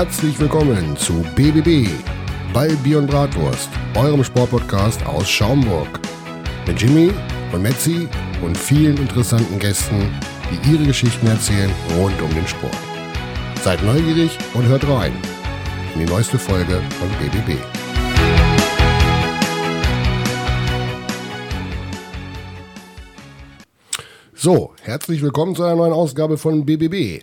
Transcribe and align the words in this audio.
Herzlich 0.00 0.40
willkommen 0.40 0.96
zu 0.96 1.12
BBB, 1.36 1.86
Ball, 2.54 2.74
Bier 2.82 3.00
und 3.00 3.06
Bratwurst, 3.06 3.68
eurem 3.94 4.24
Sportpodcast 4.24 5.04
aus 5.04 5.28
Schaumburg. 5.28 6.00
Mit 6.66 6.80
Jimmy 6.80 7.12
und 7.52 7.60
Metzi 7.60 8.08
und 8.42 8.56
vielen 8.56 8.96
interessanten 8.96 9.58
Gästen, 9.58 10.10
die 10.50 10.72
ihre 10.72 10.84
Geschichten 10.84 11.26
erzählen 11.26 11.70
rund 11.98 12.18
um 12.22 12.30
den 12.30 12.46
Sport. 12.46 12.74
Seid 13.62 13.82
neugierig 13.82 14.38
und 14.54 14.66
hört 14.66 14.88
rein 14.88 15.12
in 15.92 16.06
die 16.06 16.10
neueste 16.10 16.38
Folge 16.38 16.80
von 16.98 17.10
BBB. 17.20 17.60
So, 24.32 24.72
herzlich 24.80 25.20
willkommen 25.20 25.54
zu 25.54 25.62
einer 25.62 25.76
neuen 25.76 25.92
Ausgabe 25.92 26.38
von 26.38 26.64
BBB. 26.64 27.22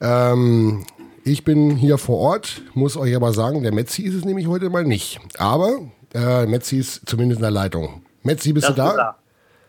Ähm, 0.00 0.86
ich 1.26 1.42
bin 1.42 1.74
hier 1.74 1.98
vor 1.98 2.18
Ort, 2.18 2.62
muss 2.74 2.96
euch 2.96 3.16
aber 3.16 3.32
sagen, 3.32 3.64
der 3.64 3.74
Metzi 3.74 4.02
ist 4.02 4.14
es 4.14 4.24
nämlich 4.24 4.46
heute 4.46 4.70
mal 4.70 4.84
nicht. 4.84 5.18
Aber 5.38 5.80
äh, 6.14 6.46
Metzi 6.46 6.78
ist 6.78 7.02
zumindest 7.04 7.40
in 7.40 7.42
der 7.42 7.50
Leitung. 7.50 8.02
Metzi, 8.22 8.52
bist 8.52 8.68
Das 8.68 8.76
du 8.76 8.80
da? 8.80 8.94
er. 8.96 9.16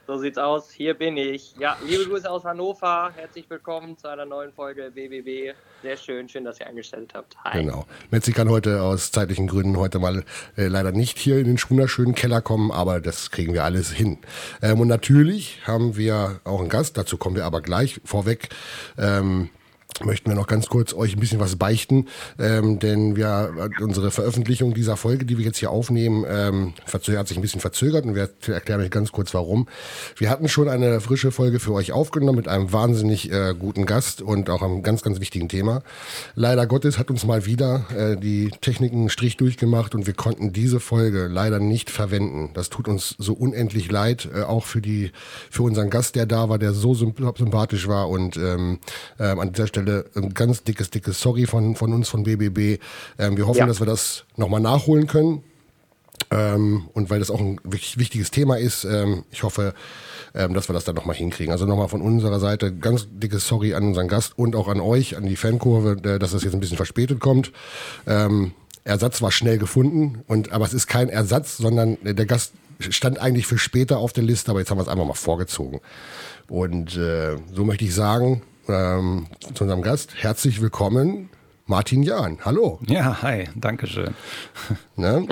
So 0.06 0.20
sieht's 0.20 0.38
aus. 0.38 0.70
Hier 0.72 0.94
bin 0.94 1.18
ich. 1.18 1.56
Ja, 1.60 1.76
liebe 1.86 2.06
Grüße 2.06 2.30
aus 2.30 2.46
Hannover. 2.46 3.12
Herzlich 3.16 3.50
willkommen 3.50 3.98
zu 3.98 4.08
einer 4.08 4.26
neuen 4.26 4.54
Folge 4.54 4.92
BBB. 4.94 5.56
Sehr 5.82 5.98
schön, 5.98 6.30
schön, 6.30 6.46
dass 6.46 6.60
ihr 6.60 6.68
eingestellt 6.68 7.14
habt. 7.16 7.36
Hi. 7.44 7.64
Genau. 7.64 7.86
Metzi 8.12 8.34
kann 8.34 8.50
heute 8.50 8.84
aus 8.84 9.12
zeitlichen 9.12 9.48
Gründen 9.48 9.78
heute 9.78 9.98
mal 9.98 10.24
äh, 10.58 10.68
leider 10.68 10.92
nicht 10.92 11.18
hier 11.18 11.40
in 11.40 11.46
den 11.46 11.58
wunderschönen 11.58 12.14
Keller 12.14 12.42
kommen, 12.42 12.72
aber 12.72 13.02
das 13.02 13.32
kriegen 13.32 13.54
wir 13.54 13.64
alles 13.64 13.92
hin. 13.92 14.20
Ähm, 14.62 14.80
und 14.80 14.88
natürlich 14.88 15.62
haben 15.66 15.98
wir 15.98 16.40
auch 16.44 16.60
einen 16.60 16.70
Gast, 16.70 16.98
dazu 16.98 17.18
kommen 17.18 17.36
wir 17.36 17.46
aber 17.46 17.62
gleich 17.62 18.00
vorweg. 18.06 18.50
Ähm, 19.00 19.50
möchten 20.04 20.30
wir 20.30 20.36
noch 20.36 20.48
ganz 20.48 20.68
kurz 20.68 20.94
euch 20.94 21.16
ein 21.16 21.20
bisschen 21.20 21.40
was 21.40 21.56
beichten, 21.56 22.08
ähm, 22.40 22.80
denn 22.80 23.16
wir 23.16 23.72
unsere 23.82 24.12
Veröffentlichung 24.12 24.74
dieser 24.74 24.98
Folge, 24.98 25.26
die 25.26 25.38
wir 25.38 25.46
jetzt 25.46 25.58
hier 25.58 25.72
aufnehmen, 25.72 26.26
ähm, 26.28 26.74
hat 26.92 27.04
sich 27.04 27.38
ein 27.38 27.42
bisschen 27.42 27.62
verzögert 27.62 28.06
und 28.06 28.16
wir 28.16 28.30
erklären 28.48 28.82
euch 28.82 28.92
ganz 28.92 29.12
kurz 29.12 29.34
warum. 29.34 29.68
Wir 30.16 30.30
hatten 30.30 30.48
schon 30.50 30.70
eine 30.70 31.02
frische 31.02 31.32
Folge 31.32 31.60
für 31.60 31.74
euch 31.74 31.92
aufgenommen 31.92 32.38
mit 32.38 32.48
einem 32.48 32.72
wahnsinnig 32.72 33.32
äh, 33.32 33.56
guten 33.58 33.86
Gast 33.86 34.22
und 34.22 34.50
auch 34.50 34.62
einem 34.62 34.84
ganz, 34.84 35.02
ganz 35.02 35.20
wichtigen 35.20 35.50
Thema. 35.50 35.82
Leider 36.36 36.68
Gottes 36.68 37.00
hat 37.00 37.10
uns 37.10 37.26
mal 37.26 37.46
wieder 37.46 37.86
äh, 37.96 38.18
die 38.18 38.52
Technik 38.62 38.94
einen 38.94 39.10
Strich 39.10 39.38
durchgemacht 39.38 39.96
und 39.96 40.06
wir 40.06 40.14
konnten 40.14 40.54
diese 40.54 40.80
Folge 40.80 41.28
leider 41.28 41.60
nicht 41.60 41.90
verwenden. 41.90 42.52
Das 42.54 42.70
tut 42.70 42.88
uns 42.88 43.16
so 43.18 43.34
unendlich 43.34 43.92
leid, 43.92 44.30
äh, 44.34 44.44
auch 44.44 44.66
für 44.66 44.82
die 44.82 45.12
für 45.50 45.64
unseren 45.64 45.90
Gast, 45.90 46.16
der 46.16 46.26
da 46.26 46.50
war, 46.50 46.60
der 46.60 46.74
so 46.74 46.92
symp- 46.92 47.38
sympathisch 47.38 47.88
war 47.88 48.10
und 48.10 48.38
ähm, 48.38 48.80
ähm, 49.20 49.40
an 49.40 49.52
dieser 49.54 49.68
Stelle 49.68 49.87
ein 50.16 50.34
ganz 50.34 50.64
dickes, 50.64 50.90
dickes 50.90 51.20
Sorry 51.22 51.46
von, 51.46 51.76
von 51.76 51.94
uns 51.94 52.10
von 52.10 52.24
BBB. 52.24 52.82
Ähm, 53.20 53.38
wir 53.38 53.48
hoffen, 53.48 53.60
Ja. 53.60 53.66
dass 53.68 53.80
wir 53.80 53.86
das 53.88 54.26
nochmal 54.36 54.62
nachholen 54.62 55.08
können. 55.08 55.44
Ähm, 56.32 56.90
und 56.94 57.10
weil 57.10 57.20
das 57.20 57.30
auch 57.32 57.40
ein 57.40 57.60
wichtig- 57.64 57.98
wichtiges 58.00 58.32
Thema 58.32 58.58
ist, 58.58 58.84
ähm, 58.86 59.24
ich 59.32 59.44
hoffe, 59.44 59.74
ähm, 60.36 60.54
dass 60.54 60.68
wir 60.68 60.74
das 60.74 60.84
dann 60.84 60.96
nochmal 60.96 61.16
hinkriegen. 61.16 61.52
Also 61.54 61.66
nochmal 61.66 61.88
von 61.88 62.02
unserer 62.02 62.40
Seite 62.40 62.74
ganz 62.74 63.08
dickes 63.12 63.48
Sorry 63.48 63.74
an 63.76 63.84
unseren 63.86 64.08
Gast 64.08 64.38
und 64.38 64.56
auch 64.56 64.68
an 64.68 64.82
euch, 64.82 65.16
an 65.16 65.26
die 65.26 65.36
Fankurve, 65.36 65.98
äh, 66.04 66.20
dass 66.20 66.32
das 66.32 66.44
jetzt 66.44 66.54
ein 66.54 66.60
bisschen 66.60 66.76
verspätet 66.78 67.20
kommt. 67.20 67.52
Ähm, 68.08 68.52
Ersatz 68.84 69.22
war 69.22 69.32
schnell 69.32 69.58
gefunden, 69.58 70.24
und 70.28 70.52
aber 70.54 70.66
es 70.66 70.74
ist 70.74 70.88
kein 70.88 71.10
Ersatz, 71.10 71.58
sondern 71.58 71.98
der 72.04 72.26
Gast 72.26 72.54
stand 72.80 73.20
eigentlich 73.20 73.46
für 73.48 73.58
später 73.58 73.98
auf 74.00 74.14
der 74.14 74.24
Liste, 74.24 74.50
aber 74.52 74.60
jetzt 74.60 74.72
haben 74.72 74.78
wir 74.78 74.84
es 74.84 74.88
einfach 74.88 75.06
mal 75.06 75.14
vorgezogen. 75.14 75.82
Und 76.50 76.96
äh, 76.98 77.36
so 77.54 77.64
möchte 77.66 77.84
ich 77.86 77.94
sagen, 77.94 78.42
ähm, 78.70 79.28
zu 79.54 79.64
unserem 79.64 79.82
Gast, 79.82 80.12
herzlich 80.16 80.62
willkommen, 80.62 81.30
Martin 81.66 82.04
Jahn. 82.04 82.40
Hallo. 82.46 82.80
Ja, 82.88 83.22
hi, 83.22 83.46
danke 83.56 83.88
schön. 83.88 84.14
Ne? 84.96 85.28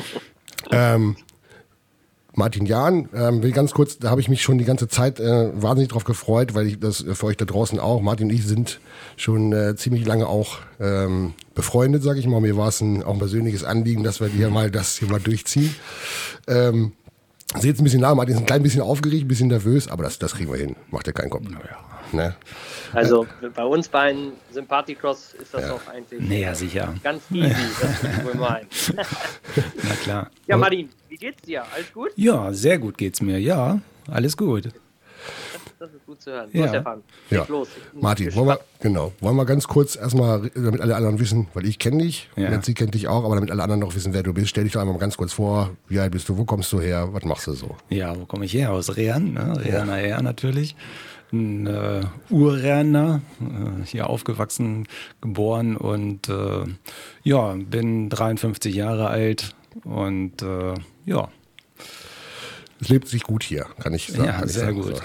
ähm, 0.71 1.15
Martin 2.33 2.65
Jahn, 2.65 3.07
ähm, 3.13 3.41
will 3.43 3.51
ganz 3.51 3.71
kurz, 3.71 3.97
da 3.97 4.09
habe 4.09 4.19
ich 4.19 4.27
mich 4.27 4.41
schon 4.41 4.57
die 4.57 4.65
ganze 4.65 4.87
Zeit 4.87 5.19
äh, 5.19 5.51
wahnsinnig 5.53 5.89
drauf 5.89 6.03
gefreut, 6.03 6.53
weil 6.53 6.67
ich 6.67 6.79
das 6.79 7.01
äh, 7.03 7.15
für 7.15 7.27
euch 7.27 7.37
da 7.37 7.45
draußen 7.45 7.79
auch, 7.79 8.01
Martin 8.01 8.27
und 8.27 8.33
ich 8.33 8.45
sind 8.45 8.79
schon 9.15 9.53
äh, 9.53 9.75
ziemlich 9.75 10.05
lange 10.05 10.27
auch 10.27 10.59
ähm, 10.79 11.33
befreundet, 11.53 12.03
sage 12.03 12.19
ich 12.19 12.27
mal. 12.27 12.41
Mir 12.41 12.57
war 12.57 12.67
es 12.67 12.81
ein, 12.81 13.03
auch 13.03 13.13
ein 13.13 13.19
persönliches 13.19 13.63
Anliegen, 13.63 14.03
dass 14.03 14.19
wir 14.19 14.27
hier 14.27 14.49
mal 14.49 14.69
das 14.69 14.97
hier 14.97 15.09
mal 15.09 15.21
durchziehen. 15.21 15.73
Ähm, 16.47 16.91
Seht 17.57 17.79
ein 17.79 17.83
bisschen 17.85 18.01
nach, 18.01 18.15
Martin 18.15 18.35
ist 18.35 18.41
ein 18.41 18.45
klein 18.45 18.63
bisschen 18.63 18.81
aufgeregt, 18.81 19.25
ein 19.25 19.27
bisschen 19.27 19.47
nervös, 19.47 19.87
aber 19.87 20.03
das, 20.03 20.19
das 20.19 20.33
kriegen 20.33 20.51
wir 20.51 20.57
hin. 20.57 20.75
Macht 20.91 21.07
dir 21.07 21.13
keinen 21.13 21.29
Kopf. 21.29 21.45
Ne? 22.15 22.35
Also 22.93 23.27
bei 23.55 23.63
uns 23.65 23.87
beiden 23.87 24.33
Sympathicross 24.51 25.33
ist 25.41 25.53
das 25.53 25.67
doch 25.67 25.81
eigentlich 25.87 26.21
Nee, 26.21 26.41
ja, 26.43 26.55
sicher. 26.55 26.93
ganz 27.03 27.23
easy, 27.31 27.53
das 27.81 28.25
wohl 28.25 28.35
meinen. 28.39 28.67
Na 29.83 29.95
klar. 30.03 30.31
Ja, 30.47 30.57
Martin, 30.57 30.89
wie 31.09 31.17
geht's 31.17 31.41
dir? 31.41 31.63
Alles 31.73 31.91
gut? 31.93 32.11
Ja, 32.15 32.53
sehr 32.53 32.77
gut 32.79 32.97
geht's 32.97 33.21
mir. 33.21 33.39
Ja, 33.39 33.79
alles 34.09 34.35
gut. 34.37 34.69
Das 35.77 35.89
ist 35.93 36.05
gut 36.05 36.21
zu 36.21 36.31
hören. 36.31 36.49
Ja. 36.53 36.63
So, 36.63 36.69
Stefan, 36.69 37.03
Ja. 37.29 37.45
los. 37.49 37.67
Martin, 37.93 38.33
wollen 38.33 38.47
wir, 38.47 38.59
genau, 38.79 39.11
wollen 39.19 39.35
wir 39.35 39.45
ganz 39.45 39.67
kurz 39.67 39.95
erstmal, 39.97 40.49
damit 40.55 40.79
alle 40.79 40.95
anderen 40.95 41.19
wissen, 41.19 41.47
weil 41.53 41.65
ich 41.65 41.79
kenne 41.79 42.01
dich, 42.01 42.29
Ja. 42.37 42.49
ja. 42.49 42.61
sie 42.61 42.73
kennt 42.73 42.93
dich 42.93 43.07
auch, 43.09 43.25
aber 43.25 43.35
damit 43.35 43.51
alle 43.51 43.61
anderen 43.61 43.81
noch 43.81 43.93
wissen, 43.93 44.13
wer 44.13 44.23
du 44.23 44.33
bist, 44.33 44.47
stell 44.49 44.63
dich 44.63 44.73
doch 44.73 44.79
einmal 44.79 44.93
mal 44.95 44.99
ganz 45.01 45.17
kurz 45.17 45.33
vor, 45.33 45.71
wie 45.89 45.99
alt 45.99 46.11
bist 46.11 46.29
du, 46.29 46.37
wo 46.37 46.45
kommst 46.45 46.71
du 46.71 46.79
her, 46.79 47.09
was 47.11 47.23
machst 47.25 47.47
du 47.47 47.53
so? 47.53 47.75
Ja, 47.89 48.17
wo 48.17 48.25
komme 48.25 48.45
ich 48.45 48.53
her? 48.53 48.71
Aus 48.71 48.95
Rehren, 48.95 49.33
ne? 49.33 49.59
Reherner 49.63 49.95
Her 49.97 50.21
natürlich. 50.21 50.75
Ein 51.33 51.67
äh, 51.67 52.01
Urreherner, 52.29 53.21
äh, 53.41 53.85
hier 53.85 54.09
aufgewachsen, 54.09 54.87
geboren 55.21 55.75
und 55.75 56.29
äh, 56.29 56.63
ja, 57.23 57.55
bin 57.57 58.09
53 58.09 58.73
Jahre 58.73 59.07
alt 59.07 59.55
und 59.83 60.41
äh, 60.41 60.73
ja, 61.05 61.27
Es 62.79 62.89
lebt 62.89 63.07
sich 63.07 63.23
gut 63.23 63.43
hier, 63.43 63.65
kann 63.81 63.93
ich 63.93 64.07
sagen. 64.07 64.25
ja, 64.25 64.31
kann 64.33 64.45
ich 64.47 64.53
sehr 64.53 64.65
sagen, 64.65 64.81
gut. 64.81 64.95
So. 64.97 65.01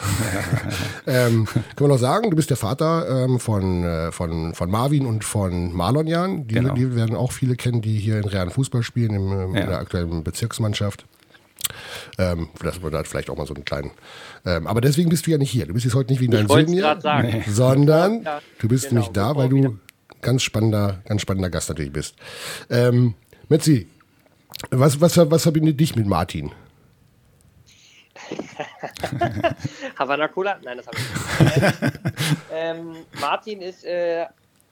ähm, 1.06 1.46
können 1.46 1.64
wir 1.78 1.88
noch 1.88 1.98
sagen, 1.98 2.30
du 2.30 2.36
bist 2.36 2.50
der 2.50 2.56
Vater 2.56 3.24
ähm, 3.24 3.40
von, 3.40 3.82
äh, 3.84 4.12
von, 4.12 4.54
von 4.54 4.70
Marvin 4.70 5.06
und 5.06 5.24
von 5.24 5.72
Marlon 5.72 6.06
Jan. 6.06 6.46
Die, 6.46 6.54
Genau. 6.54 6.74
die 6.74 6.94
werden 6.94 7.16
auch 7.16 7.32
viele 7.32 7.56
kennen, 7.56 7.80
die 7.80 7.98
hier 7.98 8.18
in 8.18 8.24
Realen 8.24 8.50
Fußball 8.50 8.82
spielen, 8.82 9.14
im, 9.14 9.32
ähm, 9.32 9.54
Ja. 9.54 9.60
in 9.62 9.68
der 9.68 9.78
aktuellen 9.78 10.22
Bezirksmannschaft. 10.22 11.06
Ähm, 12.18 12.48
dass 12.62 12.82
wir 12.82 12.90
da 12.90 13.02
vielleicht 13.04 13.30
auch 13.30 13.36
mal 13.36 13.46
so 13.46 13.54
einen 13.54 13.64
kleinen. 13.64 13.90
Ähm, 14.44 14.66
aber 14.66 14.80
deswegen 14.80 15.08
bist 15.10 15.26
du 15.26 15.30
ja 15.30 15.38
nicht 15.38 15.50
hier. 15.50 15.66
Du 15.66 15.74
bist 15.74 15.84
jetzt 15.84 15.94
heute 15.94 16.12
nicht 16.12 16.20
wegen 16.20 16.32
deinem 16.32 16.48
Sohn 16.48 16.66
hier, 16.66 16.98
sagen. 17.00 17.44
sondern 17.48 18.22
Ja, 18.22 18.40
du 18.58 18.68
bist 18.68 18.88
genau, 18.88 19.00
nämlich 19.00 19.12
da, 19.12 19.36
weil 19.36 19.48
du 19.48 19.56
wir- 19.56 19.78
ganz 20.22 20.42
spannender, 20.42 21.00
ganz 21.06 21.22
spannender 21.22 21.50
Gast 21.50 21.68
natürlich 21.68 21.92
bist. 21.92 22.14
Ähm, 22.68 23.14
Metzi, 23.48 23.88
was, 24.70 25.00
was, 25.00 25.16
was 25.16 25.42
verbindet 25.42 25.80
dich 25.80 25.96
mit 25.96 26.06
Martin? 26.06 26.52
Havana 29.98 30.28
Cola? 30.28 30.58
Nein, 30.62 30.76
das 30.78 30.86
habe 30.86 30.96
ich 30.98 31.56
nicht. 31.62 31.74
ähm, 32.52 32.96
Martin 33.20 33.60
ist 33.62 33.84
äh, 33.84 34.26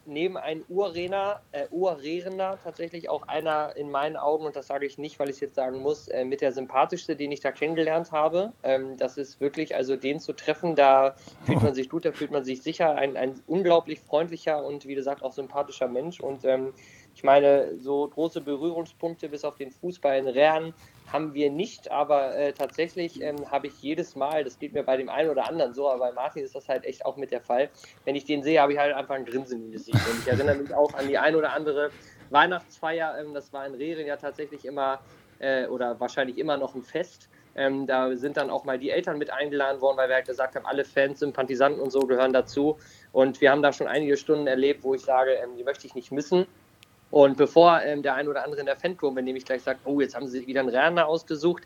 neben 0.08 0.36
einem 0.36 0.64
Urrener, 0.68 1.42
äh, 1.52 1.66
Urrehrender 1.70 2.58
tatsächlich 2.64 3.08
auch 3.08 3.28
einer 3.28 3.76
in 3.76 3.90
meinen 3.90 4.16
Augen, 4.16 4.46
und 4.46 4.56
das 4.56 4.66
sage 4.66 4.86
ich 4.86 4.98
nicht, 4.98 5.18
weil 5.18 5.28
ich 5.28 5.36
es 5.36 5.40
jetzt 5.40 5.54
sagen 5.54 5.80
muss, 5.80 6.08
äh, 6.08 6.24
mit 6.24 6.40
der 6.40 6.52
sympathischste, 6.52 7.14
den 7.14 7.30
ich 7.30 7.40
da 7.40 7.52
kennengelernt 7.52 8.10
habe. 8.10 8.52
Ähm, 8.62 8.96
das 8.96 9.18
ist 9.18 9.40
wirklich, 9.40 9.76
also 9.76 9.96
den 9.96 10.18
zu 10.18 10.32
treffen, 10.32 10.74
da 10.74 11.14
fühlt 11.44 11.62
man 11.62 11.74
sich 11.74 11.88
gut, 11.88 12.04
da 12.04 12.12
fühlt 12.12 12.30
man 12.30 12.44
sich 12.44 12.62
sicher. 12.62 12.96
Ein, 12.96 13.16
ein 13.16 13.40
unglaublich 13.46 14.00
freundlicher 14.00 14.64
und 14.64 14.86
wie 14.86 14.94
gesagt 14.94 15.22
auch 15.22 15.32
sympathischer 15.32 15.88
Mensch. 15.88 16.20
Und 16.20 16.44
ähm, 16.44 16.72
ich 17.14 17.22
meine, 17.22 17.78
so 17.78 18.08
große 18.08 18.40
Berührungspunkte 18.40 19.28
bis 19.28 19.44
auf 19.44 19.56
den 19.56 19.70
Fußball 19.70 20.18
in 20.18 20.28
Rehren 20.28 20.74
haben 21.12 21.34
wir 21.34 21.50
nicht, 21.50 21.90
aber 21.90 22.34
äh, 22.36 22.52
tatsächlich 22.52 23.22
ähm, 23.22 23.50
habe 23.50 23.68
ich 23.68 23.80
jedes 23.80 24.16
Mal, 24.16 24.44
das 24.44 24.58
geht 24.58 24.72
mir 24.72 24.82
bei 24.82 24.96
dem 24.96 25.08
einen 25.08 25.30
oder 25.30 25.48
anderen 25.48 25.74
so, 25.74 25.88
aber 25.88 26.06
bei 26.08 26.12
Martin 26.12 26.44
ist 26.44 26.54
das 26.54 26.68
halt 26.68 26.84
echt 26.84 27.04
auch 27.06 27.16
mit 27.16 27.30
der 27.30 27.40
Fall. 27.40 27.70
Wenn 28.04 28.16
ich 28.16 28.24
den 28.24 28.42
sehe, 28.42 28.60
habe 28.60 28.72
ich 28.72 28.78
halt 28.78 28.94
einfach 28.94 29.14
ein 29.14 29.24
Grinsen 29.24 29.66
im 29.66 29.72
Gesicht. 29.72 29.98
Und 30.10 30.20
ich 30.20 30.28
erinnere 30.28 30.56
mich 30.56 30.74
auch 30.74 30.92
an 30.94 31.08
die 31.08 31.18
ein 31.18 31.34
oder 31.34 31.52
andere 31.52 31.90
Weihnachtsfeier, 32.30 33.18
ähm, 33.18 33.34
das 33.34 33.52
war 33.52 33.66
in 33.66 33.74
Rehren 33.74 34.06
ja 34.06 34.16
tatsächlich 34.16 34.64
immer 34.64 35.00
äh, 35.38 35.66
oder 35.66 35.98
wahrscheinlich 36.00 36.38
immer 36.38 36.56
noch 36.56 36.74
ein 36.74 36.82
Fest. 36.82 37.28
Ähm, 37.54 37.86
da 37.86 38.14
sind 38.14 38.36
dann 38.36 38.50
auch 38.50 38.64
mal 38.64 38.78
die 38.78 38.90
Eltern 38.90 39.18
mit 39.18 39.30
eingeladen 39.30 39.80
worden, 39.80 39.96
weil 39.96 40.08
wir 40.08 40.16
halt 40.16 40.26
gesagt 40.26 40.54
haben, 40.54 40.66
alle 40.66 40.84
Fans, 40.84 41.18
Sympathisanten 41.20 41.80
und 41.80 41.90
so 41.90 42.00
gehören 42.00 42.32
dazu. 42.32 42.78
Und 43.12 43.40
wir 43.40 43.50
haben 43.50 43.62
da 43.62 43.72
schon 43.72 43.88
einige 43.88 44.16
Stunden 44.16 44.46
erlebt, 44.46 44.84
wo 44.84 44.94
ich 44.94 45.02
sage, 45.02 45.32
ähm, 45.32 45.56
die 45.56 45.64
möchte 45.64 45.86
ich 45.86 45.94
nicht 45.94 46.12
missen. 46.12 46.46
Und 47.10 47.36
bevor 47.36 47.80
ähm, 47.82 48.02
der 48.02 48.14
ein 48.14 48.28
oder 48.28 48.44
andere 48.44 48.60
in 48.60 48.66
der 48.66 48.76
Fankurve 48.76 49.22
nämlich 49.22 49.44
gleich 49.44 49.62
sagt, 49.62 49.80
oh, 49.84 50.00
jetzt 50.00 50.14
haben 50.14 50.26
sie 50.26 50.38
sich 50.38 50.46
wieder 50.46 50.60
einen 50.60 50.68
Renner 50.68 51.06
ausgesucht. 51.06 51.62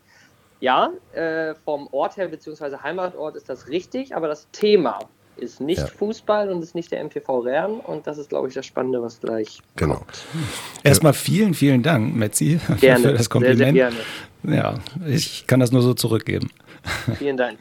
Ja, 0.61 0.93
äh, 1.13 1.55
vom 1.65 1.89
Ort 1.91 2.17
her, 2.17 2.29
beziehungsweise 2.29 2.81
Heimatort 2.83 3.35
ist 3.35 3.49
das 3.49 3.67
richtig, 3.69 4.15
aber 4.15 4.29
das 4.29 4.47
Thema 4.53 5.01
ist 5.37 5.61
nicht 5.61 5.81
Ja. 5.81 5.87
Fußball 5.87 6.51
und 6.51 6.63
ist 6.63 6.75
nicht 6.77 6.93
der 6.93 7.03
MTV 7.03 7.41
Rehren. 7.41 7.81
Und 7.81 8.07
das 8.07 8.19
ist, 8.19 8.29
glaube 8.29 8.47
ich, 8.49 8.55
das 8.55 8.67
Spannende, 8.67 9.03
was 9.03 9.19
gleich 9.21 9.61
Genau. 9.77 10.03
Erstmal 10.85 11.15
vielen, 11.15 11.55
vielen 11.55 11.83
Dank, 11.83 12.15
Metzi, 12.15 12.61
gerne, 12.81 12.81
für 12.81 12.85
das 12.85 13.01
sehr, 13.03 13.17
sehr 13.17 13.29
Kompliment. 13.29 13.75
gerne. 13.75 13.97
Ja, 14.45 14.75
ich 15.07 15.47
kann 15.47 15.61
das 15.61 15.71
nur 15.73 15.83
so 15.83 15.95
zurückgeben. 15.95 16.51
Vielen 17.17 17.37
Dank. 17.37 17.59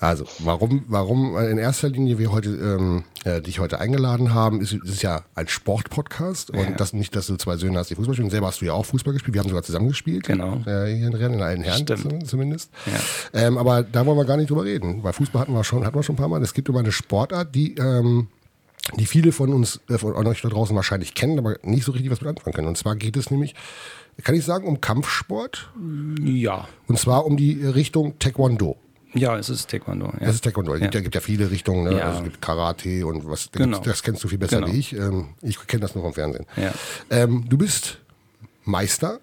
Also, 0.00 0.24
warum, 0.40 0.84
warum 0.88 1.36
in 1.38 1.56
erster 1.58 1.88
Linie 1.88 2.18
wir 2.18 2.32
heute 2.32 2.48
ähm, 2.50 3.04
äh, 3.24 3.40
dich 3.40 3.60
heute 3.60 3.78
eingeladen 3.78 4.34
haben, 4.34 4.60
ist, 4.60 4.72
ist 4.72 5.02
ja 5.02 5.22
ein 5.36 5.46
Sportpodcast 5.46 6.50
und 6.50 6.58
Ja. 6.58 6.70
das 6.72 6.92
nicht, 6.92 7.14
dass 7.14 7.28
du 7.28 7.36
zwei 7.36 7.56
Söhne 7.56 7.78
hast, 7.78 7.90
die 7.90 7.94
Fußball 7.94 8.14
spielen. 8.14 8.30
Selber 8.30 8.48
hast 8.48 8.60
du 8.60 8.64
ja 8.64 8.72
auch 8.72 8.86
Fußball 8.86 9.12
gespielt. 9.12 9.34
Wir 9.34 9.40
haben 9.42 9.48
sogar 9.48 9.62
zusammen 9.62 9.88
gespielt. 9.88 10.26
Genau. 10.26 10.54
Äh, 10.66 10.96
hier 10.96 11.06
in 11.06 11.14
Rennen, 11.14 11.34
in 11.34 11.42
allen 11.42 11.62
Herren 11.62 11.82
Stimmt. 11.82 12.00
zum- 12.00 12.24
zumindest. 12.24 12.70
Ja. 12.86 13.40
Ähm, 13.46 13.56
aber 13.56 13.84
da 13.84 14.04
wollen 14.04 14.18
wir 14.18 14.24
gar 14.24 14.36
nicht 14.36 14.50
drüber 14.50 14.64
reden, 14.64 15.04
weil 15.04 15.12
Fußball 15.12 15.42
hatten 15.42 15.52
wir 15.52 15.62
schon, 15.62 15.84
hatten 15.86 15.96
wir 15.96 16.02
schon 16.02 16.14
ein 16.14 16.18
paar 16.18 16.28
Mal. 16.28 16.42
Es 16.42 16.54
gibt 16.54 16.68
immer 16.68 16.80
eine 16.80 16.90
Sportart, 16.92 17.54
die 17.54 17.74
ähm, 17.76 18.28
die 18.96 19.06
viele 19.06 19.30
von 19.30 19.52
uns, 19.52 19.78
äh, 19.88 19.98
von 19.98 20.14
euch 20.26 20.40
da 20.42 20.48
draußen 20.48 20.74
wahrscheinlich 20.74 21.14
kennen, 21.14 21.38
aber 21.38 21.56
nicht 21.62 21.84
so 21.84 21.92
richtig 21.92 22.10
was 22.10 22.20
mit 22.22 22.30
anfangen 22.30 22.54
können. 22.54 22.66
Und 22.68 22.78
zwar 22.78 22.96
geht 22.96 23.16
es 23.16 23.30
nämlich, 23.30 23.54
kann 24.22 24.34
ich 24.34 24.44
sagen, 24.44 24.66
um 24.66 24.80
Kampfsport 24.80 25.70
Ja, 26.22 26.68
und 26.88 26.98
zwar 26.98 27.24
um 27.26 27.36
die 27.36 27.64
Richtung 27.64 28.18
Taekwondo. 28.18 28.76
ja, 29.14 29.36
es 29.38 29.48
ist 29.48 29.68
Taekwondo. 29.70 30.06
Ja. 30.20 30.26
Das 30.26 30.34
ist 30.36 30.44
Taekwondo. 30.44 30.74
Es 30.74 30.80
gibt 30.80 30.94
ja, 30.94 31.00
gibt 31.00 31.14
ja 31.14 31.20
viele 31.20 31.50
Richtungen. 31.50 31.84
Ne? 31.84 31.98
Ja. 31.98 32.06
Also 32.06 32.18
es 32.18 32.24
gibt 32.24 32.40
Karate 32.42 33.06
und 33.06 33.26
was. 33.28 33.50
da 33.50 33.64
Genau. 33.64 33.78
Das 33.80 34.02
kennst 34.02 34.22
du 34.24 34.28
viel 34.28 34.38
besser 34.38 34.60
Genau. 34.60 34.72
wie 34.72 34.78
ich. 34.78 34.92
Ähm, 34.94 35.28
ich 35.42 35.58
kenne 35.66 35.80
das 35.80 35.94
nur 35.94 36.04
vom 36.04 36.12
Fernsehen. 36.14 36.46
Ja. 36.56 36.72
Ähm, 37.10 37.44
du 37.48 37.56
bist 37.58 37.98
Meister. 38.64 39.18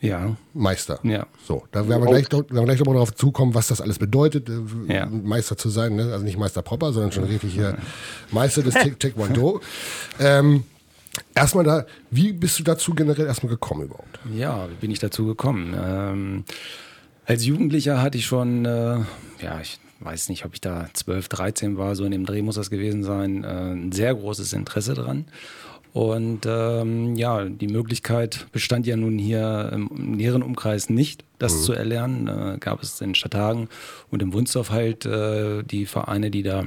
ja, 0.00 0.36
Meister. 0.54 1.00
Ja. 1.02 1.26
So, 1.46 1.64
da 1.72 1.88
werden 1.88 2.02
wir 2.04 2.10
gleich, 2.10 2.30
noch- 2.30 2.40
werden 2.44 2.54
wir 2.56 2.64
gleich 2.64 2.78
nochmal 2.78 2.94
darauf 2.94 3.14
zukommen, 3.14 3.54
was 3.54 3.66
das 3.68 3.80
alles 3.80 3.98
bedeutet, 3.98 4.48
äh, 4.48 4.92
Ja. 4.94 5.06
Meister 5.06 5.56
zu 5.56 5.68
sein. 5.70 5.96
Ne? 5.96 6.12
Also 6.12 6.24
nicht 6.24 6.38
Meister 6.38 6.62
Proper, 6.62 6.92
sondern 6.92 7.12
schon 7.12 7.24
richtig 7.24 7.54
hier 7.54 7.76
Meister 8.30 8.62
des 8.62 8.74
Ta- 8.74 8.88
Taekwondo. 8.98 9.60
ähm, 10.20 10.64
erstmal 11.34 11.64
da, 11.64 11.86
wie 12.10 12.32
bist 12.32 12.58
du 12.58 12.62
dazu 12.62 12.94
generell 12.94 13.26
erstmal 13.26 13.50
gekommen 13.50 13.82
überhaupt? 13.84 14.18
Ja, 14.34 14.68
wie 14.68 14.74
bin 14.74 14.90
ich 14.90 14.98
dazu 14.98 15.26
gekommen? 15.26 15.74
Ähm, 15.78 16.44
als 17.24 17.44
Jugendlicher 17.44 18.00
hatte 18.00 18.18
ich 18.18 18.26
schon, 18.26 18.64
äh, 18.64 18.98
ja, 19.40 19.60
ich 19.60 19.78
weiß 20.00 20.28
nicht, 20.28 20.44
ob 20.44 20.54
ich 20.54 20.60
da 20.60 20.88
12, 20.92 21.28
13 21.28 21.78
war, 21.78 21.94
so 21.96 22.04
in 22.04 22.12
dem 22.12 22.26
Dreh 22.26 22.42
muss 22.42 22.56
das 22.56 22.70
gewesen 22.70 23.02
sein, 23.02 23.44
äh, 23.44 23.46
ein 23.46 23.92
sehr 23.92 24.14
großes 24.14 24.52
Interesse 24.52 24.94
dran. 24.94 25.26
Und 25.92 26.44
ähm, 26.44 27.16
ja, 27.16 27.46
die 27.46 27.68
Möglichkeit 27.68 28.48
bestand 28.52 28.86
ja 28.86 28.96
nun 28.96 29.18
hier 29.18 29.70
im 29.72 29.88
näheren 29.94 30.42
Umkreis 30.42 30.90
nicht, 30.90 31.24
das 31.38 31.62
zu 31.62 31.72
erlernen. 31.72 32.28
Äh, 32.28 32.58
gab 32.58 32.82
es 32.82 33.00
in 33.00 33.14
Stadthagen 33.14 33.70
und 34.10 34.20
im 34.20 34.34
Wunsdorf 34.34 34.70
halt 34.70 35.06
äh, 35.06 35.62
die 35.62 35.86
Vereine, 35.86 36.30
die 36.30 36.42
da 36.42 36.66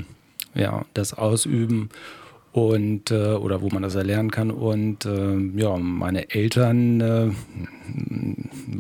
ja, 0.56 0.84
das 0.96 1.14
ausüben 1.14 1.90
und 2.52 3.12
äh, 3.12 3.34
oder 3.34 3.62
wo 3.62 3.70
man 3.70 3.84
das 3.84 3.96
erlernen 3.96 4.32
kann. 4.32 4.52
Und 4.52 5.06
äh, 5.06 5.38
ja, 5.56 5.78
meine 5.78 6.32
Eltern 6.32 7.02
äh, 7.02 7.32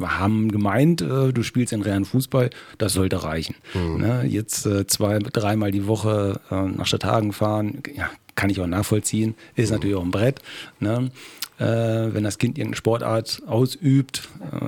haben 0.01 0.51
gemeint, 0.51 1.01
äh, 1.01 1.31
du 1.31 1.43
spielst 1.43 1.73
in 1.73 1.81
realen 1.81 2.05
Fußball, 2.05 2.49
das 2.77 2.93
sollte 2.93 3.23
reichen. 3.23 3.55
Ne? 3.97 4.25
Jetzt 4.27 4.65
äh, 4.65 4.87
zwei, 4.87 5.19
dreimal 5.19 5.71
die 5.71 5.87
Woche 5.87 6.39
äh, 6.49 6.63
nach 6.63 6.87
Stadthagen 6.87 7.31
fahren, 7.31 7.83
ja, 7.95 8.09
kann 8.35 8.49
ich 8.49 8.59
auch 8.59 8.67
nachvollziehen, 8.67 9.35
ist 9.55 9.71
natürlich 9.71 9.95
auch 9.95 10.03
ein 10.03 10.11
Brett. 10.11 10.41
Ne? 10.79 11.11
Äh, 11.59 12.13
wenn 12.13 12.23
das 12.23 12.37
Kind 12.37 12.57
irgendeine 12.57 12.77
Sportart 12.77 13.41
ausübt, 13.45 14.29
äh, 14.51 14.65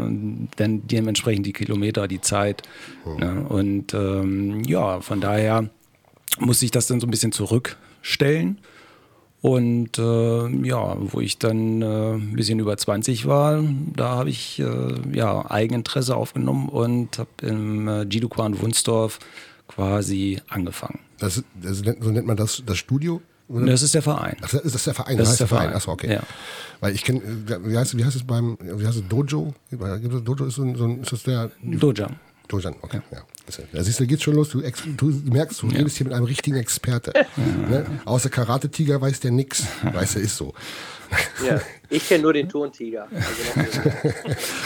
dann 0.58 0.88
dementsprechend 0.88 1.46
die 1.46 1.54
Kilometer, 1.54 2.08
die 2.08 2.20
Zeit. 2.22 2.64
Ne? 3.18 3.46
Und 3.48 3.94
ähm, 3.94 4.64
ja, 4.66 5.00
von 5.00 5.22
daher 5.22 5.70
muss 6.40 6.62
ich 6.62 6.72
das 6.72 6.88
dann 6.88 7.00
so 7.00 7.08
ein 7.08 7.12
bisschen 7.12 7.32
zurückstellen. 7.32 8.60
Und 9.42 9.98
äh, 9.98 10.48
ja, 10.68 10.96
wo 11.00 11.20
ich 11.20 11.40
dann 11.40 11.82
äh, 11.82 12.14
ein 12.14 12.34
bisschen 12.36 12.60
über 12.60 12.78
20 12.78 13.26
war, 13.26 13.64
da 13.96 14.10
habe 14.10 14.30
ich 14.30 14.60
äh, 14.60 14.94
ja, 15.14 15.50
Eigeninteresse 15.50 16.16
aufgenommen 16.16 16.70
und 16.70 17.18
habe 17.18 17.30
im 17.42 17.88
äh, 17.88 18.04
Jiduquan 18.04 18.62
Wunsdorf 18.62 19.18
quasi 19.68 20.40
angefangen. 20.48 21.00
Das, 21.18 21.44
das, 21.62 21.80
so 21.80 22.12
nennt 22.12 22.28
man 22.28 22.38
das, 22.38 22.62
das 22.66 22.78
Studio? 22.78 23.22
Oder? 23.48 23.66
Das 23.66 23.82
ist 23.82 23.96
der 23.96 24.02
Verein. 24.04 24.38
Ach, 24.42 24.50
das 24.50 24.76
ist 24.76 24.88
der 24.88 24.94
Verein, 24.94 25.18
Das 25.18 25.28
das 25.28 25.28
ist 25.28 25.32
heißt 25.32 25.40
der 25.42 25.48
Verein. 25.48 25.64
Verein. 25.64 25.76
Achso, 25.76 25.92
okay. 25.92 26.14
Ja. 26.14 26.24
Weil 26.80 26.94
ich 26.96 27.04
kenne, 27.04 27.22
wie 27.66 27.78
heißt, 27.78 27.98
wie 27.98 28.06
heißt 28.06 28.16
es 28.16 28.24
beim, 28.24 28.58
wie 28.62 28.86
heißt 28.86 28.98
es, 28.98 29.08
Dojo? 29.10 29.54
Dojo 29.72 30.46
ist 30.46 30.56
so 30.56 30.64
ein, 30.64 30.76
so 30.76 30.86
ein 30.86 31.02
ist 31.02 31.12
das 31.12 31.24
der, 31.24 31.52
Dojang. 31.64 32.16
Dojan, 32.52 32.76
okay, 32.82 33.02
ja. 33.12 33.20
Da 33.74 33.84
siehst 33.84 34.00
du, 34.00 34.04
da 34.04 34.08
geht's 34.08 34.24
schon 34.24 34.36
los. 34.36 34.50
Du, 34.50 34.62
ex, 34.62 34.84
du 34.98 35.08
merkst, 35.26 35.62
du 35.62 35.68
redest 35.68 35.98
hier 35.98 36.06
mit 36.06 36.14
einem 36.14 36.26
richtigen 36.26 36.58
Experte. 36.58 37.14
Ne? 37.70 37.86
Außer 38.06 38.30
Karate-Tiger 38.30 39.02
weiß 39.02 39.20
der 39.20 39.32
nix. 39.32 39.66
Weiß 39.84 40.14
der 40.14 40.22
ist 40.22 40.38
so. 40.38 40.54
Ja, 41.46 41.60
ich 41.90 42.08
kenne 42.08 42.24
nur 42.24 42.34
den 42.34 42.48
Turntiger. 42.48 43.08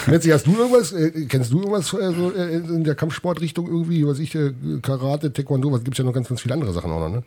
Also 0.06 0.32
hast 0.32 0.46
du 0.46 0.56
irgendwas, 0.56 0.92
äh, 0.92 1.26
kennst 1.28 1.52
du 1.52 1.58
irgendwas 1.58 1.92
äh, 1.92 2.12
so, 2.12 2.32
äh, 2.32 2.56
in 2.56 2.84
der 2.84 2.94
Kampfsportrichtung 2.94 3.66
irgendwie, 3.66 4.06
was 4.06 4.20
ich, 4.20 4.34
äh, 4.34 4.52
Karate, 4.82 5.32
Taekwondo, 5.32 5.72
was 5.72 5.82
gibt's 5.82 5.98
ja 5.98 6.04
noch 6.04 6.12
ganz, 6.12 6.28
ganz 6.28 6.40
viele 6.40 6.54
andere 6.54 6.72
Sachen 6.72 6.92
auch 6.92 7.00
noch, 7.00 7.08
ne? 7.08 7.24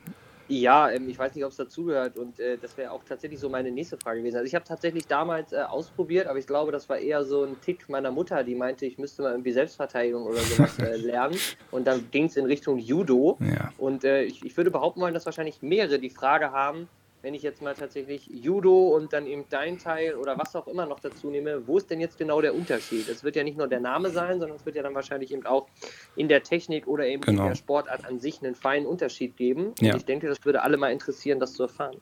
Ja, 0.49 0.89
ähm, 0.89 1.07
ich 1.07 1.17
weiß 1.17 1.35
nicht, 1.35 1.45
ob 1.45 1.51
es 1.51 1.57
dazugehört 1.57 2.17
und 2.17 2.39
äh, 2.39 2.57
das 2.57 2.75
wäre 2.75 2.91
auch 2.91 3.03
tatsächlich 3.03 3.39
so 3.39 3.49
meine 3.49 3.71
nächste 3.71 3.97
Frage 3.97 4.19
gewesen. 4.19 4.37
Also 4.37 4.47
ich 4.47 4.55
habe 4.55 4.65
tatsächlich 4.65 5.05
damals 5.07 5.53
äh, 5.53 5.57
ausprobiert, 5.57 6.27
aber 6.27 6.39
ich 6.39 6.47
glaube, 6.47 6.71
das 6.71 6.89
war 6.89 6.97
eher 6.97 7.23
so 7.23 7.43
ein 7.43 7.61
Tick 7.61 7.87
meiner 7.87 8.11
Mutter, 8.11 8.43
die 8.43 8.55
meinte, 8.55 8.85
ich 8.87 8.97
müsste 8.97 9.21
mal 9.21 9.31
irgendwie 9.31 9.51
Selbstverteidigung 9.51 10.23
oder 10.23 10.39
sowas 10.39 10.77
äh, 10.79 10.95
lernen 10.97 11.37
und 11.71 11.85
dann 11.85 12.09
ging 12.11 12.25
es 12.25 12.35
in 12.35 12.45
Richtung 12.45 12.79
Judo 12.79 13.37
Ja. 13.41 13.71
und 13.77 14.03
äh, 14.03 14.23
ich, 14.23 14.43
ich 14.43 14.57
würde 14.57 14.71
behaupten 14.71 15.01
wollen, 15.01 15.13
dass 15.13 15.25
wahrscheinlich 15.25 15.61
mehrere 15.61 15.99
die 15.99 16.09
Frage 16.09 16.51
haben, 16.51 16.89
wenn 17.21 17.33
ich 17.33 17.41
jetzt 17.43 17.61
mal 17.61 17.73
tatsächlich 17.73 18.27
Judo 18.27 18.95
und 18.95 19.11
dann 19.13 19.27
eben 19.27 19.43
dein 19.49 19.77
Teil 19.77 20.15
oder 20.15 20.37
was 20.37 20.55
auch 20.55 20.67
immer 20.67 20.85
noch 20.85 20.99
dazu 20.99 21.29
nehme, 21.29 21.67
wo 21.67 21.77
ist 21.77 21.89
denn 21.89 21.99
jetzt 21.99 22.17
genau 22.17 22.41
der 22.41 22.55
Unterschied? 22.55 23.09
Es 23.09 23.23
wird 23.23 23.35
ja 23.35 23.43
nicht 23.43 23.57
nur 23.57 23.67
der 23.67 23.79
Name 23.81 24.09
sein, 24.09 24.39
sondern 24.39 24.57
es 24.57 24.65
wird 24.65 24.75
ja 24.75 24.83
dann 24.83 24.95
wahrscheinlich 24.95 25.31
eben 25.33 25.45
auch 25.45 25.67
in 26.15 26.27
der 26.29 26.43
Technik 26.43 26.87
oder 26.87 27.05
eben 27.05 27.21
Genau. 27.21 27.43
in 27.43 27.47
der 27.49 27.55
Sportart 27.55 28.05
an 28.05 28.19
sich 28.19 28.41
einen 28.41 28.55
feinen 28.55 28.87
Unterschied 28.87 29.35
geben. 29.37 29.73
Ja. 29.81 29.91
Und 29.93 29.97
ich 29.99 30.05
denke, 30.05 30.27
das 30.27 30.43
würde 30.45 30.63
alle 30.63 30.77
mal 30.77 30.91
interessieren, 30.91 31.39
das 31.39 31.53
zu 31.53 31.63
erfahren. 31.63 31.97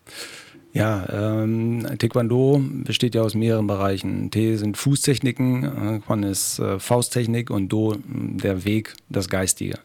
Ja, 0.74 1.42
ähm, 1.42 1.86
Taekwondo 1.98 2.62
besteht 2.84 3.16
ja 3.16 3.24
aus 3.24 3.34
mehreren 3.34 3.66
Bereichen. 3.68 4.30
T 4.30 4.56
sind 4.58 4.78
Fußtechniken, 4.78 5.64
äh, 5.96 6.00
Quan 6.06 6.24
ist 6.24 6.60
äh, 6.60 6.80
Fausttechnik 6.80 7.50
und 7.50 7.70
Do 7.70 7.96
mh, 7.96 8.42
der 8.44 8.64
Weg, 8.66 8.94
das 9.10 9.30
Geistige. 9.30 9.80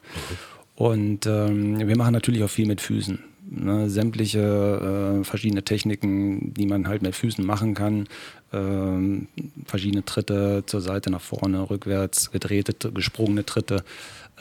Und 0.75 1.27
ähm, 1.27 1.87
wir 1.87 1.97
machen 1.97 2.13
natürlich 2.13 2.43
auch 2.45 2.51
viel 2.51 2.67
mit 2.67 2.81
Füßen. 2.81 3.23
Ne? 3.55 3.91
Sämtliche 3.91 5.21
äh, 5.21 5.25
verschiedene 5.25 5.63
Techniken, 5.63 6.55
die 6.55 6.67
man 6.67 6.89
halt 6.89 7.03
mit 7.03 7.15
Füßen 7.15 7.45
machen 7.45 7.75
kann. 7.75 8.09
Ähm, 8.53 9.29
verschiedene 9.67 10.05
Tritte 10.05 10.65
zur 10.67 10.81
Seite, 10.81 11.11
nach 11.11 11.21
vorne, 11.21 11.69
rückwärts, 11.69 12.31
gedrehte, 12.31 12.75
gesprungene 12.93 13.45
Tritte. 13.45 13.85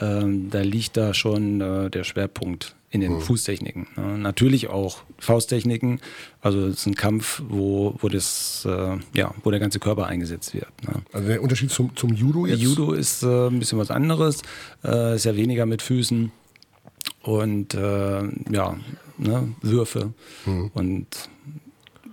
Ähm, 0.00 0.50
da 0.50 0.60
liegt 0.60 0.96
da 0.96 1.14
schon 1.14 1.60
äh, 1.60 1.90
der 1.90 2.04
Schwerpunkt 2.04 2.74
in 2.92 3.00
den 3.00 3.20
Fußtechniken. 3.20 3.86
Ne? 3.96 4.18
Natürlich 4.18 4.68
auch 4.68 5.02
Fausttechniken. 5.18 6.00
Also 6.42 6.66
es 6.66 6.80
ist 6.80 6.86
ein 6.86 6.94
Kampf, 6.94 7.42
wo, 7.48 7.94
wo, 8.00 8.08
das, 8.10 8.66
äh, 8.68 8.98
ja, 9.14 9.34
wo 9.42 9.50
der 9.50 9.60
ganze 9.60 9.78
Körper 9.78 10.06
eingesetzt 10.06 10.52
wird. 10.52 10.68
Ne? 10.86 11.02
Also 11.10 11.26
der 11.26 11.42
Unterschied 11.42 11.70
zum, 11.70 11.96
zum 11.96 12.12
Judo 12.12 12.44
jetzt? 12.44 12.60
Judo 12.60 12.92
ist 12.92 13.22
äh, 13.22 13.48
ein 13.48 13.58
bisschen 13.58 13.78
was 13.78 13.90
anderes, 13.90 14.42
äh, 14.84 15.16
ist 15.16 15.24
ja 15.24 15.34
weniger 15.36 15.64
mit 15.64 15.80
Füßen 15.80 16.32
und 17.22 17.74
äh, 17.74 18.22
ja, 18.50 18.76
ne, 19.18 19.54
Würfe. 19.60 20.12
Und 20.74 21.06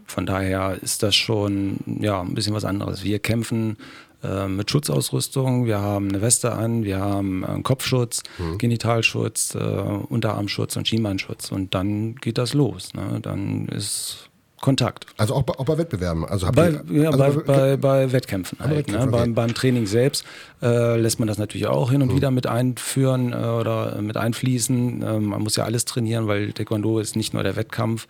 von 0.05 0.25
daher 0.25 0.77
ist 0.81 1.03
das 1.03 1.15
schon 1.15 1.77
ja, 1.99 2.21
ein 2.21 2.33
bisschen 2.33 2.53
was 2.53 2.65
anderes. 2.65 3.03
Wir 3.03 3.19
kämpfen 3.19 3.77
äh, 4.23 4.47
mit 4.47 4.69
Schutzausrüstung, 4.69 5.65
wir 5.65 5.79
haben 5.79 6.09
eine 6.09 6.21
Weste 6.21 6.53
an, 6.53 6.83
wir 6.83 6.99
haben 6.99 7.45
einen 7.45 7.63
Kopfschutz, 7.63 8.23
Genitalschutz, 8.57 9.55
äh, 9.55 9.59
Unterarmschutz 9.59 10.75
und 10.75 10.87
Schienbeinschutz 10.87 11.51
und 11.51 11.73
dann 11.73 12.15
geht 12.15 12.37
das 12.37 12.53
los. 12.53 12.93
Ne? 12.93 13.19
Dann 13.21 13.67
ist 13.67 14.28
Kontakt. 14.61 15.05
Also 15.17 15.35
auch 15.35 15.43
bei, 15.43 15.53
auch 15.53 15.65
bei 15.65 15.77
Wettbewerben. 15.77 16.25
Also 16.25 16.51
Bei, 16.51 16.79
ihr, 16.89 17.03
ja, 17.03 17.09
also 17.11 17.41
bei, 17.41 17.75
bei, 17.75 17.77
bei 17.77 18.11
Wettkämpfen 18.11 18.59
halt. 18.59 18.77
Wettkämpfen, 18.77 19.09
ne? 19.09 19.15
okay. 19.15 19.25
beim, 19.25 19.35
beim 19.35 19.53
Training 19.53 19.85
selbst 19.85 20.25
äh, 20.61 20.97
lässt 20.97 21.19
man 21.19 21.27
das 21.27 21.37
natürlich 21.37 21.67
auch 21.67 21.91
hin 21.91 22.01
und 22.01 22.15
wieder 22.15 22.31
mit 22.31 22.47
einführen 22.47 23.33
äh, 23.33 23.35
oder 23.35 24.01
mit 24.01 24.17
einfließen. 24.17 25.03
Ähm, 25.05 25.25
man 25.25 25.41
muss 25.41 25.55
ja 25.55 25.63
alles 25.65 25.85
trainieren, 25.85 26.27
weil 26.27 26.51
Taekwondo 26.51 26.99
ist 26.99 27.15
nicht 27.15 27.33
nur 27.33 27.43
der 27.43 27.55
Wettkampf. 27.55 28.07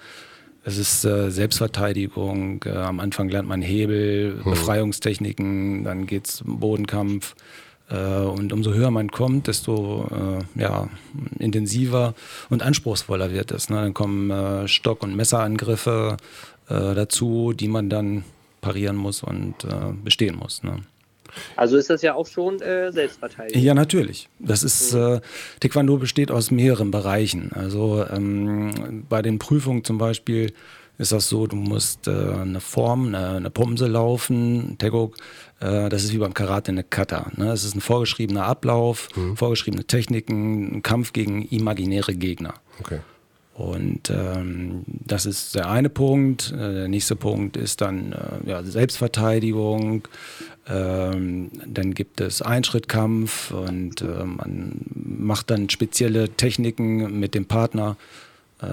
Es 0.63 0.77
ist 0.77 1.05
äh, 1.05 1.31
Selbstverteidigung. 1.31 2.63
Äh, 2.65 2.71
am 2.71 2.99
Anfang 2.99 3.29
lernt 3.29 3.47
man 3.47 3.61
Hebel, 3.61 4.41
Befreiungstechniken, 4.43 5.83
dann 5.83 6.05
geht's 6.05 6.43
Bodenkampf. 6.45 7.35
Äh, 7.89 7.96
und 7.96 8.53
umso 8.53 8.74
höher 8.74 8.91
man 8.91 9.12
kommt, 9.12 9.48
desto 9.48 10.08
äh, 10.55 10.62
ja, 10.62 10.89
intensiver 11.39 12.13
und 12.50 12.63
anspruchsvoller 12.63 13.31
wird 13.31 13.51
es. 13.51 13.69
Ne? 13.69 13.77
Dann 13.77 13.93
kommen 13.93 14.29
äh, 14.29 14.67
Stock- 14.67 15.03
und 15.03 15.15
Messerangriffe 15.15 16.17
dazu, 16.72 17.51
die 17.51 17.67
man 17.67 17.89
dann 17.89 18.24
parieren 18.62 18.96
muss 18.96 19.24
und 19.24 19.55
bestehen 20.03 20.36
muss. 20.36 20.62
Ne? 20.62 20.84
Also 21.55 21.77
ist 21.77 21.89
das 21.89 22.01
ja 22.01 22.13
auch 22.13 22.27
schon 22.27 22.62
äh, 22.62 22.91
Selbstverteidigung. 22.91 23.62
Ja, 23.62 23.74
natürlich. 23.74 24.29
Das 24.39 24.63
ist, 24.63 24.93
äh, 24.93 25.19
Taekwondo 25.60 25.98
besteht 25.98 26.31
aus 26.31 26.51
mehreren 26.51 26.91
Bereichen. 26.91 27.51
Also 27.53 28.05
ähm, 28.12 29.05
bei 29.10 29.22
den 29.22 29.39
Prüfungen 29.39 29.84
zum 29.84 29.98
Beispiel 29.98 30.53
ist 30.99 31.13
das 31.13 31.29
so, 31.29 31.47
du 31.47 31.55
musst 31.55 32.07
äh, 32.07 32.11
eine 32.11 32.59
Form, 32.59 33.07
eine, 33.07 33.29
eine 33.29 33.49
Pumse 33.49 33.87
laufen, 33.87 34.75
Tegok, 34.77 35.15
äh, 35.61 35.89
das 35.89 36.03
ist 36.03 36.13
wie 36.13 36.17
beim 36.17 36.33
Karate 36.33 36.71
eine 36.71 36.83
Kata. 36.83 37.31
Ne? 37.35 37.45
Das 37.45 37.63
ist 37.63 37.73
ein 37.73 37.81
vorgeschriebener 37.81 38.45
Ablauf, 38.45 39.07
mhm. 39.15 39.35
vorgeschriebene 39.37 39.85
Techniken, 39.85 40.75
ein 40.75 40.83
Kampf 40.83 41.13
gegen 41.13 41.45
imaginäre 41.47 42.13
Gegner. 42.13 42.53
Okay. 42.81 42.99
Und 43.53 44.09
ähm, 44.09 44.83
das 44.87 45.25
ist 45.25 45.55
der 45.55 45.69
eine 45.69 45.89
Punkt. 45.89 46.51
Äh, 46.51 46.73
der 46.73 46.87
nächste 46.89 47.15
Punkt 47.15 47.57
ist 47.57 47.81
dann 47.81 48.13
äh, 48.13 48.49
ja, 48.49 48.63
Selbstverteidigung. 48.63 50.07
Ähm, 50.67 51.49
dann 51.65 51.93
gibt 51.93 52.21
es 52.21 52.41
Einschrittkampf 52.41 53.51
und 53.51 54.01
äh, 54.01 54.23
man 54.23 54.85
macht 54.93 55.49
dann 55.49 55.69
spezielle 55.69 56.29
Techniken 56.29 57.19
mit 57.19 57.35
dem 57.35 57.45
Partner. 57.45 57.97
Äh, 58.61 58.67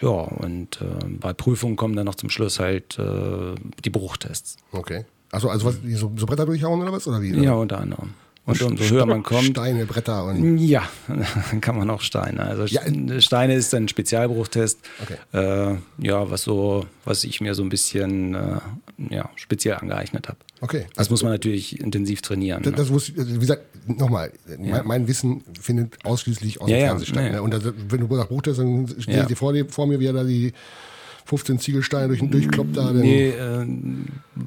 ja, 0.00 0.08
und 0.08 0.80
äh, 0.80 1.06
bei 1.20 1.32
Prüfungen 1.32 1.76
kommen 1.76 1.96
dann 1.96 2.06
noch 2.06 2.14
zum 2.14 2.30
Schluss 2.30 2.60
halt 2.60 2.98
äh, 2.98 3.54
die 3.84 3.90
Bruchtests. 3.90 4.56
Okay. 4.70 5.04
Also, 5.32 5.48
also 5.48 5.66
was, 5.66 5.78
so, 5.94 6.12
so 6.16 6.26
Bretter 6.26 6.46
durchhauen 6.46 6.80
oder 6.82 6.92
was? 6.92 7.08
Oder 7.08 7.20
wie? 7.22 7.30
Ja, 7.42 7.54
unter 7.54 7.80
anderem. 7.80 8.14
Und 8.44 8.60
umso 8.60 8.84
höher 8.84 9.06
man 9.06 9.22
kommt. 9.22 9.44
Steine, 9.44 9.86
Bretter 9.86 10.24
und. 10.24 10.58
Ja, 10.58 10.88
dann 11.50 11.60
kann 11.60 11.76
man 11.76 11.88
auch 11.90 12.00
Steine. 12.00 12.40
Also 12.40 12.64
ja. 12.64 12.82
Steine 13.20 13.54
ist 13.54 13.72
ein 13.72 13.86
Spezialbruchtest. 13.86 14.80
Okay. 15.00 15.16
Äh, 15.32 15.76
ja, 15.98 16.28
was 16.28 16.42
so, 16.42 16.86
was 17.04 17.22
ich 17.22 17.40
mir 17.40 17.54
so 17.54 17.62
ein 17.62 17.68
bisschen 17.68 18.34
äh, 18.34 18.58
ja, 19.10 19.30
speziell 19.36 19.76
angeeignet 19.76 20.28
habe. 20.28 20.38
Okay. 20.60 20.86
Das 20.96 21.08
muss 21.08 21.22
man 21.22 21.30
natürlich 21.30 21.78
intensiv 21.78 22.20
trainieren. 22.22 22.64
Das, 22.64 22.74
das 22.74 22.88
ne? 22.88 22.94
wusste, 22.94 23.12
wie 23.16 23.38
gesagt, 23.38 23.62
nochmal, 23.86 24.32
ja. 24.48 24.56
mein, 24.56 24.86
mein, 24.86 25.08
Wissen 25.08 25.44
findet 25.60 26.04
ausschließlich 26.04 26.60
aus 26.60 26.66
dem 26.66 26.78
ja, 26.78 26.86
Fernsehen 26.86 27.06
statt. 27.06 27.32
Ne? 27.32 27.42
Und 27.42 27.54
das, 27.54 27.62
wenn 27.64 28.00
du 28.00 28.16
nach 28.16 28.28
Bruchtest, 28.28 28.58
dann 28.58 28.88
stehe 28.98 29.20
ich 29.20 29.26
dir 29.26 29.36
vor, 29.36 29.54
vor 29.68 29.86
mir, 29.86 30.00
wie 30.00 30.06
er 30.06 30.14
da 30.14 30.24
die 30.24 30.52
15 31.24 31.58
Ziegelsteine 31.58 32.08
durch, 32.08 32.30
durchkloppt 32.30 32.76
da? 32.76 32.92
Nee, 32.92 33.28
äh, 33.28 33.66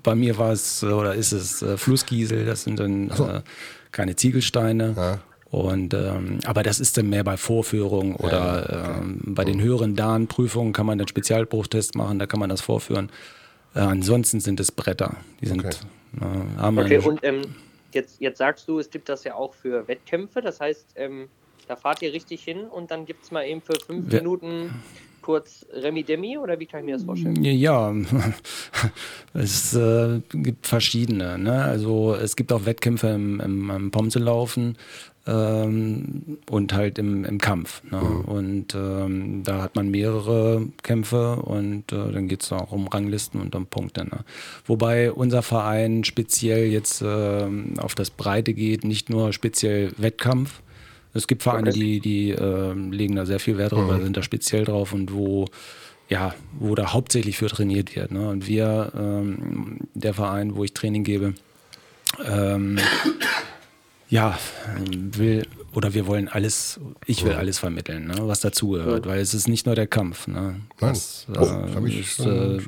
bei 0.04 0.16
mir 0.16 0.38
war 0.38 0.52
es 0.52 0.84
oder 0.84 1.16
ist 1.16 1.32
es 1.32 1.62
äh, 1.62 1.78
Flusskiesel, 1.78 2.46
das 2.46 2.64
sind 2.64 2.80
dann 2.80 3.10
so. 3.12 3.28
äh, 3.28 3.42
keine 3.92 4.16
Ziegelsteine. 4.16 4.94
Ja. 4.96 5.20
Und, 5.52 5.94
ähm, 5.94 6.40
aber 6.46 6.64
das 6.64 6.80
ist 6.80 6.98
dann 6.98 7.10
mehr 7.10 7.24
bei 7.24 7.38
Vorführungen 7.38 8.16
oder 8.16 8.70
ja, 8.70 8.98
ähm, 8.98 9.22
bei 9.26 9.46
den 9.46 9.62
höheren 9.62 9.96
Dan-Prüfungen 9.96 10.74
kann 10.74 10.86
man 10.86 10.98
den 10.98 11.08
Spezialbruchtest 11.08 11.96
machen, 11.96 12.20
da 12.20 12.26
kann 12.26 12.42
man 12.42 12.50
das 12.50 12.60
vorführen. 12.60 13.10
Äh, 13.74 13.80
ansonsten 13.80 14.42
sind 14.42 14.60
es 14.60 14.72
Bretter. 14.72 15.16
Die 15.40 15.46
sind, 15.46 15.64
okay, 15.64 15.76
äh, 16.20 16.60
haben 16.60 16.78
okay 16.78 16.98
und 16.98 17.24
ähm, 17.24 17.42
jetzt, 17.94 18.20
jetzt 18.20 18.40
sagst 18.40 18.68
du, 18.68 18.80
es 18.80 18.90
gibt 18.90 19.08
das 19.08 19.24
ja 19.24 19.36
auch 19.36 19.54
für 19.54 19.88
Wettkämpfe, 19.88 20.42
das 20.42 20.60
heißt, 20.60 20.88
ähm, 20.96 21.30
da 21.68 21.76
fahrt 21.76 22.02
ihr 22.02 22.12
richtig 22.12 22.44
hin 22.44 22.66
und 22.66 22.92
dann 22.92 23.06
gibt 23.06 23.24
es 23.24 23.32
mal 23.32 23.46
eben 23.46 23.62
für 23.62 23.76
fünf 23.80 24.12
Wir 24.12 24.20
Minuten 24.20 24.74
kurz 25.26 25.66
Remi 25.74 26.04
Demi 26.04 26.38
oder 26.38 26.60
wie 26.60 26.68
kann 26.68 26.82
ich 26.82 26.86
mir 26.86 26.94
das 26.94 27.04
vorstellen? 27.04 27.44
Ja, 27.44 27.92
es 29.34 29.74
äh, 29.74 30.22
gibt 30.32 30.68
verschiedene. 30.68 31.40
Ne? 31.40 31.64
Also 31.64 32.14
es 32.14 32.36
gibt 32.36 32.54
auch 32.54 32.68
Wettkämpfe 32.68 33.08
im, 33.08 33.40
im, 33.40 33.72
im 33.72 33.90
Pomselaufen 33.90 34.78
ähm, 35.26 36.38
und 36.48 36.74
halt 36.74 37.00
im, 37.00 37.26
im 37.26 37.40
Kampf. 37.40 37.82
Ne? 37.90 38.00
Mhm. 38.00 38.22
Und 38.26 38.76
ähm, 38.76 39.42
da 39.44 39.64
hat 39.64 39.76
man 39.76 39.90
mehrere 39.90 40.68
Kämpfe 40.84 41.38
und 41.38 41.92
äh, 41.92 42.12
dann 42.12 42.28
geht 42.28 42.44
es 42.44 42.52
auch 42.52 42.72
um 42.72 42.88
Ranglisten 42.88 43.42
und 43.42 43.56
um 43.56 43.66
Punkte. 43.66 44.06
Ne? 44.06 44.20
Wobei 44.68 45.12
unser 45.12 45.42
Verein 45.42 46.04
speziell 46.04 46.68
jetzt 46.68 47.02
äh, 47.02 47.48
auf 47.80 47.96
das 47.96 48.12
Breite 48.12 48.54
geht, 48.54 48.84
nicht 48.84 49.10
nur 49.10 49.34
speziell 49.34 49.92
Wettkampf, 49.98 50.62
es 51.16 51.28
gibt 51.28 51.44
Vereine, 51.44 51.70
okay. 51.70 51.80
die, 51.80 52.00
die 52.00 52.32
äh, 52.32 52.74
legen 52.74 53.16
da 53.16 53.26
sehr 53.26 53.40
viel 53.40 53.58
Wert 53.58 53.72
drauf, 53.72 53.90
mhm. 53.90 54.04
sind 54.04 54.18
da 54.18 54.24
speziell 54.24 54.66
drauf 54.66 54.94
und 54.94 55.14
wo 55.14 55.48
ja, 56.08 56.36
wo 56.60 56.76
da 56.76 56.94
hauptsächlich 56.94 57.38
für 57.38 57.48
trainiert 57.48 57.96
wird. 57.96 58.12
Ne? 58.12 58.30
Und 58.30 58.48
wir, 58.48 58.92
ähm, 58.96 59.80
der 59.96 60.14
Verein, 60.14 60.56
wo 60.56 60.64
ich 60.64 60.74
Training 60.74 61.04
gebe, 61.04 61.34
ähm, 62.24 62.78
ja, 64.08 64.38
will 64.88 65.48
oder 65.74 65.94
wir 65.94 66.08
wollen 66.08 66.30
alles, 66.30 66.80
ich 67.06 67.26
will 67.26 67.34
alles 67.34 67.60
vermitteln, 67.60 68.08
ne, 68.08 68.16
was 68.20 68.40
dazugehört, 68.40 69.06
weil 69.08 69.20
es 69.20 69.34
ist 69.34 69.50
nicht 69.50 69.66
nur 69.66 69.76
der 69.76 69.88
Kampf. 69.88 70.28
Ne? 70.28 70.62
Das, 70.80 71.28
oh, 71.38 71.44
äh, 71.86 72.00
ist, 72.00 72.20
äh, 72.22 72.60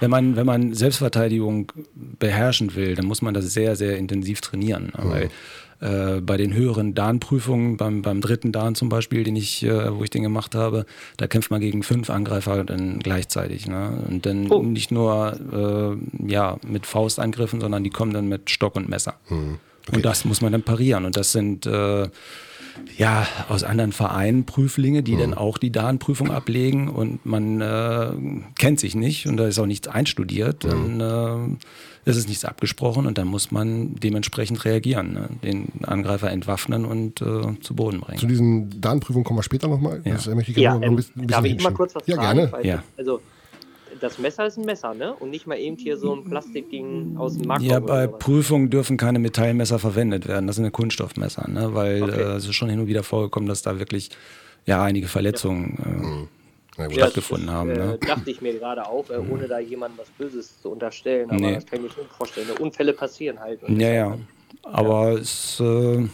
wenn, 0.00 0.10
man, 0.10 0.36
wenn 0.36 0.46
man 0.46 0.72
Selbstverteidigung 0.72 1.70
beherrschen 1.94 2.74
will, 2.74 2.94
dann 2.94 3.04
muss 3.04 3.20
man 3.20 3.34
das 3.34 3.52
sehr, 3.52 3.76
sehr 3.76 3.98
intensiv 3.98 4.40
trainieren. 4.40 4.92
Ne? 4.96 5.10
Weil 5.10 5.30
äh, 5.80 6.20
bei 6.20 6.36
den 6.36 6.54
höheren 6.54 6.94
Dan-Prüfungen, 6.94 7.76
beim, 7.76 8.02
beim 8.02 8.20
dritten 8.20 8.52
Dan 8.52 8.74
zum 8.74 8.88
Beispiel, 8.88 9.24
den 9.24 9.36
ich, 9.36 9.62
äh, 9.62 9.96
wo 9.96 10.04
ich 10.04 10.10
den 10.10 10.22
gemacht 10.22 10.54
habe, 10.54 10.86
da 11.16 11.26
kämpft 11.26 11.50
man 11.50 11.60
gegen 11.60 11.82
fünf 11.82 12.10
Angreifer 12.10 12.64
dann 12.64 12.98
gleichzeitig. 13.00 13.66
Ne? 13.66 14.04
Und 14.08 14.26
dann 14.26 14.50
oh. 14.50 14.62
nicht 14.62 14.90
nur 14.90 15.36
äh, 15.52 16.30
ja, 16.30 16.56
mit 16.66 16.86
Faustangriffen, 16.86 17.60
sondern 17.60 17.84
die 17.84 17.90
kommen 17.90 18.12
dann 18.12 18.28
mit 18.28 18.50
Stock 18.50 18.76
und 18.76 18.88
Messer. 18.88 19.14
Mhm. 19.28 19.58
Okay. 19.88 19.96
Und 19.96 20.04
das 20.04 20.24
muss 20.24 20.40
man 20.40 20.52
dann 20.52 20.62
parieren. 20.62 21.04
Und 21.04 21.16
das 21.16 21.32
sind 21.32 21.66
äh, 21.66 22.08
ja, 22.96 23.26
aus 23.48 23.62
anderen 23.64 23.92
Vereinen 23.92 24.44
Prüflinge, 24.44 25.02
die 25.02 25.14
mhm. 25.14 25.20
dann 25.20 25.34
auch 25.34 25.58
die 25.58 25.70
DAN-Prüfung 25.70 26.30
ablegen 26.30 26.88
und 26.88 27.24
man 27.26 27.60
äh, 27.60 28.10
kennt 28.58 28.80
sich 28.80 28.94
nicht 28.94 29.26
und 29.26 29.36
da 29.36 29.46
ist 29.46 29.58
auch 29.58 29.66
nichts 29.66 29.88
einstudiert, 29.88 30.64
mhm. 30.64 30.98
dann 30.98 31.58
äh, 32.04 32.10
ist 32.10 32.16
es 32.16 32.28
nichts 32.28 32.44
abgesprochen 32.44 33.06
und 33.06 33.18
dann 33.18 33.26
muss 33.26 33.50
man 33.50 33.96
dementsprechend 33.96 34.64
reagieren, 34.64 35.12
ne? 35.12 35.28
den 35.42 35.84
Angreifer 35.84 36.30
entwaffnen 36.30 36.84
und 36.84 37.20
äh, 37.20 37.60
zu 37.60 37.74
Boden 37.74 38.00
bringen. 38.00 38.18
Zu 38.18 38.26
diesen 38.26 38.80
DAN-Prüfungen 38.80 39.24
kommen 39.24 39.38
wir 39.38 39.42
später 39.42 39.68
nochmal. 39.68 40.02
Ja. 40.04 40.14
Das, 40.14 40.26
ich 40.26 40.56
ja, 40.56 40.76
ähm, 40.76 40.82
ein 40.82 40.96
bisschen, 40.96 41.22
ein 41.22 41.26
bisschen 41.26 41.28
darf 41.28 41.44
ich 41.44 41.62
mal 41.62 41.72
kurz 41.72 41.94
was 41.94 42.06
ja, 42.06 42.16
Gerne. 42.16 42.52
Ja. 42.62 42.82
Also 42.96 43.20
das 44.00 44.18
Messer 44.18 44.46
ist 44.46 44.58
ein 44.58 44.64
Messer, 44.64 44.94
ne? 44.94 45.14
Und 45.14 45.30
nicht 45.30 45.46
mal 45.46 45.58
eben 45.58 45.76
hier 45.76 45.96
so 45.96 46.14
ein 46.14 46.24
Plastikding 46.24 47.16
aus 47.16 47.36
dem 47.36 47.46
Markt. 47.46 47.62
Ja, 47.62 47.80
bei 47.80 48.06
Prüfungen 48.06 48.70
dürfen 48.70 48.96
keine 48.96 49.18
Metallmesser 49.18 49.78
verwendet 49.78 50.26
werden. 50.26 50.46
Das 50.46 50.56
sind 50.56 50.70
Kunststoffmesser, 50.72 51.48
ne? 51.48 51.74
Weil 51.74 52.02
okay. 52.02 52.20
äh, 52.20 52.34
es 52.36 52.44
ist 52.44 52.54
schon 52.54 52.68
hin 52.68 52.80
und 52.80 52.86
wieder 52.86 53.02
vorgekommen, 53.02 53.48
dass 53.48 53.62
da 53.62 53.78
wirklich 53.78 54.10
ja 54.64 54.82
einige 54.82 55.08
Verletzungen 55.08 55.78
ja. 55.78 56.84
äh, 56.84 56.88
mhm. 56.88 56.90
ja, 56.90 56.90
stattgefunden 56.90 57.50
haben. 57.50 57.70
Äh, 57.70 57.78
ne? 57.78 57.98
Dachte 58.06 58.30
ich 58.30 58.40
mir 58.40 58.54
gerade 58.58 58.86
auch, 58.86 59.08
äh, 59.10 59.18
ohne 59.18 59.48
da 59.48 59.58
jemandem 59.58 59.98
was 59.98 60.08
Böses 60.10 60.60
zu 60.60 60.70
unterstellen. 60.70 61.30
Aber 61.30 61.40
nee. 61.40 61.54
das 61.54 61.66
kann 61.66 61.84
ich 61.84 61.96
mir 61.96 62.02
nicht 62.02 62.14
vorstellen. 62.14 62.48
Unfälle 62.58 62.92
passieren 62.92 63.40
halt. 63.40 63.60
Ja, 63.68 63.92
ja. 63.92 64.18
Aber 64.62 65.12
ja. 65.12 65.18
es, 65.18 65.60
äh, 65.60 66.08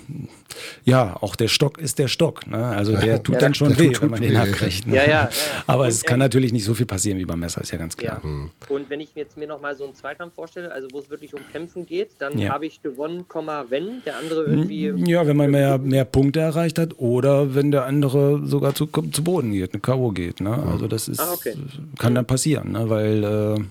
ja, 0.84 1.16
auch 1.20 1.36
der 1.36 1.48
Stock 1.48 1.78
ist 1.78 1.98
der 1.98 2.08
Stock. 2.08 2.46
Ne? 2.46 2.64
Also 2.64 2.96
der 2.96 3.22
tut 3.22 3.36
ja, 3.36 3.40
dann 3.40 3.54
schon 3.54 3.78
weh, 3.78 3.92
wenn 4.00 4.10
man 4.10 4.20
den 4.20 4.36
abkriegt. 4.36 4.86
Ne? 4.86 4.96
Ja, 4.96 5.08
ja, 5.08 5.30
Aber 5.66 5.84
und 5.84 5.88
es 5.88 6.02
kann 6.02 6.18
natürlich 6.18 6.52
nicht 6.52 6.64
so 6.64 6.74
viel 6.74 6.86
passieren 6.86 7.18
wie 7.18 7.24
beim 7.24 7.40
Messer, 7.40 7.62
ist 7.62 7.70
ja 7.70 7.78
ganz 7.78 7.96
klar. 7.96 8.20
Mhm. 8.22 8.50
Und 8.68 8.90
wenn 8.90 9.00
ich 9.00 9.14
mir 9.14 9.22
jetzt 9.22 9.36
mir 9.36 9.46
nochmal 9.46 9.74
so 9.74 9.84
einen 9.84 9.94
Zweikampf 9.94 10.34
vorstelle, 10.34 10.70
also 10.70 10.88
wo 10.92 10.98
es 10.98 11.08
wirklich 11.08 11.34
um 11.34 11.40
Kämpfen 11.50 11.86
geht, 11.86 12.10
dann 12.18 12.48
habe 12.48 12.66
ich 12.66 12.82
gewonnen, 12.82 13.24
wenn 13.68 14.02
der 14.04 14.18
andere 14.18 14.44
irgendwie. 14.44 14.92
Ja, 15.10 15.26
wenn 15.26 15.36
man 15.36 15.50
mehr, 15.50 15.78
mehr 15.78 16.04
Punkte 16.04 16.40
erreicht 16.40 16.78
hat 16.78 16.98
oder 16.98 17.54
wenn 17.54 17.70
der 17.70 17.86
andere 17.86 18.46
sogar 18.46 18.74
zu, 18.74 18.86
zu 18.86 19.24
Boden 19.24 19.52
geht, 19.52 19.72
eine 19.72 19.80
K.O. 19.80 20.10
geht. 20.10 20.40
Ne? 20.40 20.52
Also 20.70 20.88
das 20.88 21.08
ist, 21.08 21.20
ah, 21.20 21.32
okay. 21.32 21.54
kann 21.98 22.14
dann 22.14 22.26
passieren, 22.26 22.72
ne? 22.72 22.90
weil. 22.90 23.24
Äh, 23.24 23.64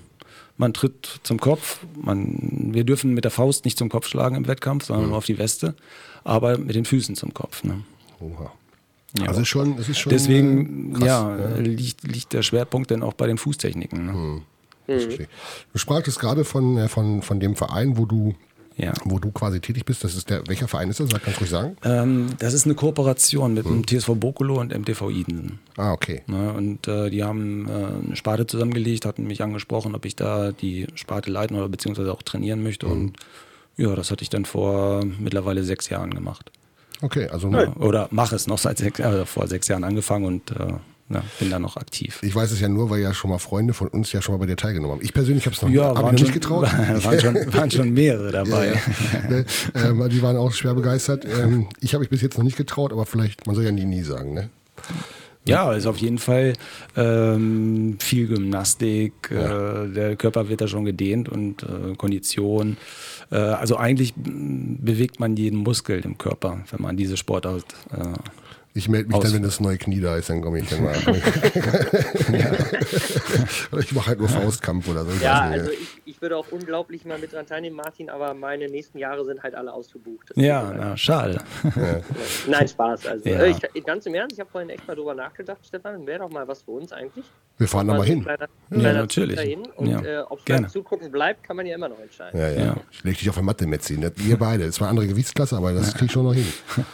man 0.62 0.74
tritt 0.74 1.20
zum 1.24 1.40
Kopf. 1.42 1.80
Man, 2.02 2.70
wir 2.74 2.86
dürfen 2.86 3.14
mit 3.14 3.26
der 3.26 3.32
Faust 3.32 3.66
nicht 3.66 3.78
zum 3.78 3.90
Kopf 3.90 4.08
schlagen 4.08 4.36
im 4.36 4.48
Wettkampf, 4.48 4.86
sondern 4.86 5.06
mhm. 5.06 5.10
nur 5.10 5.18
auf 5.18 5.26
die 5.26 5.38
Weste, 5.38 5.76
aber 6.24 6.58
mit 6.58 6.76
den 6.76 6.86
Füßen 6.86 7.16
zum 7.16 7.34
Kopf. 7.34 7.66
Ne? 7.66 7.84
Oha. 8.22 8.54
Ja. 9.20 9.28
Also 9.28 9.44
schon, 9.44 9.78
es 9.78 9.90
ist 9.90 10.00
schon. 10.00 10.12
Deswegen 10.12 10.94
krass, 10.94 11.06
ja, 11.06 11.38
ja. 11.38 11.58
Liegt, 11.58 12.04
liegt 12.04 12.32
der 12.32 12.44
Schwerpunkt 12.44 12.92
dann 12.92 13.04
auch 13.04 13.14
bei 13.14 13.28
den 13.28 13.38
Fußtechniken. 13.38 14.06
Ne? 14.06 14.14
Mhm. 14.14 14.42
Mhm. 14.88 15.28
Du 15.74 15.80
sprachst 15.80 16.20
gerade 16.20 16.46
von, 16.46 16.78
äh, 16.78 16.88
von, 16.88 17.22
von 17.22 17.40
dem 17.40 17.56
Verein, 17.56 17.98
wo 17.98 18.06
du 18.06 18.36
ja. 18.78 18.94
wo 19.06 19.20
du 19.20 19.32
quasi 19.32 19.60
tätig 19.60 19.86
bist. 19.86 20.04
Das 20.04 20.16
ist 20.16 20.30
der, 20.30 20.48
welcher 20.48 20.68
Verein 20.68 20.90
ist 20.90 21.00
das? 21.00 21.10
Kannst 21.10 21.28
du 21.28 21.40
ruhig 21.42 21.50
sagen? 21.50 21.78
Ähm, 21.84 22.28
das 22.40 22.54
ist 22.54 22.66
eine 22.66 22.76
Kooperation 22.76 23.54
mit 23.54 23.66
hm. 23.66 23.84
dem 23.84 23.88
TSV 23.88 24.12
Bokolo 24.16 24.60
und 24.60 24.78
MTV 24.78 25.10
Iden. 25.10 25.60
Ah, 25.78 25.92
okay. 25.92 26.24
Ne, 26.28 26.54
und 26.54 26.88
äh, 26.88 27.10
die 27.10 27.24
haben 27.24 27.68
äh, 27.68 28.06
eine 28.06 28.16
Sparte 28.16 28.48
zusammengelegt, 28.48 29.06
hatten 29.06 29.28
mich 29.28 29.42
angesprochen, 29.42 29.96
ob 29.96 30.06
ich 30.06 30.16
da 30.16 30.52
die 30.52 30.88
Sparte 30.96 31.32
leiten 31.32 31.58
oder 31.58 31.70
beziehungsweise 31.70 32.12
auch 32.12 32.22
trainieren 32.22 32.64
möchte. 32.64 32.88
Hm. 32.88 32.94
Und 32.94 33.18
ja, 33.78 33.96
das 33.96 34.12
hatte 34.12 34.24
ich 34.24 34.30
dann 34.30 34.46
vor 34.46 35.06
mittlerweile 35.20 35.64
sechs 35.64 35.90
Jahren 35.90 36.14
gemacht. 36.14 36.52
Okay, 37.02 37.28
also. 37.28 37.50
Ja, 37.50 37.74
oder 37.78 38.08
mache 38.12 38.36
es 38.36 38.48
noch 38.48 38.60
seit 38.60 38.78
sechs, 38.78 39.00
äh, 39.00 39.26
vor 39.26 39.48
sechs 39.48 39.68
Jahren 39.68 39.84
angefangen 39.84 40.26
und 40.26 40.52
äh, 40.52 40.74
ja, 41.14 41.24
bin 41.40 41.50
da 41.50 41.60
noch 41.60 41.78
aktiv. 41.78 42.20
Ich 42.22 42.34
weiß 42.34 42.52
es 42.52 42.60
ja 42.60 42.70
nur, 42.70 42.90
weil 42.90 43.02
ja 43.02 43.14
schon 43.14 43.30
mal 43.30 43.38
Freunde 43.38 43.74
von 43.74 43.88
uns 43.88 44.12
ja 44.12 44.22
schon 44.22 44.36
mal 44.36 44.40
bei 44.40 44.46
dir 44.46 44.56
teilgenommen 44.56 44.98
haben. 44.98 45.04
Ich 45.04 45.14
persönlich 45.14 45.46
habe 45.46 45.56
es 45.56 45.62
noch, 45.62 45.70
ja, 45.70 45.90
hab 45.90 45.98
noch 45.98 46.08
schon, 46.10 46.16
nicht 46.16 46.34
getraut. 46.34 46.64
Waren 47.04 47.20
schon, 47.20 47.54
waren 47.54 47.72
schon 47.72 47.94
mehrere 47.94 48.32
dabei. 48.32 48.68
Ja. 48.68 49.30
Ne, 49.30 49.46
äh, 49.74 50.10
die 50.10 50.22
waren 50.22 50.38
auch 50.38 50.54
schwer 50.54 50.74
begeistert. 50.74 51.26
Ähm, 51.26 51.68
ich 51.80 51.94
habe 51.94 52.02
mich 52.02 52.10
bis 52.10 52.22
jetzt 52.22 52.38
noch 52.38 52.44
nicht 52.44 52.58
getraut, 52.58 52.92
aber 52.92 53.06
vielleicht, 53.06 53.48
man 53.48 53.56
soll 53.56 53.66
ja 53.66 53.72
nie, 53.72 53.86
nie 53.86 54.04
sagen. 54.04 54.34
Ne? 54.34 54.50
Ja, 55.46 55.68
also 55.68 55.90
auf 55.90 55.98
jeden 55.98 56.20
Fall 56.20 56.54
ähm, 56.96 57.98
viel 58.00 58.28
Gymnastik, 58.28 59.14
ja. 59.32 59.86
äh, 59.86 59.90
der 59.90 60.16
Körper 60.16 60.50
wird 60.50 60.62
da 60.62 60.68
schon 60.68 60.86
gedehnt 60.86 61.30
und 61.30 61.64
äh, 61.64 61.96
Kondition. 61.96 62.78
Äh, 63.32 63.38
also 63.38 63.76
eigentlich 63.78 64.14
bewegt 64.16 65.20
man 65.20 65.36
jeden 65.36 65.60
Muskel 65.60 66.02
im 66.02 66.18
Körper, 66.20 66.64
wenn 66.70 66.82
man 66.82 66.96
diese 66.96 67.18
Sportart 67.18 67.66
äh, 67.92 68.04
Ich 68.74 68.88
melde 68.88 69.10
mich 69.10 69.20
dann, 69.20 69.34
wenn 69.34 69.44
das 69.44 69.60
neue 69.60 69.78
Knie 69.78 70.00
da 70.00 70.16
ist, 70.16 70.30
dann 70.30 70.42
komme 70.42 70.60
ich 70.60 70.70
dann 70.70 70.82
mal. 70.82 70.96
ich 73.80 73.92
mache 73.92 74.08
halt 74.08 74.20
nur 74.20 74.30
Faustkampf 74.30 74.88
oder 74.88 75.04
so. 75.04 75.12
Ja, 75.22 75.42
also 75.42 75.72
ich, 75.72 76.02
ich, 76.06 76.22
würde 76.22 76.38
auch 76.38 76.50
unglaublich 76.52 77.04
mal 77.04 77.20
mit 77.20 77.34
dran 77.34 77.46
teilnehmen, 77.46 77.76
Martin, 77.76 78.10
aber 78.10 78.34
meine 78.34 78.70
nächsten 78.70 78.98
Jahre 78.98 79.26
sind 79.26 79.44
halt 79.44 79.56
alle 79.56 79.74
ausgebucht. 79.74 80.30
Das 80.30 80.38
ja, 80.38 80.74
na, 80.74 80.96
schade. 80.96 81.40
Ja. 81.64 82.00
Nein, 82.48 82.66
Spaß. 82.66 83.08
Also 83.08 83.28
ja. 83.28 83.44
ich, 83.44 83.60
ganz 83.84 84.06
im 84.06 84.14
Ernst, 84.14 84.36
ich 84.36 84.40
habe 84.40 84.50
vorhin 84.50 84.70
echt 84.70 84.88
mal 84.88 84.96
drüber 84.96 85.16
nachgedacht, 85.16 85.60
Stefan, 85.68 86.08
wäre 86.08 86.20
doch 86.20 86.30
mal 86.30 86.48
was 86.48 86.62
für 86.62 86.72
uns 86.72 86.94
eigentlich. 86.94 87.26
Wir 87.58 87.68
fahren 87.68 87.90
da 87.90 87.96
mal 87.96 88.06
hin. 88.06 88.24
Kleiner, 88.24 88.48
kleiner 88.70 88.88
ja, 88.88 88.94
natürlich. 88.94 89.42
Hin. 89.42 89.68
Und 89.76 89.88
ja. 89.88 90.02
äh, 90.02 90.22
ob 90.22 90.50
es 90.50 90.72
zugucken 90.72 91.12
bleibt, 91.12 91.44
kann 91.44 91.58
man 91.58 91.66
ja 91.66 91.76
immer 91.76 91.90
noch 91.90 92.00
entscheiden. 92.00 92.40
Ja, 92.40 92.50
ja. 92.50 92.78
Ich 92.90 93.04
lege 93.04 93.18
dich 93.18 93.28
auf 93.28 93.36
der 93.36 93.44
Matte 93.44 93.68
mitziehen. 93.68 94.10
Wir 94.16 94.38
beide. 94.38 94.66
Das 94.66 94.80
war 94.80 94.88
eine 94.88 94.92
andere 94.92 95.08
Gewichtsklasse, 95.08 95.58
aber 95.58 95.74
das 95.74 95.92
kriege 95.92 96.06
ich 96.06 96.12
schon 96.14 96.24
noch 96.24 96.34
hin. 96.34 96.48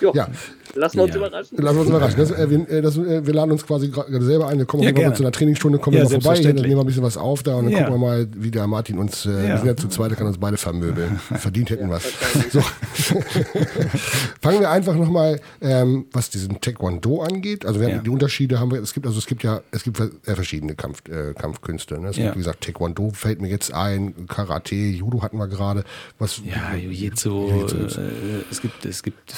Jo. 0.00 0.12
Ja. 0.14 0.28
Lassen 0.74 0.96
wir 0.98 1.04
uns 1.04 1.14
ja. 1.14 1.18
überraschen. 1.18 1.58
Lassen 1.58 1.76
wir 1.76 1.80
uns 1.80 1.90
überraschen. 1.90 2.18
Das, 2.18 2.30
äh, 2.30 2.50
wir, 2.50 2.68
äh, 2.68 2.82
das, 2.82 2.96
äh, 2.98 3.26
wir, 3.26 3.34
laden 3.34 3.52
uns 3.52 3.66
quasi 3.66 3.88
gerade 3.88 4.24
selber 4.24 4.48
ein. 4.48 4.58
Wir 4.58 4.66
kommen 4.66 4.82
ja, 4.82 4.92
mal 4.92 5.14
zu 5.14 5.22
einer 5.22 5.32
Trainingsstunde, 5.32 5.78
kommen 5.78 5.96
ja, 5.96 6.02
wir 6.02 6.10
mal 6.10 6.20
vorbei, 6.20 6.40
dann 6.40 6.54
nehmen 6.56 6.68
wir 6.76 6.80
ein 6.80 6.86
bisschen 6.86 7.02
was 7.02 7.16
auf 7.16 7.42
da 7.42 7.54
und 7.56 7.66
dann 7.66 7.74
gucken 7.74 7.94
wir 7.94 7.98
mal, 7.98 8.28
wie 8.36 8.50
der 8.50 8.66
Martin 8.66 8.98
uns, 8.98 9.24
äh, 9.26 9.30
wir 9.30 9.56
sind 9.58 9.66
ja 9.66 9.76
zu 9.76 9.88
zweit, 9.88 10.10
der 10.10 10.18
kann 10.18 10.26
uns 10.26 10.38
beide 10.38 10.56
vermöbeln. 10.56 11.18
Verdient 11.36 11.70
hätten 11.70 11.88
was. 11.90 12.04
So. 12.50 12.60
Fangen 14.40 14.60
wir 14.60 14.70
einfach 14.70 14.94
nochmal, 14.94 15.40
ähm, 15.60 16.06
was 16.12 16.30
diesen 16.30 16.60
Taekwondo 16.60 17.22
angeht. 17.22 17.64
Also 17.64 17.80
wir 17.80 17.88
haben 17.88 18.04
die 18.04 18.10
Unterschiede 18.10 18.60
haben 18.60 18.70
wir, 18.70 18.82
es 18.82 18.92
gibt, 18.92 19.06
also 19.06 19.18
es 19.18 19.26
gibt 19.26 19.42
ja, 19.42 19.60
es 19.70 19.82
gibt 19.82 20.02
verschiedene 20.22 20.74
Kampf, 20.74 21.02
äh, 21.08 21.32
Kampfkünste. 21.34 21.98
Ne? 21.98 22.08
Es 22.08 22.16
gibt, 22.16 22.34
wie 22.34 22.38
gesagt, 22.38 22.64
Taekwondo 22.64 23.10
fällt 23.10 23.40
mir 23.40 23.48
jetzt 23.48 23.72
ein, 23.72 24.26
Karate, 24.26 24.74
Judo 24.74 25.22
hatten 25.22 25.38
wir 25.38 25.48
gerade. 25.48 25.84
Was, 26.18 26.40
ja, 26.44 26.74
Jiu-Jitsu, 26.76 27.66
äh, 27.66 28.44
es 28.50 28.60
gibt, 28.60 28.84
es 28.84 29.02
gibt 29.02 29.34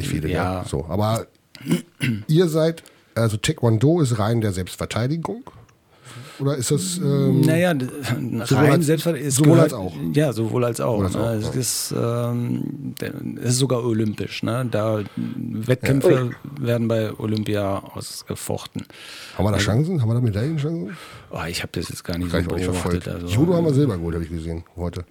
wahnsinnig 0.00 0.08
viele, 0.08 0.28
ja. 0.32 0.64
So, 0.66 0.84
aber 0.88 1.26
ihr 2.26 2.48
seid, 2.48 2.82
also 3.14 3.36
Taekwondo 3.36 4.00
ist 4.00 4.18
rein 4.18 4.40
der 4.40 4.52
Selbstverteidigung. 4.52 5.44
Oder 6.40 6.56
ist 6.56 6.70
das. 6.70 6.96
Ähm, 6.96 7.42
naja, 7.42 7.72
rein 8.50 8.82
Selbstverteidigung. 8.82 9.30
Sowohl 9.30 9.52
gehört, 9.52 9.64
als 9.64 9.74
auch. 9.74 9.92
Ja, 10.14 10.32
sowohl 10.32 10.64
als 10.64 10.80
auch. 10.80 11.02
Als 11.02 11.14
auch 11.14 11.28
es, 11.28 11.54
ist, 11.54 11.94
ähm, 11.96 12.94
es 13.42 13.50
ist 13.50 13.58
sogar 13.58 13.84
olympisch. 13.84 14.42
Ne? 14.42 14.66
Da 14.70 15.00
Wettkämpfe 15.16 16.32
ja. 16.32 16.66
werden 16.66 16.88
bei 16.88 17.12
Olympia 17.18 17.78
ausgefochten. 17.78 18.86
Haben 19.36 19.44
wir 19.44 19.50
da 19.50 19.56
also, 19.56 19.66
Chancen? 19.66 20.00
Haben 20.00 20.08
wir 20.08 20.14
da 20.14 20.20
Medaillenchancen? 20.20 20.96
Oh, 21.30 21.38
ich 21.46 21.62
habe 21.62 21.72
das 21.72 21.90
jetzt 21.90 22.04
gar 22.04 22.16
nicht 22.16 22.32
gar 22.32 22.42
so 22.42 22.48
beobachtet. 22.48 23.06
Also, 23.06 23.26
Judo 23.26 23.54
haben 23.54 23.66
wir 23.66 23.74
Silber 23.74 23.98
geholt, 23.98 24.14
habe 24.14 24.24
ich 24.24 24.30
gesehen 24.30 24.64
heute. 24.76 25.04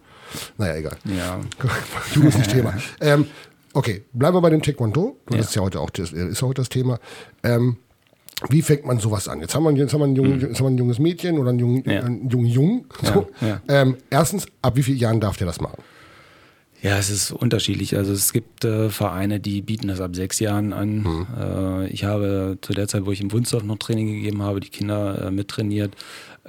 Naja, 0.58 0.76
egal. 0.76 0.98
Ja. 1.06 1.40
Judo 2.14 2.28
ist 2.28 2.38
nicht 2.38 2.52
Thema. 2.52 2.74
Ähm, 3.02 3.28
Okay, 3.74 4.04
bleiben 4.14 4.36
wir 4.36 4.42
bei 4.42 4.50
dem 4.50 4.62
Taekwondo. 4.62 5.18
Das 5.28 5.36
ja. 5.36 5.42
ist 5.42 5.56
ja 5.56 5.62
heute 5.62 5.80
auch 5.80 5.90
das, 5.90 6.12
ist 6.12 6.42
heute 6.42 6.62
das 6.62 6.70
Thema. 6.70 7.00
Ähm, 7.44 7.78
wie 8.50 8.62
fängt 8.62 8.86
man 8.86 9.00
sowas 9.00 9.28
an? 9.28 9.42
Jetzt 9.42 9.54
haben 9.54 9.64
wir, 9.64 9.72
jetzt 9.74 9.94
haben 9.94 10.00
wir, 10.00 10.08
ein, 10.08 10.16
jung, 10.16 10.36
mhm. 10.36 10.42
jetzt 10.42 10.60
haben 10.60 10.68
wir 10.68 10.72
ein 10.72 10.78
junges 10.78 11.00
Mädchen 11.00 11.38
oder 11.38 11.50
einen 11.50 11.60
jungen 11.60 11.84
ja. 11.86 12.02
einen 12.02 12.30
jungen 12.30 12.48
Jung. 12.48 12.86
So. 13.04 13.28
Ja, 13.42 13.62
ähm, 13.68 13.98
erstens, 14.10 14.46
ab 14.62 14.76
wie 14.76 14.84
vielen 14.84 14.98
Jahren 14.98 15.20
darf 15.20 15.38
der 15.38 15.48
das 15.48 15.60
machen? 15.60 15.84
Ja, 16.82 16.98
es 16.98 17.10
ist 17.10 17.32
unterschiedlich. 17.32 17.98
Also 17.98 18.14
es 18.14 18.32
gibt 18.32 18.64
äh, 18.64 18.90
Vereine, 18.90 19.42
die 19.42 19.62
bieten 19.62 19.90
das 19.90 20.00
ab 20.00 20.16
sechs 20.16 20.40
Jahren 20.40 20.72
an. 20.72 21.00
Mhm. 21.00 21.28
Äh, 21.38 21.88
ich 21.88 22.06
habe 22.06 22.58
zu 22.62 22.74
der 22.74 22.88
Zeit, 22.88 23.06
wo 23.06 23.12
ich 23.12 23.20
im 23.20 23.32
Wunsdorf 23.34 23.64
noch 23.64 23.78
Training 23.78 24.08
gegeben 24.08 24.42
habe, 24.42 24.62
die 24.62 24.70
Kinder 24.70 25.28
äh, 25.28 25.32
mittrainiert. 25.32 25.94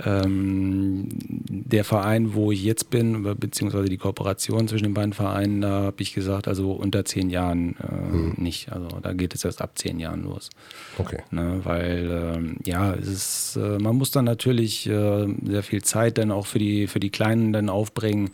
Ähm, 0.04 1.08
der 1.10 1.84
Verein, 1.84 2.34
wo 2.34 2.52
ich 2.52 2.64
jetzt 2.64 2.90
bin, 2.90 3.22
beziehungsweise 3.38 3.88
die 3.88 3.96
Kooperation 3.96 4.68
zwischen 4.68 4.84
den 4.84 4.94
beiden 4.94 5.12
Vereinen, 5.12 5.60
da 5.60 5.82
habe 5.82 6.02
ich 6.02 6.14
gesagt, 6.14 6.48
also 6.48 6.72
unter 6.72 7.04
zehn 7.04 7.30
Jahren 7.30 7.76
äh, 7.76 7.94
mhm. 7.94 8.34
nicht. 8.36 8.72
Also 8.72 8.88
da 9.02 9.12
geht 9.12 9.34
es 9.34 9.44
erst 9.44 9.62
ab 9.62 9.72
zehn 9.76 10.00
Jahren 10.00 10.24
los. 10.24 10.50
Okay. 10.98 11.18
Ne, 11.30 11.60
weil 11.64 12.34
ähm, 12.36 12.56
ja, 12.64 12.94
es 12.94 13.08
ist, 13.08 13.56
äh, 13.56 13.78
man 13.78 13.96
muss 13.96 14.10
dann 14.10 14.24
natürlich 14.24 14.88
äh, 14.88 15.26
sehr 15.44 15.62
viel 15.62 15.82
Zeit 15.82 16.18
dann 16.18 16.30
auch 16.30 16.46
für 16.46 16.58
die, 16.58 16.86
für 16.86 17.00
die 17.00 17.10
Kleinen 17.10 17.52
dann 17.52 17.68
aufbringen. 17.68 18.30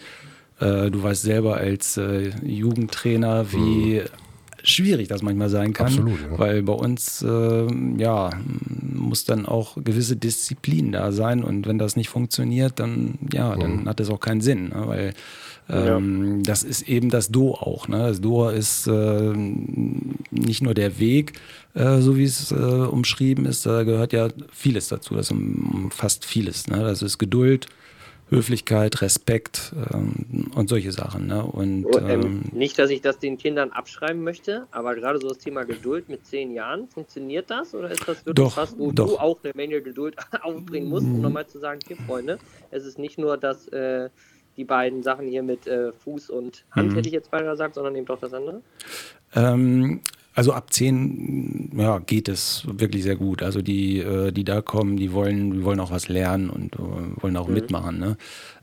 Äh, 0.61 0.91
du 0.91 1.03
weißt 1.03 1.23
selber 1.23 1.57
als 1.57 1.97
äh, 1.97 2.31
Jugendtrainer, 2.43 3.53
wie 3.53 4.01
mhm 4.01 4.26
schwierig 4.67 5.09
das 5.09 5.23
manchmal 5.23 5.49
sein 5.49 5.73
kann. 5.73 5.87
Absolut, 5.87 6.21
ja. 6.21 6.39
Weil 6.39 6.63
bei 6.63 6.73
uns, 6.73 7.23
äh, 7.23 7.67
ja, 7.99 8.31
muss 8.83 9.25
dann 9.25 9.47
auch 9.47 9.77
gewisse 9.83 10.17
Disziplin 10.17 10.93
da 10.93 11.13
sein 11.13 11.43
und 11.43 11.67
wenn 11.67 11.79
das 11.79 11.97
nicht 11.97 12.09
funktioniert, 12.09 12.79
dann, 12.79 13.19
ja, 13.33 13.57
dann 13.57 13.83
mhm. 13.83 13.89
hat 13.89 14.01
das 14.01 14.11
auch 14.11 14.21
keinen 14.21 14.41
Sinn, 14.41 14.71
ne? 14.71 14.83
weil 14.87 15.15
ähm, 15.69 16.37
ja. 16.39 16.43
das 16.45 16.63
ist 16.63 16.83
eben 16.89 17.11
das 17.11 17.31
Do 17.31 17.53
auch. 17.53 17.89
Ne? 17.89 17.99
Das 17.99 18.21
Do 18.21 18.49
ist 18.49 18.87
äh, 18.87 19.33
nicht 20.31 20.63
nur 20.63 20.75
der 20.75 20.99
Weg, 20.99 21.33
äh, 21.75 22.01
so 22.01 22.17
wie 22.17 22.25
es 22.25 22.53
äh, 22.53 22.55
umschrieben 22.55 23.47
ist, 23.47 23.67
da 23.67 23.83
gehört 23.85 24.13
ja 24.13 24.29
vieles 24.53 24.89
dazu, 24.89 25.15
das 25.15 25.31
umfasst 25.31 26.25
vieles. 26.25 26.67
Ne? 26.69 26.79
Das 26.81 27.03
ist 27.03 27.19
Geduld, 27.19 27.67
Höflichkeit, 28.29 29.03
Respekt 29.03 29.73
ähm, 29.93 30.51
und 30.55 30.69
solche 30.69 30.91
Sachen. 30.91 31.27
Ne? 31.27 31.45
Und, 31.45 31.87
ähm, 31.97 32.09
ähm, 32.09 32.43
nicht, 32.53 32.79
dass 32.79 32.91
ich 32.91 33.01
das 33.01 33.19
den 33.19 33.39
Kindern 33.39 33.71
abschreiben 33.71 34.23
möchte, 34.23 34.67
aber 34.73 34.95
gerade 34.97 35.21
so 35.21 35.29
das 35.29 35.39
Thema 35.39 35.65
Geduld 35.65 36.09
mit 36.09 36.27
zehn 36.27 36.53
Jahren, 36.53 36.89
funktioniert 36.89 37.51
das 37.51 37.75
oder 37.75 37.91
ist 37.91 38.07
das 38.09 38.27
wirklich 38.27 38.49
doch, 38.49 38.57
was, 38.57 38.77
wo 38.77 38.91
doch. 38.91 39.07
du 39.07 39.19
auch 39.19 39.39
eine 39.45 39.53
Menge 39.55 39.81
Geduld 39.81 40.17
aufbringen 40.43 40.89
musst, 40.89 41.07
um 41.07 41.21
nochmal 41.21 41.47
zu 41.47 41.59
sagen, 41.61 41.81
hier 41.87 41.97
Freunde, 41.97 42.39
es 42.71 42.85
ist 42.85 42.99
nicht 42.99 43.17
nur 43.17 43.37
das, 43.37 43.69
äh, 43.69 44.11
die 44.57 44.65
beiden 44.65 45.03
Sachen 45.03 45.29
hier 45.29 45.43
mit 45.43 45.67
äh, 45.67 45.93
Fuß 45.93 46.31
und 46.31 46.65
Hand, 46.73 46.91
mhm. 46.91 46.95
hätte 46.97 47.09
ich 47.09 47.15
jetzt 47.15 47.31
beinahe 47.31 47.53
gesagt, 47.53 47.75
sondern 47.75 47.95
eben 47.95 48.07
doch 48.07 48.19
das 48.19 48.33
andere? 48.35 48.63
Ähm, 49.35 50.01
also 50.37 50.53
ab 50.53 50.71
zehn 50.71 51.71
ja, 51.77 51.99
geht 51.99 52.29
es 52.29 52.65
wirklich 52.71 53.03
sehr 53.03 53.17
gut. 53.17 53.43
Also 53.43 53.63
die, 53.63 54.01
äh, 54.01 54.33
die 54.33 54.45
da 54.45 54.61
kommen, 54.61 54.99
die 54.99 55.13
wollen, 55.13 55.51
die 55.51 55.65
wollen 55.65 55.81
auch 55.81 55.91
was 55.91 56.09
lernen 56.09 56.51
und 56.51 56.75
äh, 56.77 57.23
wollen 57.23 57.37
auch 57.39 57.49
mhm. 57.49 57.55
mitmachen. 57.55 57.99
Ne? 57.99 58.17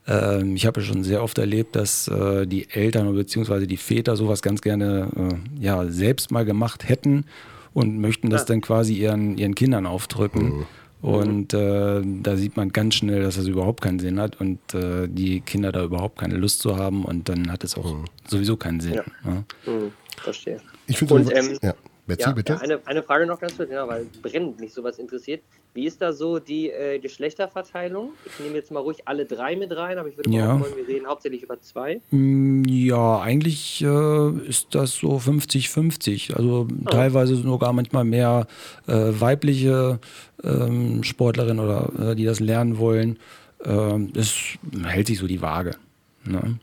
Ähm, 0.07 0.55
ich 0.55 0.67
habe 0.67 0.81
schon 0.81 1.03
sehr 1.03 1.23
oft 1.23 1.39
erlebt, 1.39 1.75
dass 1.75 2.07
äh, 2.07 2.45
die 2.45 2.69
Eltern 2.69 3.13
bzw. 3.15 3.65
die 3.65 3.77
Väter 3.77 4.15
sowas 4.15 4.43
ganz 4.43 4.61
gerne 4.61 5.39
ja, 5.59 5.85
selbst 5.87 6.31
mal 6.31 6.45
gemacht 6.45 6.87
hätten 6.87 7.25
und 7.73 7.99
möchten 7.99 8.29
das 8.29 8.41
ja. 8.41 8.47
dann 8.49 8.61
quasi 8.61 8.93
ihren, 8.93 9.39
ihren 9.39 9.55
Kindern 9.55 9.87
aufdrücken. 9.87 10.59
Mhm. 10.59 10.65
Und 11.01 11.53
äh, 11.55 12.01
da 12.03 12.37
sieht 12.37 12.55
man 12.55 12.69
ganz 12.69 12.95
schnell, 12.95 13.23
dass 13.23 13.35
das 13.35 13.47
überhaupt 13.47 13.81
keinen 13.81 13.99
Sinn 13.99 14.19
hat 14.19 14.39
und 14.39 14.59
äh, 14.75 15.07
die 15.09 15.41
Kinder 15.41 15.71
da 15.71 15.83
überhaupt 15.83 16.19
keine 16.19 16.37
Lust 16.37 16.61
zu 16.61 16.77
haben 16.77 17.03
und 17.03 17.27
dann 17.27 17.51
hat 17.51 17.63
es 17.63 17.75
auch 17.75 17.95
mhm. 17.95 18.05
sowieso 18.25 18.57
keinen 18.57 18.79
Sinn. 18.79 18.93
Ja. 18.93 19.03
Ne? 19.25 19.43
Mhm. 19.65 19.91
Verstehe. 20.21 20.61
Ich 20.87 20.97
finde 20.97 21.15
und, 21.15 21.35
ähm, 21.35 21.57
ja. 21.61 21.73
Betsy, 22.05 22.27
ja, 22.27 22.31
bitte. 22.33 22.53
Ja, 22.53 22.59
eine, 22.59 22.79
eine 22.85 23.01
Frage 23.01 23.25
noch 23.25 23.39
ganz 23.39 23.55
kurz, 23.55 23.69
ja, 23.69 23.87
weil 23.87 24.05
brennend 24.21 24.59
mich 24.59 24.73
sowas 24.73 24.99
interessiert. 24.99 25.41
Wie 25.73 25.85
ist 25.85 26.01
da 26.01 26.11
so 26.11 26.37
die 26.37 26.69
äh, 26.69 26.99
Geschlechterverteilung? 26.99 28.11
Ich 28.25 28.39
nehme 28.39 28.55
jetzt 28.55 28.71
mal 28.71 28.81
ruhig 28.81 29.07
alle 29.07 29.25
drei 29.25 29.55
mit 29.55 29.75
rein, 29.75 29.97
aber 29.97 30.09
ich 30.09 30.17
würde 30.17 30.29
ja. 30.29 30.53
mal 30.53 30.65
wollen, 30.65 30.75
wir 30.75 30.87
reden 30.87 31.07
hauptsächlich 31.07 31.43
über 31.43 31.61
zwei. 31.61 32.01
Mm, 32.11 32.63
ja, 32.65 33.21
eigentlich 33.21 33.81
äh, 33.83 34.29
ist 34.47 34.75
das 34.75 34.97
so 34.97 35.15
50-50. 35.15 36.35
Also 36.35 36.67
oh. 36.69 36.89
teilweise 36.89 37.35
sogar 37.35 37.71
manchmal 37.71 38.03
mehr 38.03 38.47
äh, 38.87 38.93
weibliche 38.93 39.99
ähm, 40.43 41.03
Sportlerinnen 41.03 41.63
oder 41.63 42.11
äh, 42.11 42.15
die 42.15 42.25
das 42.25 42.41
lernen 42.41 42.77
wollen. 42.77 43.17
Ähm, 43.63 44.11
es 44.15 44.57
hält 44.85 45.07
sich 45.07 45.19
so 45.19 45.27
die 45.27 45.41
Waage. 45.41 45.77
Ne? 46.25 46.59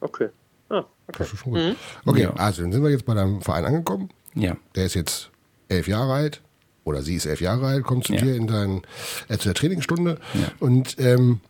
Okay. 0.00 0.28
Ah, 0.70 0.84
okay. 1.06 1.24
Mhm. 1.46 1.76
Okay, 2.04 2.22
ja. 2.22 2.32
also 2.34 2.62
dann 2.62 2.72
sind 2.72 2.82
wir 2.82 2.90
jetzt 2.90 3.06
bei 3.06 3.14
deinem 3.14 3.40
Verein 3.40 3.64
angekommen. 3.64 4.10
Ja. 4.34 4.56
Der 4.74 4.86
ist 4.86 4.94
jetzt 4.94 5.30
elf 5.68 5.88
Jahre 5.88 6.12
alt 6.12 6.42
oder 6.84 7.02
sie 7.02 7.16
ist 7.16 7.26
elf 7.26 7.40
Jahre 7.40 7.66
alt, 7.66 7.84
kommt 7.84 8.06
zu 8.06 8.14
ja. 8.14 8.20
dir 8.20 8.34
in 8.34 8.46
dein, 8.46 8.82
äh, 9.28 9.38
zu 9.38 9.44
der 9.44 9.54
Trainingsstunde 9.54 10.18
ja. 10.34 10.52
und 10.60 10.96
ähm, 10.98 11.40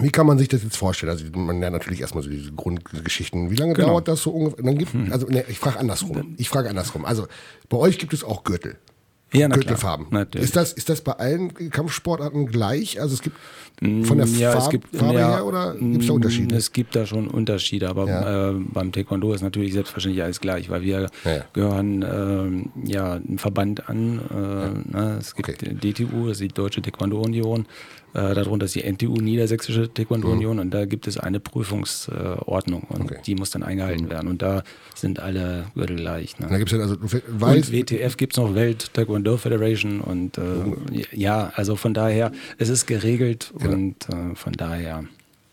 wie 0.00 0.10
kann 0.10 0.26
man 0.26 0.38
sich 0.38 0.48
das 0.48 0.62
jetzt 0.62 0.76
vorstellen? 0.76 1.10
Also 1.10 1.24
man 1.34 1.60
lernt 1.60 1.72
natürlich 1.72 2.00
erstmal 2.00 2.22
so 2.22 2.28
diese 2.28 2.52
Grundgeschichten. 2.52 3.50
Wie 3.50 3.56
lange 3.56 3.72
genau. 3.72 3.88
dauert 3.88 4.08
das 4.08 4.22
so 4.22 4.30
ungefähr? 4.30 4.62
Dann 4.62 4.76
gibt, 4.76 4.92
hm. 4.92 5.10
also 5.10 5.26
ne, 5.26 5.44
ich 5.48 5.58
frage 5.58 5.78
andersrum. 5.78 6.34
Ich 6.36 6.48
frage 6.48 6.68
andersrum. 6.68 7.06
Also 7.06 7.26
bei 7.68 7.78
euch 7.78 7.98
gibt 7.98 8.12
es 8.12 8.22
auch 8.22 8.44
Gürtel. 8.44 8.76
Ja, 9.32 9.48
Gürtelfarben. 9.48 10.06
Ist 10.34 10.56
das, 10.56 10.72
ist 10.72 10.88
das 10.88 11.02
bei 11.02 11.12
allen 11.12 11.52
Kampfsportarten 11.70 12.46
gleich? 12.46 13.00
Also 13.00 13.14
es 13.14 13.22
gibt 13.22 13.36
von 13.80 14.18
der 14.18 14.26
ja, 14.26 14.52
Farb, 14.52 14.70
gibt, 14.70 14.96
Farbe 14.96 15.20
ja, 15.20 15.36
her 15.36 15.46
oder 15.46 15.74
gibt 15.74 16.00
es 16.00 16.06
da 16.08 16.12
Unterschiede? 16.12 16.56
Es 16.56 16.72
gibt 16.72 16.96
da 16.96 17.06
schon 17.06 17.28
Unterschiede, 17.28 17.88
aber 17.88 18.08
ja. 18.08 18.50
äh, 18.50 18.54
beim 18.54 18.90
Taekwondo 18.90 19.32
ist 19.32 19.42
natürlich 19.42 19.72
selbstverständlich 19.72 20.24
alles 20.24 20.40
gleich, 20.40 20.68
weil 20.68 20.82
wir 20.82 21.08
gehören 21.52 22.02
äh, 22.02 22.90
ja 22.90 23.12
einem 23.12 23.38
Verband 23.38 23.88
an. 23.88 24.18
Äh, 24.30 24.96
ne? 24.96 25.16
Es 25.20 25.34
gibt 25.36 25.48
okay. 25.48 25.74
DTU, 25.74 26.26
das 26.26 26.38
ist 26.38 26.40
die 26.40 26.48
Deutsche 26.48 26.82
Taekwondo 26.82 27.20
Union. 27.20 27.66
Äh, 28.14 28.34
darunter 28.34 28.66
ist 28.66 28.74
die 28.74 28.82
NTU, 28.82 29.14
Niedersächsische 29.16 29.92
Taekwondo 29.92 30.30
Union, 30.30 30.56
mhm. 30.56 30.62
und 30.62 30.70
da 30.72 30.86
gibt 30.86 31.06
es 31.06 31.18
eine 31.18 31.40
Prüfungsordnung 31.40 32.82
und 32.88 33.02
okay. 33.02 33.18
die 33.26 33.34
muss 33.34 33.50
dann 33.50 33.62
eingehalten 33.62 34.06
mhm. 34.06 34.10
werden. 34.10 34.28
Und 34.28 34.42
da 34.42 34.62
sind 34.94 35.20
alle 35.20 35.66
Gürtel 35.74 35.96
gleich. 35.96 36.38
Ne? 36.38 36.46
Da 36.48 36.58
gibt's 36.58 36.72
ja 36.72 36.78
also, 36.78 36.94
und 36.94 37.72
WTF 37.72 38.16
gibt 38.16 38.32
es 38.32 38.38
noch, 38.38 38.54
Welt 38.54 38.92
Taekwondo 38.94 39.36
Federation. 39.36 40.00
Und 40.00 40.38
äh, 40.38 40.40
mhm. 40.40 40.76
ja, 41.12 41.52
also 41.54 41.76
von 41.76 41.94
daher, 41.94 42.32
es 42.56 42.68
ist 42.68 42.86
geregelt 42.86 43.52
genau. 43.58 43.74
und 43.74 44.08
äh, 44.08 44.34
von 44.34 44.52
daher. 44.52 45.04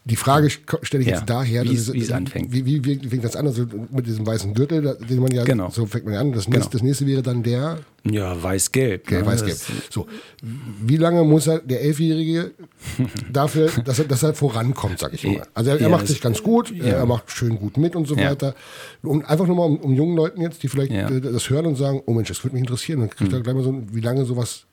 Die 0.07 0.15
Frage 0.15 0.51
stelle 0.51 1.01
ich 1.01 1.07
jetzt 1.09 1.21
Ja, 1.21 1.25
daher, 1.25 1.63
wie 1.63 1.73
es- 1.73 1.89
es 1.89 2.11
anfängt. 2.11 2.53
Wie, 2.53 2.63
wie, 2.63 2.85
wie 2.85 3.07
fängt 3.09 3.23
das 3.23 3.35
an? 3.35 3.47
Also 3.47 3.65
mit 3.91 4.05
diesem 4.05 4.25
weißen 4.27 4.53
Gürtel, 4.53 4.95
den 5.09 5.19
man 5.19 5.31
ja, 5.31 5.43
Genau. 5.43 5.71
so 5.71 5.87
fängt 5.87 6.05
man 6.05 6.13
ja 6.13 6.19
an. 6.21 6.31
Das, 6.31 6.45
Genau. 6.45 6.57
nächste, 6.57 6.73
das 6.77 6.83
nächste 6.83 7.07
wäre 7.07 7.23
dann 7.23 7.41
der, 7.41 7.79
Ja, 8.03 8.41
weiß-gelb. 8.41 9.01
okay, 9.07 9.19
ne? 9.21 9.25
weiß-gelb. 9.25 9.57
So, 9.89 10.05
wie 10.43 10.97
lange 10.97 11.23
muss 11.23 11.47
er, 11.47 11.57
der 11.59 11.81
Elfjährige, 11.81 12.51
dafür, 13.33 13.71
dass 13.83 13.97
er, 13.97 14.05
dass 14.05 14.21
er 14.21 14.35
vorankommt, 14.35 14.99
sag 14.99 15.13
ich 15.13 15.23
mal. 15.25 15.41
Also 15.55 15.71
er, 15.71 15.77
er 15.77 15.81
Ja, 15.83 15.89
macht 15.89 16.05
sich 16.07 16.21
ganz 16.21 16.43
gut, 16.43 16.71
er 16.79 17.03
macht 17.07 17.31
schön 17.31 17.57
gut 17.57 17.77
mit 17.77 17.95
und 17.95 18.07
so 18.07 18.15
Ja. 18.15 18.29
weiter. 18.29 18.53
Und 19.01 19.25
einfach 19.25 19.47
nur 19.47 19.55
mal 19.55 19.65
um, 19.65 19.77
um 19.77 19.93
jungen 19.95 20.15
Leuten 20.15 20.39
jetzt, 20.41 20.61
die 20.61 20.67
vielleicht 20.67 20.91
Ja. 20.91 21.09
Hm. 21.09 21.17
äh, 21.17 21.21
das 21.31 21.49
hören 21.49 21.65
und 21.65 21.75
sagen, 21.77 22.01
oh 22.05 22.13
Mensch, 22.13 22.27
das 22.27 22.43
würde 22.43 22.53
mich 22.53 22.61
interessieren. 22.61 22.99
Dann 22.99 23.09
kriegt 23.09 23.33
er 23.33 23.41
gleich 23.41 23.55
mal 23.55 23.63
so, 23.63 23.81
wie 23.91 24.01
lange 24.01 24.23
sowas 24.25 24.65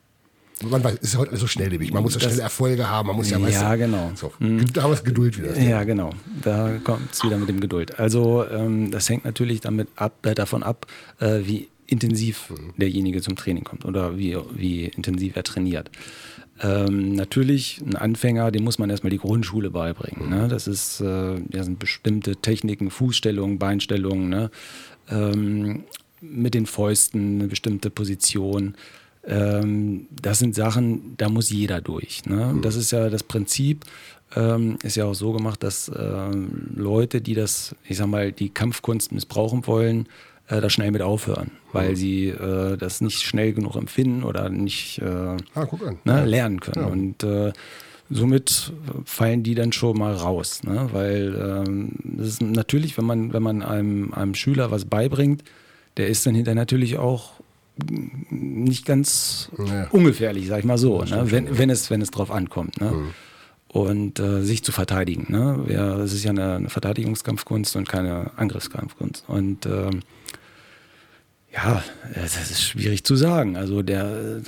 man 0.68 0.82
weiß, 0.84 0.94
ist 0.96 1.14
ja 1.14 1.20
heute 1.20 1.30
alles 1.30 1.40
so 1.40 1.46
schnelllebig. 1.46 1.92
Man 1.92 2.02
muss 2.02 2.14
ja 2.14 2.20
schnelle 2.20 2.42
Erfolge 2.42 2.88
haben. 2.88 3.08
Man 3.08 3.16
muss 3.16 3.30
ja, 3.30 3.40
weißt 3.40 3.60
Ja, 3.60 3.74
genau. 3.76 4.12
So, 4.14 4.32
Da 4.72 4.82
haben 4.82 4.92
wir 4.92 5.02
Geduld 5.02 5.38
wieder. 5.38 5.58
Ja, 5.58 5.84
genau. 5.84 6.10
Da 6.42 6.78
kommt 6.84 7.12
es 7.12 7.22
wieder 7.24 7.38
mit 7.38 7.48
dem 7.48 7.60
Geduld. 7.60 7.98
Also 7.98 8.44
ähm, 8.48 8.90
das 8.90 9.08
hängt 9.08 9.24
natürlich 9.24 9.60
damit 9.60 9.88
ab, 9.96 10.24
äh, 10.26 10.34
davon 10.34 10.62
ab, 10.62 10.86
äh, 11.20 11.40
wie 11.44 11.68
intensiv 11.86 12.52
derjenige 12.76 13.20
zum 13.20 13.36
Training 13.36 13.64
kommt 13.64 13.84
oder 13.84 14.16
wie, 14.16 14.36
wie 14.54 14.86
intensiv 14.86 15.36
er 15.36 15.42
trainiert. 15.42 15.90
Ähm, 16.60 17.14
natürlich, 17.14 17.80
ein 17.84 17.96
Anfänger, 17.96 18.50
dem 18.50 18.64
muss 18.64 18.78
man 18.78 18.88
erstmal 18.88 19.10
die 19.10 19.18
Grundschule 19.18 19.70
beibringen. 19.70 20.30
Ne? 20.30 20.48
Das 20.48 20.66
ist, 20.66 21.00
äh, 21.00 21.40
das 21.48 21.66
sind 21.66 21.78
bestimmte 21.78 22.36
Techniken, 22.36 22.90
Fußstellungen, 22.90 23.58
Beinstellungen, 23.58 24.28
ne? 24.28 24.50
ähm, 25.10 25.84
mit 26.20 26.54
den 26.54 26.66
Fäusten, 26.66 27.40
eine 27.40 27.48
bestimmte 27.48 27.90
Position. 27.90 28.76
Ähm, 29.24 30.08
das 30.20 30.38
sind 30.40 30.54
Sachen, 30.54 31.14
da 31.16 31.28
muss 31.28 31.50
jeder 31.50 31.80
durch. 31.80 32.24
Ne? 32.26 32.58
Das 32.62 32.76
ist 32.76 32.90
ja 32.90 33.08
das 33.08 33.22
Prinzip, 33.22 33.84
ähm, 34.34 34.78
ist 34.82 34.96
ja 34.96 35.04
auch 35.04 35.14
so 35.14 35.32
gemacht, 35.32 35.62
dass 35.62 35.90
ähm, 35.96 36.70
Leute, 36.74 37.20
die 37.20 37.34
das, 37.34 37.74
ich 37.88 37.98
sag 37.98 38.06
mal, 38.06 38.32
die 38.32 38.48
Kampfkunst 38.48 39.12
missbrauchen 39.12 39.66
wollen, 39.66 40.08
äh, 40.48 40.60
da 40.60 40.68
schnell 40.70 40.90
mit 40.90 41.02
aufhören, 41.02 41.52
weil 41.72 41.94
sie 41.96 42.28
äh, 42.28 42.76
das 42.76 43.00
nicht 43.00 43.22
schnell 43.22 43.52
genug 43.52 43.76
empfinden 43.76 44.24
oder 44.24 44.48
nicht 44.48 44.98
äh, 44.98 45.36
Ah, 45.54 45.66
ne, 46.04 46.24
lernen 46.24 46.60
können. 46.60 46.86
Und 46.86 47.22
äh, 47.22 47.52
somit 48.10 48.72
fallen 49.04 49.42
die 49.42 49.54
dann 49.54 49.72
schon 49.72 49.98
mal 49.98 50.14
raus. 50.14 50.62
Ne? 50.64 50.88
Weil 50.92 51.64
ähm, 51.66 51.92
das 52.02 52.26
ist 52.28 52.42
natürlich, 52.42 52.98
wenn 52.98 53.04
man, 53.04 53.32
wenn 53.32 53.42
man 53.42 53.62
einem, 53.62 54.12
einem 54.12 54.34
Schüler 54.34 54.70
was 54.70 54.84
beibringt, 54.84 55.44
der 55.96 56.08
ist 56.08 56.26
dann 56.26 56.34
hinterher 56.34 56.56
natürlich 56.56 56.98
auch 56.98 57.32
nicht 58.30 58.84
ganz 58.84 59.50
Ja. 59.58 59.88
ungefährlich, 59.90 60.46
sag 60.46 60.58
ich 60.60 60.64
mal 60.64 60.78
so, 60.78 61.02
ne? 61.02 61.24
wenn, 61.30 61.58
wenn, 61.58 61.70
es, 61.70 61.90
wenn 61.90 62.02
es 62.02 62.10
drauf 62.10 62.30
ankommt. 62.30 62.80
Ne? 62.80 62.92
Und 63.68 64.20
äh, 64.20 64.42
sich 64.42 64.62
zu 64.62 64.70
verteidigen. 64.72 65.26
Ne? 65.32 65.64
Ja, 65.68 65.96
es 66.00 66.12
ist 66.12 66.24
ja 66.24 66.30
eine, 66.30 66.56
eine 66.56 66.68
Verteidigungskampfkunst 66.68 67.74
und 67.76 67.88
keine 67.88 68.32
Angriffskampfkunst. 68.36 69.24
Und 69.28 69.64
ähm, 69.66 70.00
ja, 71.52 71.82
das 72.14 72.50
ist 72.50 72.62
schwierig 72.62 73.04
zu 73.04 73.16
sagen. 73.16 73.56
Also 73.56 73.82
der, 73.82 74.40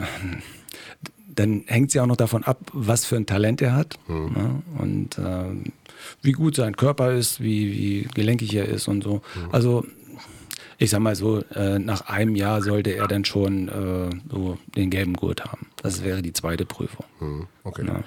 dann 1.34 1.64
hängt 1.66 1.88
es 1.88 1.94
ja 1.94 2.02
auch 2.02 2.06
noch 2.06 2.16
davon 2.16 2.44
ab, 2.44 2.58
was 2.72 3.06
für 3.06 3.16
ein 3.16 3.26
Talent 3.26 3.62
er 3.62 3.74
hat 3.74 3.98
ne? 4.08 4.62
und 4.78 5.18
ähm, 5.18 5.64
wie 6.22 6.32
gut 6.32 6.54
sein 6.56 6.76
Körper 6.76 7.12
ist, 7.12 7.40
wie, 7.40 7.72
wie 7.72 8.08
gelenkig 8.14 8.54
er 8.54 8.68
ist 8.68 8.88
und 8.88 9.02
so. 9.02 9.22
Also 9.52 9.86
ich 10.78 10.90
sag 10.90 11.00
mal 11.00 11.14
so, 11.16 11.42
äh, 11.54 11.78
nach 11.78 12.02
einem 12.08 12.34
Jahr 12.36 12.62
sollte 12.62 12.94
er 12.94 13.06
dann 13.08 13.24
schon 13.24 13.68
äh, 13.68 14.10
so 14.30 14.58
den 14.76 14.90
gelben 14.90 15.14
Gurt 15.14 15.44
haben. 15.44 15.66
Das 15.82 16.02
wäre 16.02 16.22
die 16.22 16.32
zweite 16.32 16.64
Prüfung. 16.66 17.04
Hm, 17.18 17.46
Okay. 17.64 17.84
Ja. 17.86 18.02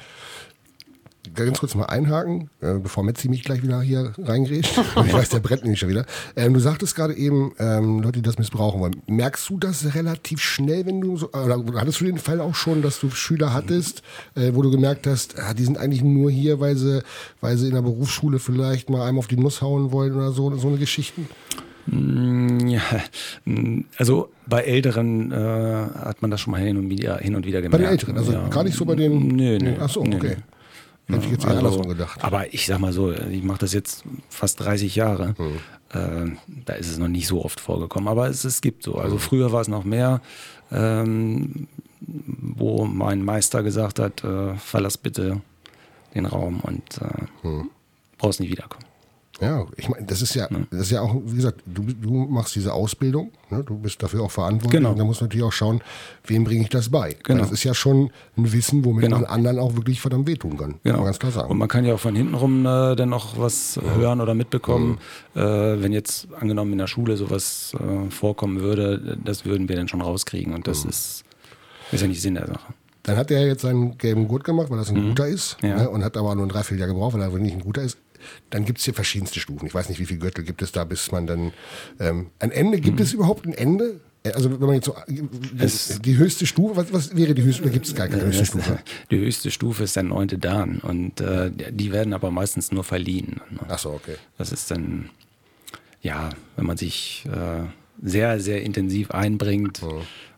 Ganz 1.36 1.60
kurz 1.60 1.75
mal 1.75 1.86
einhaken, 1.86 2.49
äh, 2.62 2.75
bevor 2.75 3.03
Metzi 3.03 3.27
mich 3.30 3.43
gleich 3.43 3.62
wieder 3.62 3.82
hier 3.82 4.13
reingrätscht. 4.17 4.77
ich 5.06 5.13
weiß, 5.13 5.30
der 5.30 5.39
brennt 5.39 5.63
nämlich 5.63 5.80
schon 5.80 5.89
wieder. 5.89 6.06
Ähm, 6.36 6.53
du 6.53 6.60
sagtest 6.60 6.95
gerade 6.95 7.13
eben, 7.15 7.51
ähm, 7.60 7.99
Leute, 7.99 8.13
die 8.13 8.21
das 8.21 8.38
missbrauchen 8.38 8.80
wollen. 8.80 9.01
Merkst 9.08 9.49
du 9.49 9.58
das 9.58 9.93
relativ 9.93 10.41
schnell, 10.41 10.86
wenn 10.86 11.01
du 11.01 11.17
so, 11.17 11.32
oder 11.32 11.62
hattest 11.75 12.01
du 12.01 12.06
den 12.06 12.17
Fall 12.17 12.39
auch 12.39 12.56
schon, 12.56 12.82
dass 12.82 12.99
du 12.99 13.10
Schüler 13.10 13.53
hattest, 13.53 14.03
äh, 14.36 14.51
wo 14.53 14.62
du 14.62 14.71
gemerkt 14.71 15.06
hast, 15.06 15.38
ah, 15.38 15.53
die 15.53 15.63
sind 15.65 15.77
eigentlich 15.77 16.01
nur 16.01 16.32
hier, 16.32 16.60
weil 16.60 16.75
sie, 16.77 17.03
weil 17.41 17.58
sie 17.58 17.67
in 17.67 17.73
der 17.73 17.82
Berufsschule 17.82 18.39
vielleicht 18.39 18.89
mal 18.89 19.06
einem 19.08 19.19
auf 19.19 19.27
die 19.27 19.38
Nuss 19.38 19.62
hauen 19.62 19.91
wollen 19.91 20.13
oder 20.15 20.32
so, 20.32 20.56
so 20.56 20.69
eine 20.69 20.77
Geschichten? 20.77 21.27
Mm, 21.88 22.67
Ja, 22.67 22.82
mm, 23.45 23.82
also 23.97 24.30
bei 24.45 24.62
Älteren 24.63 25.32
äh, 25.32 25.36
hat 25.36 26.21
man 26.21 26.32
das 26.32 26.41
schon 26.41 26.52
mal 26.52 26.62
hin 26.62 26.78
und 26.78 26.89
wieder, 26.89 27.17
hin 27.17 27.36
und 27.36 27.45
wieder 27.45 27.60
Bei 27.60 27.63
gemerkt. 27.63 27.84
den 27.84 27.89
Älteren, 27.91 28.17
also 28.17 28.32
ja. 28.34 28.47
gar 28.50 28.63
nicht 28.63 28.76
so 28.78 28.86
bei 28.86 28.95
den. 28.95 29.28
Nö, 29.30 29.58
nö. 29.58 29.76
Ach 29.80 29.89
so, 29.89 30.04
nö, 30.04 30.17
okay. 30.17 30.36
nö. 31.08 31.15
Hätte 31.15 31.26
ich 31.26 31.32
jetzt 31.32 31.43
eher 31.45 31.52
Also, 31.52 31.60
andersrum 31.67 31.88
gedacht. 31.88 32.21
Aber 32.23 32.54
ich 32.54 32.65
sag 32.65 32.80
mal 32.80 32.91
so, 32.91 33.13
ich 33.13 33.41
mache 33.43 33.60
das 33.60 33.73
jetzt 33.73 34.04
fast 34.30 34.60
30 34.60 34.95
Jahre. 34.95 35.36
Hm. 35.38 35.56
Äh, 35.93 36.32
da 36.65 36.73
ist 36.73 36.89
es 36.89 36.97
noch 36.97 37.08
nicht 37.08 37.28
so 37.28 37.45
oft 37.45 37.62
vorgekommen. 37.62 38.10
Aber 38.10 38.28
es, 38.28 38.43
es 38.43 38.60
gibt 38.62 38.84
so. 38.84 38.95
Hm. 38.95 39.02
Also 39.02 39.17
früher 39.17 39.54
war 39.54 39.62
es 39.62 39.69
noch 39.69 39.86
mehr, 39.86 40.19
ähm, 40.69 41.67
wo 42.02 42.84
mein 42.86 43.23
Meister 43.23 43.63
gesagt 43.63 44.00
hat, 44.00 44.23
äh, 44.26 44.56
verlass 44.56 44.97
bitte 44.97 45.39
den 46.13 46.26
Raum 46.26 46.60
und 46.62 46.84
äh, 47.02 47.26
Hm. 47.47 47.69
brauchst 48.17 48.41
nicht 48.41 48.50
wiederkommen. 48.52 48.86
Ja, 49.39 49.65
ich 49.76 49.88
meine, 49.88 50.06
das 50.08 50.21
ist 50.23 50.34
ja, 50.34 50.47
das 50.71 50.82
ist 50.82 50.91
ja 50.91 51.02
auch, 51.02 51.15
wie 51.26 51.36
gesagt, 51.36 51.62
du, 51.65 51.84
du 51.84 52.12
machst 52.12 52.56
diese 52.56 52.73
Ausbildung, 52.73 53.32
ne? 53.52 53.63
du 53.63 53.78
bist 53.78 54.02
dafür 54.02 54.23
auch 54.23 54.32
verantwortlich. 54.32 54.71
Genau. 54.80 54.91
Und 54.91 54.97
da 55.00 55.04
muss 55.04 55.21
man 55.21 55.28
natürlich 55.28 55.45
auch 55.45 55.52
schauen, 55.52 55.82
wem 56.26 56.43
bringe 56.43 56.63
ich 56.63 56.69
das 56.69 56.89
bei. 56.89 57.15
Genau. 57.23 57.39
Weil 57.39 57.43
Das 57.43 57.52
ist 57.52 57.63
ja 57.63 57.73
schon 57.76 58.10
ein 58.36 58.52
Wissen, 58.52 58.84
womit 58.84 59.04
Genau. 59.06 59.17
man 59.17 59.26
anderen 59.26 59.60
auch 59.60 59.76
wirklich 59.76 60.02
verdammt 60.02 60.28
wehtun 60.28 60.58
kann. 60.58 60.76
Kann 60.84 60.95
man 60.95 61.06
ganz 61.06 61.19
klar 61.19 61.32
sagen. 61.32 61.52
Und 61.52 61.58
man 61.60 61.67
kann 61.67 61.86
ja 61.86 61.93
auch 61.93 62.00
von 62.00 62.15
hinten 62.15 62.34
rum 62.34 62.65
äh, 62.65 62.95
dann 62.95 63.10
noch 63.10 63.38
was 63.39 63.80
hören 63.97 64.21
oder 64.21 64.34
mitbekommen. 64.34 64.97
Äh, 65.36 65.41
wenn 65.41 65.91
jetzt 65.93 66.28
angenommen 66.39 66.71
in 66.71 66.80
der 66.80 66.88
Schule 66.88 67.15
sowas 67.15 67.76
äh, 67.80 68.10
vorkommen 68.10 68.60
würde, 68.62 69.17
das 69.23 69.45
würden 69.45 69.69
wir 69.69 69.76
dann 69.76 69.88
schon 69.88 70.02
rauskriegen. 70.02 70.54
Und 70.56 70.67
das 70.67 70.84
ist, 70.84 71.23
ist 71.91 72.02
ja 72.02 72.08
nicht 72.08 72.21
Sinn 72.21 72.34
der 72.36 72.47
Sache. 72.47 72.73
Dann 73.04 73.15
hat 73.15 73.32
er 73.32 73.47
jetzt 73.47 73.62
seinen 73.62 73.97
gelben 73.97 74.28
Gurt 74.28 74.43
gemacht, 74.43 74.69
weil 74.69 74.80
das 74.80 74.89
ein 74.89 75.02
guter 75.10 75.28
ist. 75.28 75.62
Mhm. 75.62 75.69
Ja. 75.69 75.76
Ne? 75.84 75.89
Und 75.89 76.04
hat 76.04 76.17
aber 76.17 76.36
nur 76.36 76.45
ein 76.45 76.50
Dreivierteljahr 76.50 76.89
gebraucht, 76.89 77.13
weil 77.13 77.21
er 77.21 77.30
nicht 77.39 77.54
ein 77.56 77.62
guter 77.62 77.82
ist. 77.84 77.97
Dann 78.49 78.65
gibt 78.65 78.80
es 78.80 78.86
hier 78.86 78.93
verschiedenste 78.93 79.39
Stufen. 79.39 79.65
Ich 79.67 79.73
weiß 79.73 79.89
nicht, 79.89 79.99
wie 79.99 80.06
viele 80.06 80.19
Gürtel 80.19 80.43
gibt 80.43 80.62
es 80.62 80.71
da, 80.71 80.84
bis 80.84 81.12
man 81.12 81.27
dann. 81.27 81.53
Ähm, 81.99 82.27
ein 82.39 82.51
Ende, 82.51 82.80
gibt 82.80 82.99
es 82.99 83.13
überhaupt 83.13 83.45
ein 83.45 83.53
Ende? 83.53 83.99
Äh, 84.23 84.32
Also 84.32 84.51
wenn 84.51 84.65
man 84.67 84.75
jetzt 84.75 84.86
so 84.86 84.95
äh, 85.08 85.21
Es- 85.63 85.99
die 86.01 86.17
höchste 86.17 86.45
Stufe, 86.45 86.75
was, 86.75 86.91
was 86.93 87.15
wäre 87.15 87.34
die 87.34 87.43
höchste, 87.43 87.63
oder 87.63 87.71
gibt 87.71 87.86
es 87.88 87.95
gar 87.95 88.08
keine 88.08 88.25
höchste 88.25 88.45
Stufe? 88.45 88.80
die 89.12 89.17
höchste 89.19 89.51
Stufe 89.51 89.84
ist 89.84 89.95
der 89.95 90.03
neunte 90.03 90.38
Dan. 90.38 90.80
Und 90.80 91.21
äh, 91.21 91.51
die 91.71 91.91
werden 91.91 92.13
aber 92.13 92.32
meistens 92.32 92.71
nur 92.71 92.84
verliehen. 92.84 93.41
ne? 93.51 93.60
Ach 93.67 93.80
so, 93.80 93.91
okay. 93.91 94.15
Das 94.38 94.51
ist 94.51 94.69
dann, 94.71 95.10
ja, 96.01 96.30
wenn 96.56 96.65
man 96.65 96.77
sich 96.77 97.25
äh, 97.32 97.65
sehr, 98.01 98.39
sehr 98.39 98.62
intensiv 98.63 99.12
einbringt 99.12 99.82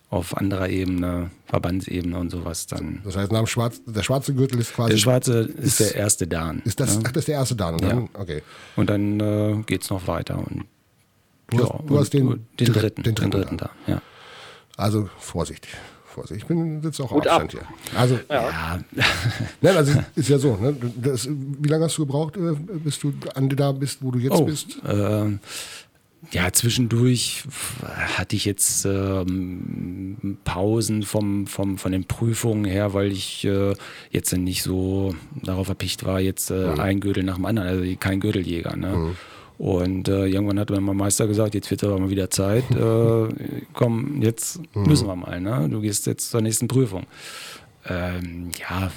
auf 0.10 0.36
anderer 0.36 0.70
Ebene, 0.70 1.30
Verbandsebene 1.46 2.18
und 2.18 2.32
sowas, 2.32 2.66
dann. 2.66 3.02
Das 3.04 3.16
heißt, 3.16 3.32
nach 3.32 3.40
dem 3.42 3.48
Schwarz, 3.48 3.80
der 3.86 4.02
schwarze 4.02 4.34
Gürtel 4.34 4.60
ist 4.60 4.74
quasi 4.74 4.92
Der 4.92 4.98
schwarze 4.98 5.40
ist, 5.42 5.80
der 5.80 5.96
erste 5.96 6.26
Dan. 6.28 6.62
Ist 6.66 6.80
das, 6.80 6.96
ne? 6.98 7.04
ach, 7.06 7.12
das 7.12 7.22
ist 7.22 7.28
der 7.28 7.36
erste 7.36 7.56
Dan? 7.56 7.76
Und 7.76 7.82
Ja. 7.84 7.90
dann, 7.90 8.10
okay. 8.16 8.42
Und 8.76 8.90
dann 8.90 9.20
äh, 9.20 9.64
geht 9.68 9.84
es 9.84 9.90
noch 9.90 10.08
weiter. 10.08 10.38
Und, 10.40 10.66
Du 11.52 11.60
hast- 11.64 11.70
du 11.88 11.94
und 11.94 12.00
hast 12.00 12.14
den 12.14 12.28
den, 12.60 12.68
dritt- 12.68 12.76
dritten, 12.76 13.04
den 13.04 13.16
den 13.16 13.16
dritten 13.32 13.32
dritten 13.32 13.58
Dan. 13.58 13.70
Ja. 13.88 14.02
Also 14.78 15.10
Vorsicht. 15.20 15.68
Vorsicht. 16.06 16.42
Ich 16.42 16.48
bin 16.48 16.82
jetzt 16.84 17.00
auch 17.00 17.06
auf 17.06 17.12
Hut 17.12 17.28
ab. 17.28 17.42
Abstand 17.44 17.52
hier. 17.92 18.00
Also, 18.00 18.20
Ja, 18.30 18.80
nein, 19.62 19.78
also 19.78 19.94
ist 20.16 20.30
ja 20.30 20.38
so. 20.40 20.56
Ne? 20.58 20.76
Das, 20.96 21.28
wie 21.30 21.68
lange 21.70 21.86
hast 21.86 21.98
du 21.98 22.06
gebraucht, 22.06 22.36
äh, 22.38 22.54
bis 22.56 22.98
du 23.00 23.14
an 23.36 23.48
da 23.50 23.72
bist, 23.72 24.00
wo 24.04 24.10
du 24.12 24.18
jetzt 24.20 24.32
oh, 24.36 24.46
bist? 24.46 24.78
äh, 24.84 25.38
ja, 26.32 26.52
zwischendurch 26.52 27.44
hatte 28.18 28.36
ich 28.36 28.46
jetzt 28.46 28.86
ähm, 28.86 30.38
Pausen 30.44 31.04
vom, 31.04 31.48
vom, 31.48 31.78
von 31.78 31.92
den 31.92 32.06
Prüfungen 32.06 32.66
her, 32.66 32.94
weil 32.94 33.12
ich 33.12 33.46
äh, 33.46 33.74
jetzt 34.12 34.36
nicht 34.36 34.64
so 34.64 35.16
darauf 35.44 35.70
erpicht 35.70 36.06
war, 36.06 36.20
jetzt 36.20 36.52
äh, 36.52 36.74
ein 36.78 37.00
Gürtel 37.00 37.24
nach 37.24 37.36
dem 37.36 37.46
anderen, 37.46 37.70
also 37.70 37.96
kein 37.98 38.20
Gürteljäger. 38.20 38.76
Ne? 38.76 39.16
Und 39.58 40.08
äh, 40.08 40.26
irgendwann 40.26 40.60
hat 40.60 40.70
mir 40.70 40.80
mein 40.80 40.98
Meister 40.98 41.28
gesagt, 41.28 41.56
jetzt 41.56 41.72
wird 41.72 41.84
aber 41.84 42.00
mal 42.00 42.10
wieder 42.10 42.30
Zeit, 42.30 42.70
äh, 42.72 43.28
komm, 43.74 44.22
jetzt 44.22 44.62
müssen 44.74 45.08
wir 45.08 45.16
mal, 45.16 45.40
ne? 45.42 45.68
du 45.70 45.82
gehst 45.82 46.06
jetzt 46.06 46.30
zur 46.32 46.42
nächsten 46.42 46.68
Prüfung. 46.68 47.08
Ähm, 47.88 48.52
ja, 48.60 48.92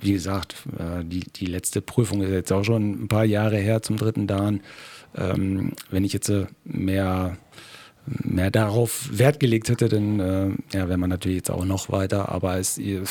wie 0.00 0.12
gesagt, 0.12 0.56
äh, 0.78 1.04
die, 1.04 1.20
die 1.20 1.46
letzte 1.46 1.80
Prüfung 1.80 2.22
ist 2.22 2.30
jetzt 2.30 2.52
auch 2.52 2.64
schon 2.64 3.04
ein 3.04 3.08
paar 3.08 3.24
Jahre 3.24 3.56
her 3.56 3.82
zum 3.82 3.96
dritten 3.96 4.26
Dan. 4.26 4.60
Ähm, 5.14 5.72
wenn 5.90 6.04
ich 6.04 6.12
jetzt 6.12 6.28
äh, 6.28 6.46
mehr, 6.64 7.36
mehr 8.06 8.50
darauf 8.50 9.08
Wert 9.12 9.40
gelegt 9.40 9.68
hätte, 9.68 9.88
dann 9.88 10.20
äh, 10.20 10.48
ja, 10.76 10.88
wäre 10.88 10.98
man 10.98 11.10
natürlich 11.10 11.38
jetzt 11.38 11.50
auch 11.50 11.64
noch 11.64 11.90
weiter. 11.90 12.30
Aber 12.30 12.58
es, 12.58 12.78
äh, 12.78 13.02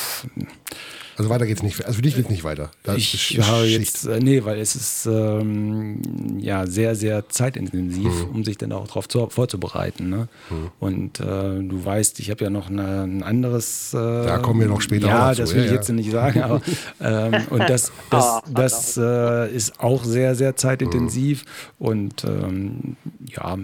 Also 1.16 1.30
weiter 1.30 1.46
geht's 1.46 1.62
nicht. 1.62 1.82
Also 1.84 1.96
für 1.96 2.02
dich 2.02 2.14
geht's 2.14 2.28
nicht 2.28 2.44
weiter. 2.44 2.70
Das 2.82 2.96
ich 2.96 3.40
habe 3.40 3.64
jetzt, 3.64 4.06
äh, 4.06 4.20
nee, 4.20 4.44
weil 4.44 4.58
es 4.58 4.76
ist 4.76 5.06
ähm, 5.06 6.00
ja 6.38 6.66
sehr, 6.66 6.94
sehr 6.94 7.28
zeitintensiv, 7.28 8.04
mhm. 8.04 8.34
um 8.34 8.44
sich 8.44 8.58
dann 8.58 8.72
auch 8.72 8.86
darauf 8.86 9.08
zu, 9.08 9.26
vorzubereiten. 9.30 10.10
Ne? 10.10 10.28
Mhm. 10.50 10.70
Und 10.78 11.20
äh, 11.20 11.24
du 11.24 11.84
weißt, 11.84 12.20
ich 12.20 12.30
habe 12.30 12.44
ja 12.44 12.50
noch 12.50 12.68
eine, 12.68 13.04
ein 13.04 13.22
anderes. 13.22 13.94
Äh, 13.94 13.96
da 13.96 14.38
kommen 14.38 14.60
wir 14.60 14.68
noch 14.68 14.82
später 14.82 15.08
Ja, 15.08 15.34
das 15.34 15.54
will 15.54 15.60
ja, 15.60 15.64
ich 15.64 15.70
ja. 15.70 15.76
jetzt 15.76 15.88
nicht 15.88 16.10
sagen. 16.10 16.42
Aber, 16.42 16.60
ähm, 17.00 17.34
und 17.50 17.60
das, 17.60 17.92
das, 18.10 18.24
ah, 18.24 18.42
das 18.50 18.96
äh, 18.98 19.54
ist 19.54 19.80
auch 19.80 20.04
sehr, 20.04 20.34
sehr 20.34 20.56
zeitintensiv. 20.56 21.44
Mhm. 21.78 21.86
Und 21.86 22.24
ähm, 22.24 22.96
ja, 23.24 23.56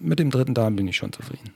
mit 0.00 0.20
dem 0.20 0.30
dritten 0.30 0.54
Darm 0.54 0.76
bin 0.76 0.86
ich 0.86 0.96
schon 0.96 1.12
zufrieden. 1.12 1.50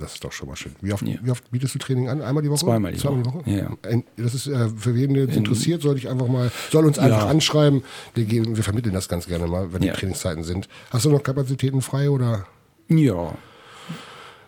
Das 0.00 0.14
ist 0.14 0.24
doch 0.24 0.32
schon 0.32 0.48
mal 0.48 0.56
schön. 0.56 0.72
Wie 0.80 0.92
oft, 0.92 1.06
ja. 1.06 1.16
wie 1.22 1.30
oft 1.30 1.50
bietest 1.50 1.74
du 1.74 1.78
Training 1.78 2.08
an? 2.08 2.22
Einmal 2.22 2.42
die 2.42 2.50
Woche? 2.50 2.60
Zweimal 2.60 2.92
die 2.92 2.98
Zweimal 2.98 3.24
Woche. 3.26 3.42
Die 3.44 3.56
Woche? 3.56 3.74
Ja. 3.90 4.02
Das 4.16 4.34
ist 4.34 4.46
äh, 4.46 4.68
für 4.68 4.94
wen 4.94 5.14
das 5.14 5.36
interessiert, 5.36 5.82
soll 5.82 5.96
ich 5.96 6.08
einfach 6.08 6.28
mal, 6.28 6.50
soll 6.70 6.86
uns 6.86 6.98
einfach 6.98 7.24
ja. 7.24 7.28
anschreiben. 7.28 7.82
Wir, 8.14 8.24
geben, 8.24 8.56
wir 8.56 8.64
vermitteln 8.64 8.94
das 8.94 9.08
ganz 9.08 9.26
gerne 9.26 9.46
mal, 9.46 9.72
wenn 9.72 9.82
die 9.82 9.90
Trainingszeiten 9.90 10.42
sind. 10.42 10.68
Hast 10.90 11.04
du 11.04 11.10
noch 11.10 11.22
Kapazitäten 11.22 11.82
frei 11.82 12.10
oder? 12.10 12.46
Ja. 12.88 13.34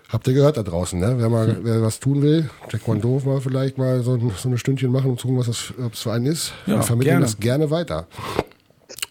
Habt 0.09 0.27
ihr 0.29 0.35
gehört 0.35 0.59
da 0.59 0.63
draußen, 0.63 0.99
ne? 0.99 1.15
Wer 1.17 1.31
mal 1.31 1.49
hm. 1.49 1.59
wer 1.63 1.83
was 1.83 1.99
tun 1.99 2.21
will, 2.21 2.51
Taekwondo 2.69 3.23
mal 3.25 3.41
vielleicht 3.41 3.79
mal 3.79 4.03
so, 4.03 4.19
so 4.37 4.49
eine 4.49 4.59
Stündchen 4.59 4.93
machen 4.93 5.11
und 5.11 5.21
gucken, 5.21 5.39
was 5.39 5.47
das 5.47 5.73
für 5.93 6.13
einen 6.13 6.27
ist. 6.27 6.53
wir 6.67 6.83
vermitteln 6.83 7.13
gerne. 7.13 7.25
das 7.25 7.39
gerne 7.39 7.71
weiter. 7.71 8.07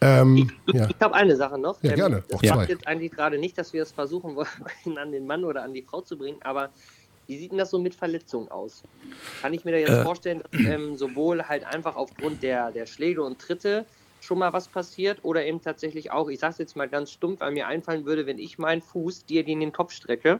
Ähm, 0.01 0.49
ich, 0.65 0.73
ja. 0.73 0.89
ich 0.89 0.95
habe 0.99 1.13
eine 1.13 1.35
Sache 1.35 1.57
noch. 1.57 1.81
Ja, 1.83 1.91
ähm, 1.91 1.95
gerne. 1.95 2.23
Das 2.29 2.41
macht 2.43 2.69
jetzt 2.69 2.87
eigentlich 2.87 3.11
gerade 3.11 3.37
nicht, 3.37 3.57
dass 3.57 3.71
wir 3.71 3.83
es 3.83 3.91
versuchen 3.91 4.35
wollen, 4.35 4.47
an 4.97 5.11
den 5.11 5.27
Mann 5.27 5.43
oder 5.43 5.63
an 5.63 5.73
die 5.73 5.83
Frau 5.83 6.01
zu 6.01 6.17
bringen, 6.17 6.39
aber 6.43 6.69
wie 7.27 7.37
sieht 7.37 7.51
denn 7.51 7.59
das 7.59 7.69
so 7.69 7.79
mit 7.79 7.95
Verletzungen 7.95 8.49
aus? 8.49 8.83
Kann 9.41 9.53
ich 9.53 9.63
mir 9.63 9.71
da 9.71 9.77
jetzt 9.77 9.89
äh. 9.89 10.03
vorstellen, 10.03 10.41
dass 10.51 10.61
ähm, 10.61 10.97
sowohl 10.97 11.43
halt 11.47 11.63
einfach 11.63 11.95
aufgrund 11.95 12.43
der, 12.43 12.71
der 12.71 12.85
Schläge 12.85 13.23
und 13.23 13.39
Tritte 13.39 13.85
schon 14.19 14.39
mal 14.39 14.53
was 14.53 14.67
passiert 14.67 15.19
oder 15.23 15.45
eben 15.45 15.61
tatsächlich 15.61 16.11
auch, 16.11 16.29
ich 16.29 16.39
sage 16.39 16.53
es 16.53 16.57
jetzt 16.57 16.75
mal 16.75 16.89
ganz 16.89 17.11
stumpf, 17.11 17.39
weil 17.39 17.51
mir 17.51 17.67
einfallen 17.67 18.05
würde, 18.05 18.25
wenn 18.25 18.37
ich 18.37 18.57
meinen 18.57 18.81
Fuß 18.81 19.25
dir 19.25 19.47
in 19.47 19.59
den 19.59 19.71
Kopf 19.71 19.93
strecke, 19.93 20.39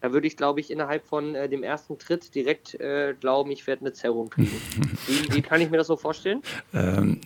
da 0.00 0.12
würde 0.12 0.26
ich, 0.26 0.36
glaube 0.36 0.60
ich, 0.60 0.70
innerhalb 0.70 1.06
von 1.06 1.34
äh, 1.34 1.48
dem 1.48 1.62
ersten 1.62 1.98
Tritt 1.98 2.34
direkt 2.34 2.74
äh, 2.80 3.14
glauben, 3.20 3.50
ich 3.50 3.66
werde 3.66 3.82
eine 3.82 3.92
Zerrung 3.92 4.30
kriegen. 4.30 4.50
wie, 5.06 5.34
wie, 5.34 5.42
kann 5.42 5.60
ich 5.60 5.70
mir 5.70 5.76
das 5.76 5.88
so 5.88 5.96
vorstellen? 5.96 6.42
Ähm, 6.72 7.20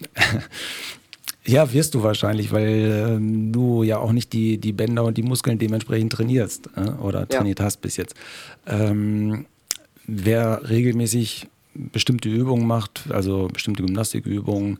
Ja, 1.46 1.72
wirst 1.72 1.94
du 1.94 2.02
wahrscheinlich, 2.02 2.52
weil 2.52 3.16
ähm, 3.16 3.52
du 3.52 3.82
ja 3.82 3.98
auch 3.98 4.12
nicht 4.12 4.32
die, 4.32 4.58
die 4.58 4.72
Bänder 4.72 5.04
und 5.04 5.18
die 5.18 5.22
Muskeln 5.22 5.58
dementsprechend 5.58 6.12
trainierst 6.12 6.70
äh, 6.76 6.90
oder 7.02 7.28
trainiert 7.28 7.58
ja. 7.58 7.66
hast 7.66 7.82
bis 7.82 7.96
jetzt. 7.98 8.14
Ähm, 8.66 9.44
wer 10.06 10.68
regelmäßig 10.68 11.48
bestimmte 11.74 12.28
Übungen 12.28 12.66
macht, 12.66 13.04
also 13.10 13.48
bestimmte 13.52 13.82
Gymnastikübungen, 13.82 14.78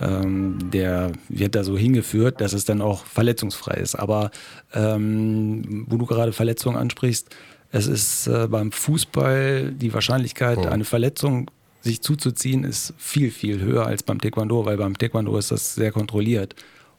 ähm, 0.00 0.58
der 0.70 1.12
wird 1.28 1.54
da 1.54 1.64
so 1.64 1.78
hingeführt, 1.78 2.40
dass 2.40 2.52
es 2.52 2.64
dann 2.64 2.82
auch 2.82 3.06
verletzungsfrei 3.06 3.74
ist. 3.74 3.94
Aber 3.94 4.30
ähm, 4.74 5.86
wo 5.88 5.96
du 5.96 6.06
gerade 6.06 6.32
Verletzungen 6.32 6.76
ansprichst, 6.76 7.28
es 7.70 7.86
ist 7.86 8.26
äh, 8.26 8.48
beim 8.48 8.70
Fußball 8.70 9.72
die 9.72 9.94
Wahrscheinlichkeit, 9.94 10.58
oh. 10.58 10.66
eine 10.66 10.84
Verletzung 10.84 11.50
sich 11.82 12.00
zuzuziehen, 12.00 12.64
ist 12.64 12.94
viel, 12.96 13.30
viel 13.30 13.60
höher 13.60 13.86
als 13.86 14.02
beim 14.02 14.20
Taekwondo, 14.20 14.64
weil 14.64 14.76
beim 14.76 14.96
Taekwondo 14.96 15.36
ist 15.36 15.50
das 15.50 15.74
sehr 15.74 15.92
kontrolliert. 15.92 16.54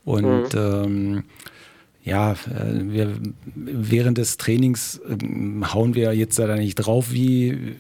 Und 0.06 0.54
mhm. 0.54 0.60
ähm, 0.60 1.24
ja, 2.04 2.34
äh, 2.34 2.36
wir, 2.74 3.14
während 3.56 4.18
des 4.18 4.36
Trainings 4.38 5.00
äh, 5.08 5.66
hauen 5.74 5.96
wir 5.96 6.14
jetzt 6.14 6.38
da 6.38 6.54
nicht 6.56 6.76
drauf 6.76 7.12
wie, 7.12 7.78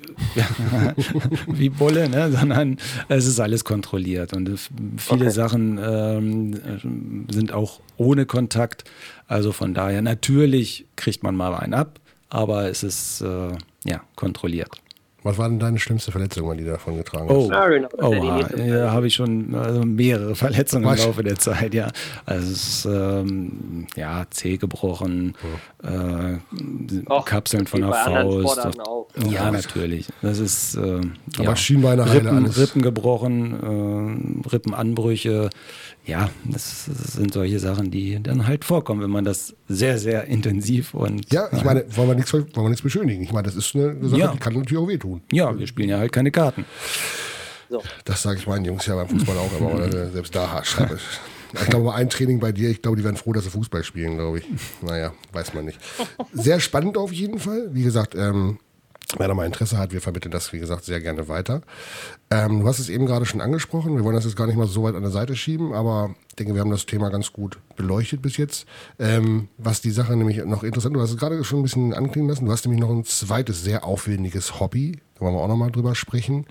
wie 1.47 1.69
Bulle, 1.69 2.07
ne? 2.07 2.31
sondern 2.31 2.77
es 3.09 3.27
ist 3.27 3.39
alles 3.41 3.65
kontrolliert. 3.65 4.33
Und 4.33 4.57
viele 4.97 5.25
okay. 5.25 5.29
Sachen 5.29 5.77
ähm, 5.83 7.25
sind 7.29 7.51
auch 7.51 7.81
ohne 7.97 8.25
Kontakt. 8.25 8.85
Also 9.27 9.51
von 9.51 9.73
daher, 9.73 10.01
natürlich 10.01 10.85
kriegt 10.95 11.23
man 11.23 11.35
mal 11.35 11.53
einen 11.55 11.73
ab, 11.73 11.99
aber 12.29 12.69
es 12.69 12.83
ist 12.83 13.21
äh, 13.21 13.51
ja, 13.83 14.01
kontrolliert. 14.15 14.82
Was 15.23 15.37
war 15.37 15.47
denn 15.47 15.59
deine 15.59 15.79
schlimmste 15.79 16.11
Verletzung, 16.11 16.55
die 16.57 16.65
du 16.65 16.71
davon 16.71 16.97
getragen 16.97 17.29
hast? 17.29 17.35
Oh, 17.35 17.47
genau. 17.47 17.87
oh 18.01 18.13
ja, 18.61 18.91
habe 18.91 19.07
ich 19.07 19.15
schon 19.15 19.55
also 19.55 19.83
mehrere 19.83 20.35
Verletzungen 20.35 20.85
Was? 20.85 20.99
im 20.99 21.07
Laufe 21.07 21.23
der 21.23 21.37
Zeit, 21.37 21.73
ja. 21.73 21.87
Also 22.25 22.51
es 22.51 22.67
ist, 22.67 22.85
ähm, 22.85 23.87
ja, 23.95 24.25
Zeh 24.29 24.57
gebrochen, 24.57 25.35
oh. 25.83 25.87
äh, 25.87 26.39
Och, 27.09 27.25
Kapseln 27.25 27.67
von 27.67 27.81
der 27.81 27.93
Faust. 27.93 28.77
Ja, 29.29 29.49
natürlich. 29.49 30.07
Das 30.21 30.39
ist 30.39 30.75
äh, 30.75 31.01
Aber 31.37 31.43
ja, 31.43 31.55
Schienbeine 31.55 32.11
Rippen, 32.13 32.45
Rippen 32.45 32.81
gebrochen, 32.81 34.43
äh, 34.43 34.49
Rippenanbrüche, 34.49 35.49
ja, 36.05 36.29
das, 36.43 36.85
sind 36.85 37.33
solche 37.33 37.59
Sachen, 37.59 37.89
die 37.89 38.21
dann 38.21 38.45
halt 38.45 38.65
vorkommen, 38.65 39.01
wenn 39.01 39.09
man 39.09 39.23
das 39.23 39.55
sehr, 39.69 39.97
sehr 39.97 40.25
intensiv 40.25 40.93
und. 40.93 41.31
Ja, 41.31 41.47
ich 41.53 41.63
meine, 41.63 41.85
wollen 41.95 42.09
wir 42.09 42.15
nichts, 42.15 42.33
wollen 42.33 42.47
wir 42.53 42.69
nichts 42.69 42.81
beschönigen. 42.81 43.23
Ich 43.23 43.31
meine, 43.31 43.43
das 43.43 43.55
ist 43.55 43.73
eine 43.75 43.95
Sache, 44.07 44.19
ja. 44.19 44.31
die 44.31 44.37
kann 44.37 44.53
natürlich 44.53 44.77
auch 44.77 44.87
wehtun. 44.87 45.21
Ja, 45.31 45.57
wir 45.57 45.65
spielen 45.65 45.89
ja 45.89 45.99
halt 45.99 46.11
keine 46.11 46.31
Karten. 46.31 46.65
So. 47.69 47.81
Das 48.05 48.21
sage 48.21 48.37
ich 48.37 48.47
meinen 48.47 48.65
Jungs 48.65 48.85
ja 48.85 48.95
beim 48.95 49.07
Fußball 49.07 49.37
auch 49.37 49.59
immer, 49.59 49.73
oder 49.75 50.09
selbst 50.09 50.35
da 50.35 50.63
schreibe 50.63 50.95
ich. 50.95 51.01
Ich 51.61 51.69
glaube, 51.69 51.93
ein 51.93 52.09
Training 52.09 52.39
bei 52.39 52.51
dir, 52.51 52.69
ich 52.69 52.81
glaube, 52.81 52.97
die 52.97 53.03
werden 53.03 53.15
froh, 53.15 53.31
dass 53.31 53.43
sie 53.43 53.51
Fußball 53.51 53.83
spielen, 53.83 54.15
glaube 54.17 54.39
ich. 54.39 54.45
Naja, 54.81 55.13
weiß 55.31 55.53
man 55.53 55.65
nicht. 55.65 55.79
Sehr 56.33 56.59
spannend 56.59 56.97
auf 56.97 57.11
jeden 57.13 57.39
Fall. 57.39 57.69
Wie 57.71 57.83
gesagt, 57.83 58.15
ähm, 58.15 58.57
Wer 59.17 59.27
da 59.27 59.33
mal 59.33 59.45
Interesse 59.45 59.77
hat, 59.77 59.91
wir 59.91 60.01
vermitteln 60.01 60.31
das, 60.31 60.53
wie 60.53 60.59
gesagt, 60.59 60.85
sehr 60.85 60.99
gerne 61.01 61.27
weiter. 61.27 61.61
Ähm, 62.31 62.61
du 62.61 62.67
hast 62.67 62.79
es 62.79 62.89
eben 62.89 63.05
gerade 63.05 63.25
schon 63.25 63.41
angesprochen. 63.41 63.95
Wir 63.95 64.03
wollen 64.03 64.15
das 64.15 64.25
jetzt 64.25 64.35
gar 64.35 64.47
nicht 64.47 64.55
mal 64.55 64.67
so 64.67 64.83
weit 64.83 64.95
an 64.95 65.03
der 65.03 65.11
Seite 65.11 65.35
schieben, 65.35 65.73
aber 65.73 66.15
ich 66.29 66.35
denke, 66.35 66.53
wir 66.53 66.61
haben 66.61 66.71
das 66.71 66.85
Thema 66.85 67.09
ganz 67.09 67.31
gut 67.31 67.59
beleuchtet 67.75 68.21
bis 68.21 68.37
jetzt. 68.37 68.65
Ähm, 68.99 69.49
was 69.57 69.81
die 69.81 69.91
Sache 69.91 70.15
nämlich 70.15 70.43
noch 70.45 70.63
interessant, 70.63 70.95
du 70.95 71.01
hast 71.01 71.11
es 71.11 71.17
gerade 71.17 71.43
schon 71.43 71.59
ein 71.59 71.63
bisschen 71.63 71.93
anklingen 71.93 72.29
lassen. 72.29 72.45
Du 72.45 72.51
hast 72.51 72.65
nämlich 72.65 72.81
noch 72.81 72.89
ein 72.89 73.05
zweites 73.05 73.63
sehr 73.63 73.85
aufwendiges 73.85 74.59
Hobby. 74.59 74.99
Da 75.15 75.21
wollen 75.21 75.35
wir 75.35 75.41
auch 75.41 75.47
nochmal 75.47 75.71
drüber 75.71 75.95
sprechen. 75.95 76.45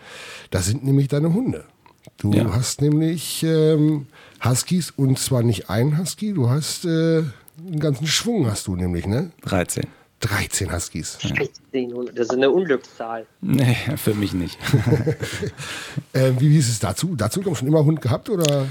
Das 0.50 0.66
sind 0.66 0.84
nämlich 0.84 1.08
deine 1.08 1.32
Hunde. 1.32 1.64
Du 2.18 2.32
ja. 2.32 2.52
hast 2.52 2.80
nämlich 2.80 3.42
ähm, 3.42 4.06
Huskies 4.44 4.90
und 4.90 5.18
zwar 5.18 5.42
nicht 5.42 5.70
ein 5.70 5.98
Husky, 5.98 6.32
du 6.32 6.50
hast 6.50 6.84
äh, 6.84 7.22
einen 7.58 7.80
ganzen 7.80 8.06
Schwung 8.06 8.46
hast 8.46 8.66
du 8.66 8.76
nämlich, 8.76 9.06
ne? 9.06 9.30
13. 9.42 9.84
13 10.22 10.72
Huskies. 10.72 11.18
Das 11.20 12.26
ist 12.26 12.32
eine 12.32 12.50
Unglückszahl. 12.50 13.26
Nee, 13.40 13.76
für 13.96 14.14
mich 14.14 14.32
nicht. 14.32 14.56
äh, 16.12 16.32
wie, 16.38 16.50
wie 16.50 16.58
ist 16.58 16.68
es 16.68 16.78
dazu? 16.78 17.14
Dazu 17.16 17.42
schon 17.54 17.68
immer 17.68 17.84
Hund 17.84 18.00
gehabt 18.00 18.30
oder? 18.30 18.66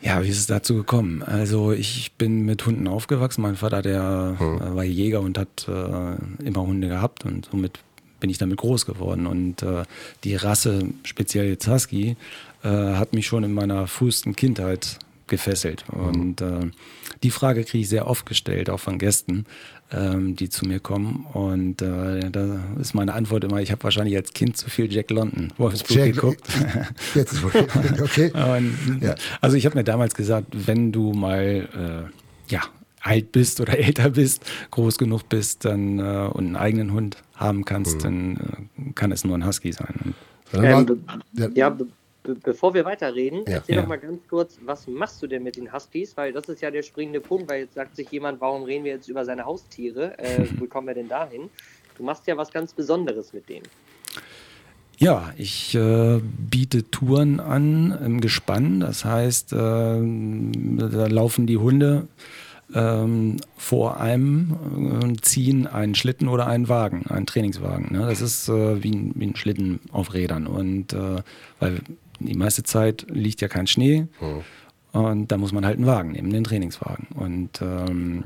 Ja, 0.00 0.22
wie 0.22 0.28
ist 0.28 0.38
es 0.38 0.46
dazu 0.46 0.76
gekommen? 0.76 1.22
Also 1.22 1.72
ich 1.72 2.12
bin 2.12 2.44
mit 2.44 2.64
Hunden 2.64 2.86
aufgewachsen. 2.86 3.42
Mein 3.42 3.56
Vater, 3.56 3.82
der 3.82 4.36
hm. 4.38 4.76
war 4.76 4.84
Jäger 4.84 5.20
und 5.20 5.38
hat 5.38 5.66
äh, 5.68 6.44
immer 6.44 6.62
Hunde 6.62 6.88
gehabt 6.88 7.24
und 7.24 7.48
somit 7.50 7.80
bin 8.20 8.30
ich 8.30 8.38
damit 8.38 8.58
groß 8.58 8.86
geworden. 8.86 9.26
Und 9.26 9.62
äh, 9.62 9.84
die 10.24 10.36
Rasse, 10.36 10.86
speziell 11.04 11.48
jetzt 11.48 11.66
Husky, 11.66 12.16
äh, 12.62 12.68
hat 12.68 13.12
mich 13.12 13.26
schon 13.26 13.42
in 13.42 13.54
meiner 13.54 13.86
frühesten 13.86 14.36
Kindheit 14.36 14.98
gefesselt. 15.26 15.84
Mhm. 15.92 16.04
Und 16.04 16.40
äh, 16.40 16.70
die 17.22 17.30
Frage 17.30 17.64
kriege 17.64 17.82
ich 17.82 17.88
sehr 17.88 18.06
oft 18.06 18.26
gestellt, 18.26 18.70
auch 18.70 18.80
von 18.80 18.98
Gästen 18.98 19.46
ähm, 19.92 20.36
die 20.36 20.48
zu 20.48 20.66
mir 20.66 20.80
kommen. 20.80 21.26
Und 21.32 21.82
äh, 21.82 22.30
da 22.30 22.60
ist 22.80 22.94
meine 22.94 23.14
Antwort 23.14 23.44
immer, 23.44 23.60
ich 23.60 23.70
habe 23.70 23.82
wahrscheinlich 23.84 24.16
als 24.16 24.32
Kind 24.32 24.56
zu 24.56 24.68
viel 24.68 24.92
Jack 24.92 25.10
London 25.10 25.52
Wolfsburg 25.56 25.96
Jack, 25.96 26.14
geguckt. 26.14 26.46
Jetzt 27.14 27.32
ist 27.32 27.44
okay. 28.00 28.30
Und, 28.32 29.00
ja. 29.00 29.14
Also 29.40 29.56
ich 29.56 29.66
habe 29.66 29.76
mir 29.76 29.84
damals 29.84 30.14
gesagt, 30.14 30.48
wenn 30.52 30.92
du 30.92 31.12
mal 31.12 32.10
äh, 32.10 32.52
ja, 32.52 32.62
alt 33.00 33.32
bist 33.32 33.60
oder 33.60 33.78
älter 33.78 34.10
bist, 34.10 34.44
groß 34.70 34.98
genug 34.98 35.28
bist 35.28 35.64
dann, 35.64 35.98
äh, 35.98 36.28
und 36.32 36.46
einen 36.46 36.56
eigenen 36.56 36.92
Hund 36.92 37.16
haben 37.34 37.64
kannst, 37.64 37.96
mhm. 37.98 38.02
dann 38.02 38.36
äh, 38.36 38.92
kann 38.94 39.12
es 39.12 39.24
nur 39.24 39.36
ein 39.36 39.46
Husky 39.46 39.72
sein. 39.72 40.14
Ähm, 40.52 40.98
ja, 41.54 41.76
bevor 42.34 42.74
wir 42.74 42.84
weiterreden, 42.84 43.44
ja. 43.46 43.54
erzähl 43.54 43.76
ja. 43.76 43.82
doch 43.82 43.88
mal 43.88 43.98
ganz 43.98 44.20
kurz, 44.28 44.58
was 44.64 44.86
machst 44.86 45.22
du 45.22 45.26
denn 45.26 45.42
mit 45.42 45.56
den 45.56 45.72
Huskies? 45.72 46.16
Weil 46.16 46.32
das 46.32 46.48
ist 46.48 46.62
ja 46.62 46.70
der 46.70 46.82
springende 46.82 47.20
Punkt, 47.20 47.48
weil 47.50 47.62
jetzt 47.62 47.74
sagt 47.74 47.96
sich 47.96 48.10
jemand, 48.10 48.40
warum 48.40 48.64
reden 48.64 48.84
wir 48.84 48.92
jetzt 48.92 49.08
über 49.08 49.24
seine 49.24 49.44
Haustiere? 49.44 50.18
Äh, 50.18 50.46
wie 50.60 50.66
kommen 50.66 50.86
wir 50.86 50.94
denn 50.94 51.08
dahin? 51.08 51.50
Du 51.96 52.04
machst 52.04 52.26
ja 52.26 52.36
was 52.36 52.52
ganz 52.52 52.72
Besonderes 52.72 53.32
mit 53.32 53.48
denen. 53.48 53.66
Ja, 54.98 55.32
ich 55.36 55.76
äh, 55.76 56.20
biete 56.20 56.90
Touren 56.90 57.38
an 57.38 57.96
im 58.04 58.20
Gespann. 58.20 58.80
Das 58.80 59.04
heißt, 59.04 59.52
äh, 59.52 59.56
da 59.56 61.06
laufen 61.06 61.46
die 61.46 61.56
Hunde 61.56 62.08
ähm, 62.74 63.36
vor 63.56 64.00
einem 64.00 64.56
äh, 65.02 65.16
ziehen 65.22 65.66
einen 65.66 65.94
Schlitten 65.94 66.28
oder 66.28 66.46
einen 66.46 66.68
Wagen, 66.68 67.06
einen 67.08 67.26
Trainingswagen. 67.26 67.92
Ne? 67.92 68.06
Das 68.06 68.20
ist 68.20 68.48
äh, 68.48 68.82
wie, 68.82 68.90
ein, 68.90 69.12
wie, 69.14 69.26
ein, 69.28 69.36
Schlitten 69.36 69.80
auf 69.90 70.14
Rädern. 70.14 70.46
Und 70.46 70.92
äh, 70.92 71.22
weil 71.60 71.80
die 72.20 72.36
meiste 72.36 72.62
Zeit 72.62 73.06
liegt 73.10 73.40
ja 73.40 73.48
kein 73.48 73.66
Schnee. 73.66 74.06
Mhm. 74.20 75.00
Und 75.00 75.30
da 75.30 75.36
muss 75.36 75.52
man 75.52 75.64
halt 75.64 75.76
einen 75.76 75.86
Wagen 75.86 76.12
nehmen, 76.12 76.30
den 76.30 76.44
Trainingswagen. 76.44 77.08
Und 77.14 77.60
ähm, 77.60 78.24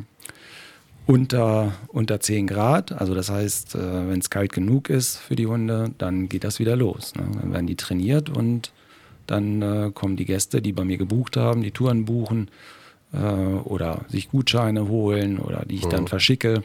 unter, 1.06 1.72
unter 1.88 2.20
10 2.20 2.46
Grad. 2.46 2.92
Also 2.92 3.14
das 3.14 3.30
heißt, 3.30 3.74
äh, 3.74 4.08
wenn 4.08 4.20
es 4.20 4.30
kalt 4.30 4.52
genug 4.52 4.88
ist 4.88 5.16
für 5.16 5.36
die 5.36 5.46
Hunde, 5.46 5.90
dann 5.98 6.28
geht 6.28 6.44
das 6.44 6.58
wieder 6.58 6.76
los. 6.76 7.14
Ne? 7.16 7.24
Dann 7.40 7.52
werden 7.52 7.66
die 7.66 7.76
trainiert 7.76 8.28
und 8.28 8.72
dann 9.26 9.62
äh, 9.62 9.90
kommen 9.92 10.16
die 10.16 10.24
Gäste, 10.24 10.62
die 10.62 10.72
bei 10.72 10.84
mir 10.84 10.98
gebucht 10.98 11.36
haben, 11.36 11.62
die 11.62 11.70
Touren 11.70 12.04
buchen 12.04 12.50
äh, 13.12 13.18
oder 13.18 14.04
sich 14.08 14.30
Gutscheine 14.30 14.88
holen 14.88 15.38
oder 15.38 15.64
die 15.64 15.76
ich 15.76 15.86
mhm. 15.86 15.90
dann 15.90 16.08
verschicke, 16.08 16.62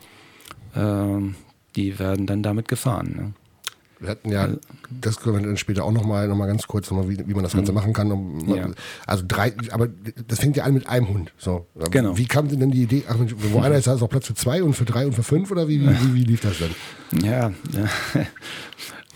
äh, 0.75 1.19
die 1.75 1.99
werden 1.99 2.25
dann 2.25 2.43
damit 2.43 2.67
gefahren. 2.67 3.15
Ne? 3.15 3.33
Wir 3.99 4.09
hatten 4.09 4.31
ja, 4.31 4.49
das 4.89 5.19
können 5.19 5.37
wir 5.37 5.45
dann 5.45 5.57
später 5.57 5.83
auch 5.83 5.91
nochmal 5.91 6.27
noch 6.27 6.35
mal 6.35 6.45
ganz 6.45 6.67
kurz, 6.67 6.91
noch 6.91 6.97
mal, 6.97 7.09
wie, 7.09 7.17
wie 7.27 7.33
man 7.33 7.43
das 7.43 7.53
Ganze 7.53 7.71
mhm. 7.71 7.77
machen 7.77 7.93
kann. 7.93 8.11
Um, 8.11 8.55
ja. 8.55 8.69
Also 9.05 9.23
drei, 9.27 9.53
aber 9.71 9.87
das 10.27 10.39
fängt 10.39 10.55
ja 10.55 10.65
an 10.65 10.73
mit 10.73 10.87
einem 10.87 11.09
Hund. 11.09 11.33
So. 11.37 11.65
Genau. 11.91 12.17
Wie 12.17 12.25
kam 12.25 12.47
denn 12.47 12.71
die 12.71 12.83
Idee? 12.83 13.03
Ach, 13.09 13.15
wo 13.17 13.59
einer 13.59 13.75
ist, 13.75 13.87
da 13.87 13.95
ist 13.95 14.01
auch 14.01 14.09
Platz 14.09 14.27
für 14.27 14.35
zwei 14.35 14.61
und 14.61 14.73
für 14.73 14.85
drei 14.85 15.05
und 15.05 15.13
für 15.13 15.23
fünf 15.23 15.49
oder 15.51 15.67
wie, 15.67 15.81
wie, 15.81 16.13
wie 16.13 16.23
lief 16.23 16.41
das 16.41 16.57
denn? 16.59 17.23
Ja, 17.23 17.51
ja. 17.71 17.89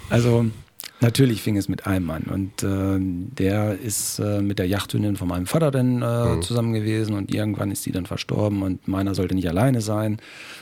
also 0.09 0.45
Natürlich 1.01 1.41
fing 1.41 1.57
es 1.57 1.67
mit 1.67 1.87
einem 1.87 2.11
an 2.11 2.23
und 2.23 2.61
äh, 2.61 2.99
der 2.99 3.79
ist 3.79 4.19
äh, 4.19 4.39
mit 4.39 4.59
der 4.59 4.67
Jachthündin 4.67 5.15
von 5.15 5.27
meinem 5.27 5.47
Vater 5.47 5.71
dann 5.71 6.03
äh, 6.03 6.25
mhm. 6.35 6.41
zusammen 6.43 6.73
gewesen 6.73 7.15
und 7.15 7.33
irgendwann 7.33 7.71
ist 7.71 7.87
die 7.87 7.91
dann 7.91 8.05
verstorben 8.05 8.61
und 8.61 8.87
meiner 8.87 9.15
sollte 9.15 9.33
nicht 9.33 9.49
alleine 9.49 9.81
sein. 9.81 10.17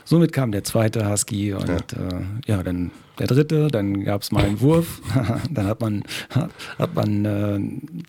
Somit 0.06 0.32
kam 0.32 0.54
der 0.54 0.64
zweite 0.64 1.12
Husky 1.12 1.54
und 1.54 1.68
ja, 1.68 1.76
äh, 1.76 2.22
ja 2.46 2.64
dann 2.64 2.92
der 3.20 3.28
dritte, 3.28 3.68
dann 3.68 4.06
gab 4.06 4.22
es 4.22 4.32
mal 4.32 4.46
einen 4.46 4.62
Wurf, 4.62 5.02
dann 5.52 5.68
hat 5.68 5.82
man, 5.82 6.04
hat 6.30 6.96
man 6.96 7.26
äh, 7.26 7.60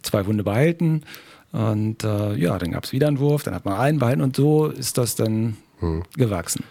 zwei 0.02 0.22
Hunde 0.22 0.44
behalten 0.44 1.02
und 1.50 2.04
äh, 2.04 2.36
ja, 2.36 2.56
dann 2.58 2.70
gab 2.70 2.84
es 2.84 2.92
wieder 2.92 3.08
einen 3.08 3.18
Wurf, 3.18 3.42
dann 3.42 3.56
hat 3.56 3.64
man 3.64 3.74
einen 3.74 3.98
behalten 3.98 4.20
und 4.20 4.36
so 4.36 4.68
ist 4.68 4.98
das 4.98 5.16
dann 5.16 5.56
mhm. 5.80 6.04
gewachsen 6.16 6.62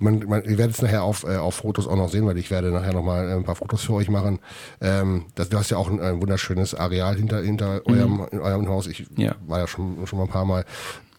man, 0.00 0.24
man, 0.26 0.44
ihr 0.44 0.58
werdet 0.58 0.76
es 0.76 0.82
nachher 0.82 1.02
auf, 1.02 1.24
äh, 1.24 1.36
auf 1.36 1.56
Fotos 1.56 1.86
auch 1.86 1.96
noch 1.96 2.08
sehen, 2.08 2.26
weil 2.26 2.38
ich 2.38 2.50
werde 2.50 2.70
nachher 2.70 2.92
noch 2.92 3.04
mal 3.04 3.28
äh, 3.28 3.34
ein 3.34 3.44
paar 3.44 3.56
Fotos 3.56 3.82
für 3.82 3.94
euch 3.94 4.08
machen. 4.08 4.38
Ähm, 4.80 5.26
das, 5.34 5.48
du 5.48 5.58
hast 5.58 5.70
ja 5.70 5.76
auch 5.76 5.90
ein, 5.90 6.00
ein 6.00 6.20
wunderschönes 6.20 6.74
Areal 6.74 7.16
hinter, 7.16 7.42
hinter 7.42 7.82
mhm. 7.86 7.94
eurem, 7.94 8.26
in 8.30 8.40
eurem 8.40 8.68
Haus. 8.68 8.86
Ich 8.86 9.06
ja. 9.16 9.34
war 9.46 9.58
ja 9.58 9.66
schon, 9.66 10.06
schon 10.06 10.18
mal 10.18 10.26
ein 10.26 10.30
paar 10.30 10.44
Mal. 10.44 10.64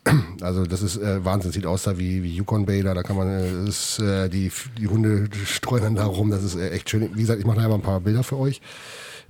Also 0.42 0.66
das 0.66 0.82
ist 0.82 0.98
äh, 0.98 1.24
Wahnsinn, 1.24 1.54
sieht 1.54 1.66
aus 1.66 1.84
da 1.84 1.98
wie, 1.98 2.24
wie 2.24 2.36
Yukon 2.36 2.66
Bay, 2.66 2.84
da, 2.84 2.94
da 2.94 3.04
kann 3.04 3.16
man, 3.16 3.30
äh, 3.30 3.70
ist, 3.70 4.00
äh, 4.00 4.28
die, 4.28 4.52
die 4.78 4.88
Hunde 4.88 5.30
streuen 5.46 5.84
dann 5.84 5.96
da 5.96 6.06
rum, 6.06 6.30
das 6.30 6.44
ist 6.44 6.56
äh, 6.56 6.72
echt 6.72 6.90
schön. 6.90 7.10
Wie 7.14 7.22
gesagt, 7.22 7.40
ich 7.40 7.46
mache 7.46 7.58
nachher 7.58 7.70
mal 7.70 7.76
ein 7.76 7.82
paar 7.82 8.02
Bilder 8.02 8.24
für 8.24 8.38
euch. 8.38 8.60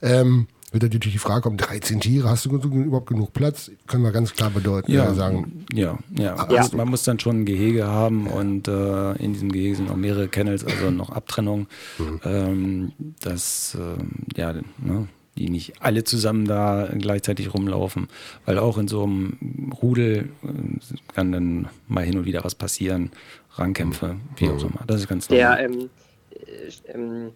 Ähm, 0.01 0.47
wird 0.73 0.93
natürlich 0.93 1.13
die 1.13 1.19
Frage 1.19 1.41
kommen, 1.41 1.57
13 1.57 1.99
Tiere, 1.99 2.29
hast 2.29 2.45
du 2.45 2.49
überhaupt 2.49 3.07
genug 3.07 3.31
Platz? 3.31 3.71
Können 3.87 4.03
wir 4.03 4.11
ganz 4.11 4.33
klar 4.33 4.49
bedeuten, 4.49 4.91
ja, 4.91 5.11
äh, 5.11 5.13
sagen. 5.13 5.65
Ja, 5.71 5.99
ja. 6.17 6.35
ja. 6.35 6.35
Also 6.35 6.75
man 6.75 6.89
muss 6.89 7.03
dann 7.03 7.19
schon 7.19 7.41
ein 7.41 7.45
Gehege 7.45 7.87
haben 7.87 8.27
und 8.27 8.67
äh, 8.67 9.13
in 9.13 9.33
diesem 9.33 9.51
Gehege 9.51 9.75
sind 9.75 9.89
noch 9.89 9.95
mehrere 9.95 10.27
Kennels, 10.27 10.65
also 10.65 10.89
noch 10.89 11.11
Abtrennung. 11.11 11.67
Mhm. 11.99 12.21
Ähm, 12.25 12.91
das, 13.21 13.77
äh, 13.79 14.39
ja, 14.39 14.53
ne, 14.53 15.07
die 15.37 15.49
nicht 15.49 15.81
alle 15.81 16.03
zusammen 16.03 16.45
da 16.45 16.89
gleichzeitig 16.97 17.53
rumlaufen, 17.53 18.07
weil 18.45 18.57
auch 18.57 18.77
in 18.77 18.87
so 18.87 19.03
einem 19.03 19.71
Rudel 19.81 20.29
äh, 20.43 21.13
kann 21.13 21.31
dann 21.31 21.67
mal 21.87 22.03
hin 22.03 22.17
und 22.17 22.25
wieder 22.25 22.43
was 22.43 22.55
passieren, 22.55 23.11
Rangkämpfe, 23.51 24.17
wie 24.37 24.49
auch 24.49 24.55
mhm. 24.55 24.71
immer. 24.71 24.85
Das 24.87 25.01
ist 25.01 25.07
ganz 25.07 25.29
normal. 25.29 25.57
Der, 25.57 25.65
ähm, 25.65 25.89
äh, 26.31 26.91
ähm, 26.91 27.31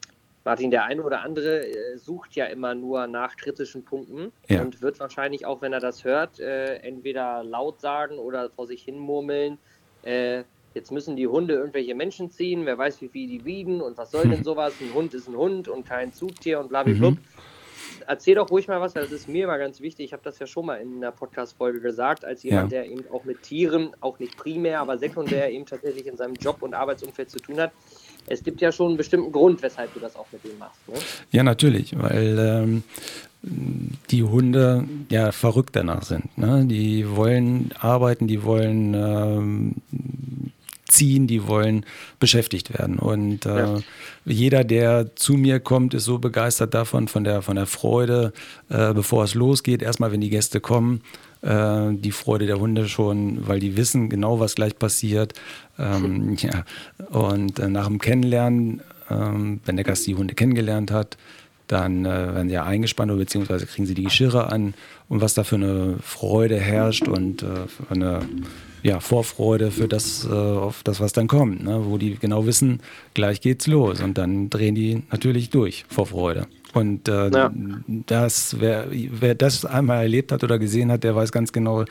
Martin, 0.47 0.71
der 0.71 0.85
eine 0.85 1.03
oder 1.03 1.23
andere 1.23 1.67
äh, 1.67 1.97
sucht 1.97 2.33
ja 2.37 2.45
immer 2.45 2.73
nur 2.73 3.05
nach 3.05 3.35
kritischen 3.35 3.83
Punkten 3.83 4.31
ja. 4.47 4.61
und 4.61 4.81
wird 4.81 4.97
wahrscheinlich 4.97 5.45
auch, 5.45 5.61
wenn 5.61 5.73
er 5.73 5.81
das 5.81 6.05
hört, 6.05 6.39
äh, 6.39 6.77
entweder 6.77 7.43
laut 7.43 7.81
sagen 7.81 8.17
oder 8.17 8.49
vor 8.51 8.65
sich 8.65 8.81
hin 8.81 8.97
murmeln. 8.97 9.57
Äh, 10.03 10.43
jetzt 10.73 10.93
müssen 10.93 11.17
die 11.17 11.27
Hunde 11.27 11.55
irgendwelche 11.55 11.93
Menschen 11.95 12.31
ziehen, 12.31 12.65
wer 12.65 12.77
weiß, 12.77 13.01
wie 13.01 13.09
viel 13.09 13.27
die 13.27 13.43
wiegen 13.43 13.81
und 13.81 13.97
was 13.97 14.11
soll 14.11 14.29
denn 14.29 14.43
sowas? 14.45 14.73
Ein 14.79 14.93
Hund 14.93 15.13
ist 15.13 15.27
ein 15.27 15.35
Hund 15.35 15.67
und 15.67 15.85
kein 15.85 16.13
Zugtier 16.13 16.61
und 16.61 16.69
bla 16.69 16.83
bla 16.83 16.93
bla. 16.93 17.09
Mhm. 17.11 17.17
Erzähl 18.07 18.35
doch 18.35 18.49
ruhig 18.49 18.67
mal 18.67 18.79
was, 18.79 18.95
weil 18.95 19.03
das 19.03 19.11
ist 19.11 19.27
mir 19.27 19.45
immer 19.45 19.57
ganz 19.57 19.81
wichtig. 19.81 20.05
Ich 20.05 20.13
habe 20.13 20.23
das 20.23 20.39
ja 20.39 20.47
schon 20.47 20.65
mal 20.65 20.75
in 20.75 20.97
einer 20.97 21.11
Podcast-Folge 21.11 21.81
gesagt, 21.81 22.23
als 22.23 22.43
jemand, 22.43 22.71
ja. 22.71 22.81
der 22.81 22.91
eben 22.91 23.05
auch 23.11 23.25
mit 23.25 23.43
Tieren, 23.43 23.91
auch 23.99 24.19
nicht 24.19 24.37
primär, 24.37 24.79
aber 24.79 24.97
sekundär 24.97 25.51
eben 25.51 25.65
tatsächlich 25.65 26.07
in 26.07 26.17
seinem 26.17 26.35
Job 26.35 26.61
und 26.61 26.73
Arbeitsumfeld 26.73 27.29
zu 27.29 27.39
tun 27.39 27.59
hat 27.59 27.71
es 28.27 28.43
gibt 28.43 28.61
ja 28.61 28.71
schon 28.71 28.89
einen 28.89 28.97
bestimmten 28.97 29.31
Grund, 29.31 29.61
weshalb 29.61 29.93
du 29.93 29.99
das 29.99 30.15
auch 30.15 30.27
mit 30.31 30.43
denen 30.43 30.59
machst. 30.59 30.87
Ne? 30.87 30.95
Ja, 31.31 31.43
natürlich, 31.43 31.97
weil 31.97 32.37
ähm, 32.37 32.83
die 34.11 34.23
Hunde 34.23 34.85
ja 35.09 35.31
verrückt 35.31 35.75
danach 35.75 36.03
sind. 36.03 36.37
Ne? 36.37 36.65
Die 36.65 37.15
wollen 37.15 37.71
arbeiten, 37.79 38.27
die 38.27 38.43
wollen 38.43 38.93
ähm, 38.93 39.75
ziehen, 40.87 41.27
die 41.27 41.47
wollen 41.47 41.85
beschäftigt 42.19 42.77
werden. 42.77 42.99
Und 42.99 43.45
äh, 43.45 43.59
ja. 43.59 43.79
jeder, 44.25 44.63
der 44.63 45.15
zu 45.15 45.33
mir 45.33 45.59
kommt, 45.59 45.93
ist 45.93 46.05
so 46.05 46.19
begeistert 46.19 46.73
davon, 46.73 47.07
von 47.07 47.23
der, 47.23 47.41
von 47.41 47.55
der 47.55 47.65
Freude, 47.65 48.33
äh, 48.69 48.93
bevor 48.93 49.23
es 49.23 49.35
losgeht. 49.35 49.81
Erstmal, 49.81 50.11
wenn 50.11 50.21
die 50.21 50.29
Gäste 50.29 50.59
kommen, 50.59 51.01
äh, 51.41 51.93
die 51.93 52.11
Freude 52.11 52.45
der 52.45 52.59
Hunde 52.59 52.87
schon, 52.87 53.47
weil 53.47 53.59
die 53.59 53.77
wissen 53.77 54.09
genau, 54.09 54.39
was 54.39 54.55
gleich 54.55 54.77
passiert. 54.77 55.33
Ähm, 55.77 56.35
ja. 56.39 56.63
Und 57.09 57.59
äh, 57.59 57.69
nach 57.69 57.87
dem 57.87 57.99
Kennenlernen, 57.99 58.81
ähm, 59.09 59.61
wenn 59.65 59.75
der 59.75 59.85
Gast 59.85 60.07
die 60.07 60.15
Hunde 60.15 60.33
kennengelernt 60.33 60.91
hat, 60.91 61.17
dann 61.67 62.05
äh, 62.05 62.09
werden 62.09 62.47
sie 62.47 62.55
ja 62.55 62.63
eingespannt 62.63 63.11
oder 63.11 63.19
beziehungsweise 63.19 63.65
kriegen 63.65 63.85
sie 63.85 63.93
die 63.93 64.03
Geschirre 64.03 64.51
an 64.51 64.73
und 65.09 65.21
was 65.21 65.33
da 65.33 65.43
für 65.43 65.55
eine 65.55 65.97
Freude 66.01 66.57
herrscht 66.57 67.07
und 67.07 67.43
äh, 67.43 67.67
für 67.67 67.91
eine 67.93 68.21
ja, 68.83 68.99
Vorfreude 68.99 69.71
für 69.71 69.87
das, 69.87 70.25
äh, 70.25 70.33
auf 70.33 70.83
das, 70.83 70.99
was 70.99 71.13
dann 71.13 71.27
kommt, 71.27 71.63
ne? 71.63 71.81
wo 71.85 71.97
die 71.97 72.15
genau 72.15 72.45
wissen, 72.45 72.79
gleich 73.13 73.41
geht's 73.41 73.67
los 73.67 74.01
und 74.01 74.17
dann 74.17 74.49
drehen 74.49 74.75
die 74.75 75.03
natürlich 75.11 75.49
durch 75.49 75.85
vor 75.89 76.05
Freude. 76.07 76.47
Und 76.73 77.07
äh, 77.07 77.29
ja. 77.29 77.51
das, 77.87 78.57
wer, 78.59 78.87
wer 78.91 79.35
das 79.35 79.65
einmal 79.65 80.03
erlebt 80.03 80.31
hat 80.31 80.43
oder 80.43 80.59
gesehen 80.59 80.91
hat, 80.91 81.03
der 81.03 81.15
weiß 81.15 81.31
ganz 81.31 81.51
genau, 81.51 81.85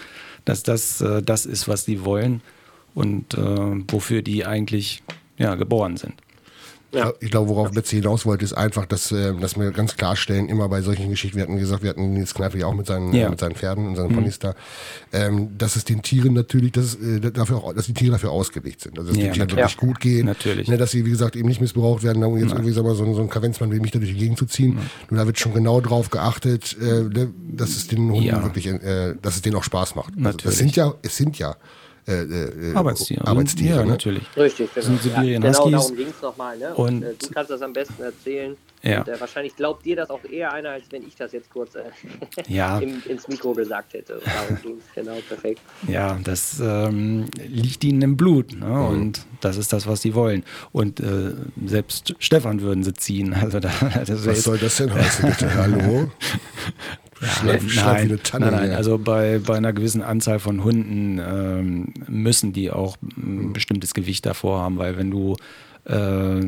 dass 0.44 0.62
das 0.62 1.00
äh, 1.00 1.22
das 1.22 1.46
ist, 1.46 1.66
was 1.66 1.84
die 1.84 2.04
wollen 2.04 2.40
und 2.94 3.34
äh, 3.34 3.38
wofür 3.88 4.22
die 4.22 4.46
eigentlich 4.46 5.02
ja, 5.38 5.54
geboren 5.54 5.96
sind. 5.96 6.14
Ja. 6.92 7.12
Ich 7.20 7.30
glaube, 7.30 7.50
worauf 7.50 7.72
Betsy 7.72 7.96
hinaus 7.96 8.24
wollte, 8.26 8.44
ist 8.44 8.52
einfach, 8.52 8.86
dass, 8.86 9.10
äh, 9.12 9.34
dass 9.34 9.58
wir 9.58 9.70
ganz 9.72 9.96
klarstellen, 9.96 10.48
immer 10.48 10.68
bei 10.68 10.82
solchen 10.82 11.10
Geschichten, 11.10 11.36
wir 11.36 11.42
hatten 11.42 11.58
gesagt, 11.58 11.82
wir 11.82 11.90
hatten 11.90 12.12
Nils 12.12 12.32
Kneipe 12.32 12.58
ja 12.58 12.66
auch 12.66 12.74
mit 12.74 12.86
seinen, 12.86 13.12
ja. 13.12 13.28
mit 13.28 13.40
seinen 13.40 13.54
Pferden 13.54 13.88
und 13.88 13.96
seinen 13.96 14.12
mhm. 14.12 14.14
Ponys 14.14 14.38
da, 14.38 14.54
ähm, 15.12 15.50
dass 15.58 15.76
es 15.76 15.84
den 15.84 16.02
Tieren 16.02 16.32
natürlich, 16.32 16.72
dass, 16.72 16.94
äh, 16.94 17.20
dafür 17.32 17.58
auch, 17.58 17.74
dass 17.74 17.86
die 17.86 17.94
Tiere 17.94 18.12
dafür 18.12 18.30
ausgelegt 18.30 18.80
sind. 18.80 18.98
Also 18.98 19.10
dass 19.10 19.20
ja, 19.20 19.32
die 19.32 19.38
Tiere 19.38 19.50
wirklich 19.50 19.76
gut 19.76 20.00
gehen. 20.00 20.26
Natürlich. 20.26 20.68
Ne, 20.68 20.76
dass 20.76 20.92
sie, 20.92 21.04
wie 21.04 21.10
gesagt, 21.10 21.36
eben 21.36 21.48
nicht 21.48 21.60
missbraucht 21.60 22.02
werden, 22.02 22.22
um 22.22 22.38
jetzt 22.38 22.52
irgendwie, 22.52 22.72
sagen 22.72 22.86
wir, 22.86 22.94
so, 22.94 23.12
so 23.14 23.20
ein 23.20 23.30
Kavenzmann 23.30 23.72
wie 23.72 23.80
mich 23.80 23.90
da 23.90 23.98
durch 23.98 24.12
die 24.12 24.18
Gegend 24.18 24.38
zu 24.38 24.46
ziehen. 24.46 24.78
Nur 25.10 25.18
da 25.18 25.26
wird 25.26 25.38
schon 25.38 25.54
genau 25.54 25.80
drauf 25.80 26.10
geachtet, 26.10 26.76
äh, 26.80 27.02
ne, 27.02 27.32
dass 27.50 27.70
es 27.70 27.88
den 27.88 28.10
Hunden 28.10 28.22
ja. 28.22 28.42
wirklich, 28.42 28.66
äh, 28.66 29.14
dass 29.20 29.36
es 29.36 29.42
denen 29.42 29.56
auch 29.56 29.64
Spaß 29.64 29.96
macht. 29.96 30.14
Also 30.22 30.38
das 30.38 30.56
sind 30.56 30.76
ja, 30.76 30.94
es 31.02 31.16
sind 31.16 31.38
ja 31.38 31.56
äh, 32.08 32.22
äh, 32.22 32.74
Arbeitstiere. 32.74 33.26
Arbeitstiere. 33.26 33.78
Ja, 33.78 33.84
ne? 33.84 33.90
natürlich. 33.90 34.24
Richtig, 34.36 34.72
genau. 34.72 34.86
Sind 34.86 35.02
Sibirien 35.02 35.42
ja, 35.42 35.50
genau 35.50 35.70
darum 35.70 35.96
ging 35.96 36.08
es 36.08 36.22
nochmal. 36.22 36.56
Ne? 36.56 36.74
Und, 36.74 36.88
und 36.88 37.02
äh, 37.02 37.14
du 37.14 37.30
kannst 37.30 37.50
das 37.50 37.62
am 37.62 37.72
besten 37.72 38.00
erzählen. 38.00 38.56
Ja. 38.82 39.00
Und, 39.00 39.08
äh, 39.08 39.20
wahrscheinlich 39.20 39.56
glaubt 39.56 39.84
dir 39.84 39.96
das 39.96 40.10
auch 40.10 40.24
eher 40.24 40.52
einer, 40.52 40.70
als 40.70 40.84
wenn 40.90 41.02
ich 41.02 41.16
das 41.16 41.32
jetzt 41.32 41.50
kurz 41.50 41.74
äh, 41.74 41.82
ja. 42.46 42.78
im, 42.80 43.02
ins 43.06 43.26
Mikro 43.26 43.54
gesagt 43.54 43.94
hätte. 43.94 44.20
darum 44.24 44.62
ging 44.62 44.78
es, 44.78 44.94
genau, 44.94 45.16
perfekt. 45.28 45.60
Ja, 45.88 46.16
das 46.22 46.60
ähm, 46.60 47.26
liegt 47.48 47.82
ihnen 47.82 48.02
im 48.02 48.16
Blut. 48.16 48.52
Ne? 48.52 48.66
Mhm. 48.66 48.86
Und 48.86 49.26
das 49.40 49.56
ist 49.56 49.72
das, 49.72 49.88
was 49.88 50.02
sie 50.02 50.14
wollen. 50.14 50.44
Und 50.70 51.00
äh, 51.00 51.32
selbst 51.64 52.14
Stefan 52.20 52.60
würden 52.60 52.84
sie 52.84 52.94
ziehen. 52.94 53.34
Also 53.34 53.58
da, 53.58 53.70
was 53.80 54.42
soll 54.44 54.58
das 54.58 54.76
denn 54.76 54.94
heißen, 54.94 55.28
bitte? 55.28 55.54
Hallo? 55.54 56.10
Schleif, 57.22 57.76
nein, 57.76 58.08
nein, 58.08 58.20
Tanne, 58.22 58.50
nein, 58.50 58.68
nein. 58.68 58.72
Also 58.72 58.98
bei, 58.98 59.38
bei 59.38 59.56
einer 59.56 59.72
gewissen 59.72 60.02
Anzahl 60.02 60.38
von 60.38 60.62
Hunden 60.62 61.18
ähm, 61.18 61.94
müssen 62.06 62.52
die 62.52 62.70
auch 62.70 62.96
ein 63.16 63.52
bestimmtes 63.52 63.94
Gewicht 63.94 64.26
davor 64.26 64.60
haben, 64.60 64.76
weil 64.78 64.98
wenn 64.98 65.10
du 65.10 65.36
äh, 65.84 66.46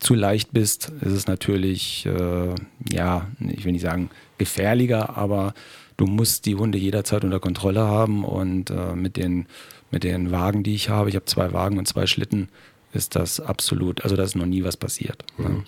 zu 0.00 0.14
leicht 0.14 0.52
bist, 0.52 0.92
ist 1.00 1.12
es 1.12 1.26
natürlich, 1.26 2.06
äh, 2.06 2.54
ja, 2.90 3.28
ich 3.38 3.64
will 3.64 3.72
nicht 3.72 3.82
sagen 3.82 4.10
gefährlicher, 4.36 5.16
aber 5.16 5.54
du 5.96 6.06
musst 6.06 6.44
die 6.46 6.56
Hunde 6.56 6.78
jederzeit 6.78 7.24
unter 7.24 7.40
Kontrolle 7.40 7.82
haben 7.82 8.24
und 8.24 8.70
äh, 8.70 8.94
mit, 8.94 9.16
den, 9.16 9.46
mit 9.90 10.04
den 10.04 10.30
Wagen, 10.30 10.62
die 10.62 10.74
ich 10.74 10.88
habe, 10.88 11.08
ich 11.08 11.14
habe 11.14 11.26
zwei 11.26 11.52
Wagen 11.52 11.78
und 11.78 11.86
zwei 11.86 12.06
Schlitten, 12.06 12.48
ist 12.92 13.16
das 13.16 13.40
absolut, 13.40 14.02
also 14.02 14.16
da 14.16 14.24
ist 14.24 14.34
noch 14.34 14.46
nie 14.46 14.64
was 14.64 14.76
passiert. 14.76 15.24
Mhm. 15.38 15.44
Ne? 15.44 15.64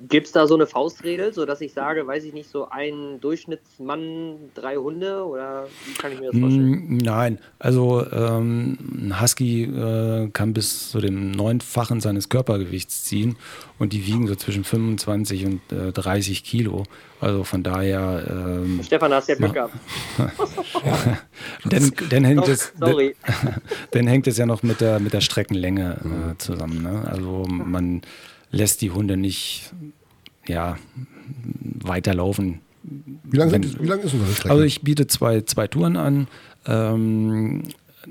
Gibt 0.00 0.26
es 0.26 0.32
da 0.32 0.46
so 0.46 0.54
eine 0.54 0.66
Faustregel, 0.66 1.32
sodass 1.32 1.60
ich 1.60 1.72
sage, 1.72 2.06
weiß 2.06 2.24
ich 2.24 2.32
nicht, 2.32 2.48
so 2.48 2.68
ein 2.68 3.20
Durchschnittsmann, 3.20 4.50
drei 4.54 4.76
Hunde 4.76 5.24
oder 5.24 5.66
wie 5.86 5.94
kann 5.94 6.12
ich 6.12 6.20
mir 6.20 6.30
das 6.30 6.40
vorstellen? 6.40 6.96
Mm, 6.96 6.96
nein, 6.98 7.38
also 7.58 8.04
ähm, 8.10 8.78
ein 8.80 9.20
Husky 9.20 9.64
äh, 9.64 10.28
kann 10.30 10.52
bis 10.52 10.90
zu 10.90 11.00
dem 11.00 11.30
neunfachen 11.30 12.00
seines 12.00 12.28
Körpergewichts 12.28 13.04
ziehen 13.04 13.36
und 13.78 13.92
die 13.92 14.06
wiegen 14.06 14.26
so 14.26 14.34
zwischen 14.34 14.64
25 14.64 15.46
und 15.46 15.72
äh, 15.72 15.92
30 15.92 16.44
Kilo. 16.44 16.84
Also 17.20 17.44
von 17.44 17.62
daher. 17.62 18.24
Ähm, 18.28 18.80
Stefan, 18.82 19.12
hast 19.12 19.28
ja 19.28 19.34
Glück 19.36 19.54
gehabt. 19.54 19.74
Dann, 21.64 21.92
dann, 22.10 22.24
hängt 22.24 22.48
es, 22.48 22.72
dann, 22.78 22.94
dann, 23.90 24.06
hängt 24.06 24.26
es 24.26 24.36
ja 24.36 24.46
noch 24.46 24.62
mit 24.62 24.80
der, 24.80 25.00
mit 25.00 25.12
der 25.12 25.20
Streckenlänge 25.20 26.00
äh, 26.04 26.08
mhm. 26.08 26.38
zusammen. 26.38 26.82
Ne? 26.82 27.02
Also 27.10 27.44
man 27.48 28.02
lässt 28.50 28.82
die 28.82 28.90
Hunde 28.90 29.16
nicht 29.16 29.72
ja, 30.46 30.76
weiterlaufen. 31.62 32.60
Wie 33.24 33.36
lange 33.36 33.58
lang 33.80 34.00
ist 34.00 34.14
unsere 34.14 34.32
Strecke? 34.32 34.50
Also 34.50 34.64
ich 34.64 34.82
biete 34.82 35.06
zwei, 35.06 35.40
zwei 35.42 35.66
Touren 35.66 35.96
an. 35.96 36.28
Ähm, 36.66 37.64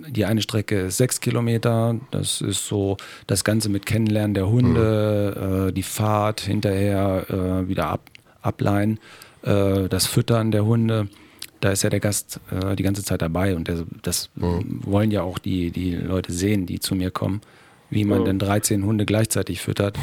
die 0.09 0.25
eine 0.25 0.41
Strecke 0.41 0.81
ist 0.81 0.97
sechs 0.97 1.21
Kilometer. 1.21 1.95
Das 2.11 2.41
ist 2.41 2.67
so 2.67 2.97
das 3.27 3.43
Ganze 3.43 3.69
mit 3.69 3.85
Kennenlernen 3.85 4.33
der 4.33 4.49
Hunde, 4.49 5.35
mhm. 5.37 5.69
äh, 5.69 5.71
die 5.71 5.83
Fahrt 5.83 6.41
hinterher 6.41 7.25
äh, 7.29 7.67
wieder 7.69 7.87
ab, 7.87 8.01
ableihen, 8.41 8.99
äh, 9.43 9.87
das 9.87 10.05
Füttern 10.05 10.51
der 10.51 10.65
Hunde. 10.65 11.07
Da 11.61 11.71
ist 11.71 11.83
ja 11.83 11.89
der 11.89 12.01
Gast 12.01 12.41
äh, 12.51 12.75
die 12.75 12.83
ganze 12.83 13.03
Zeit 13.03 13.21
dabei 13.21 13.55
und 13.55 13.67
der, 13.67 13.85
das 14.01 14.29
mhm. 14.35 14.81
wollen 14.83 15.11
ja 15.11 15.21
auch 15.21 15.39
die, 15.39 15.71
die 15.71 15.95
Leute 15.95 16.33
sehen, 16.33 16.65
die 16.65 16.79
zu 16.79 16.95
mir 16.95 17.11
kommen, 17.11 17.41
wie 17.95 18.03
man 18.03 18.19
mhm. 18.21 18.25
denn 18.25 18.39
13 18.39 18.85
Hunde 18.85 19.05
gleichzeitig 19.05 19.61
füttert 19.61 19.97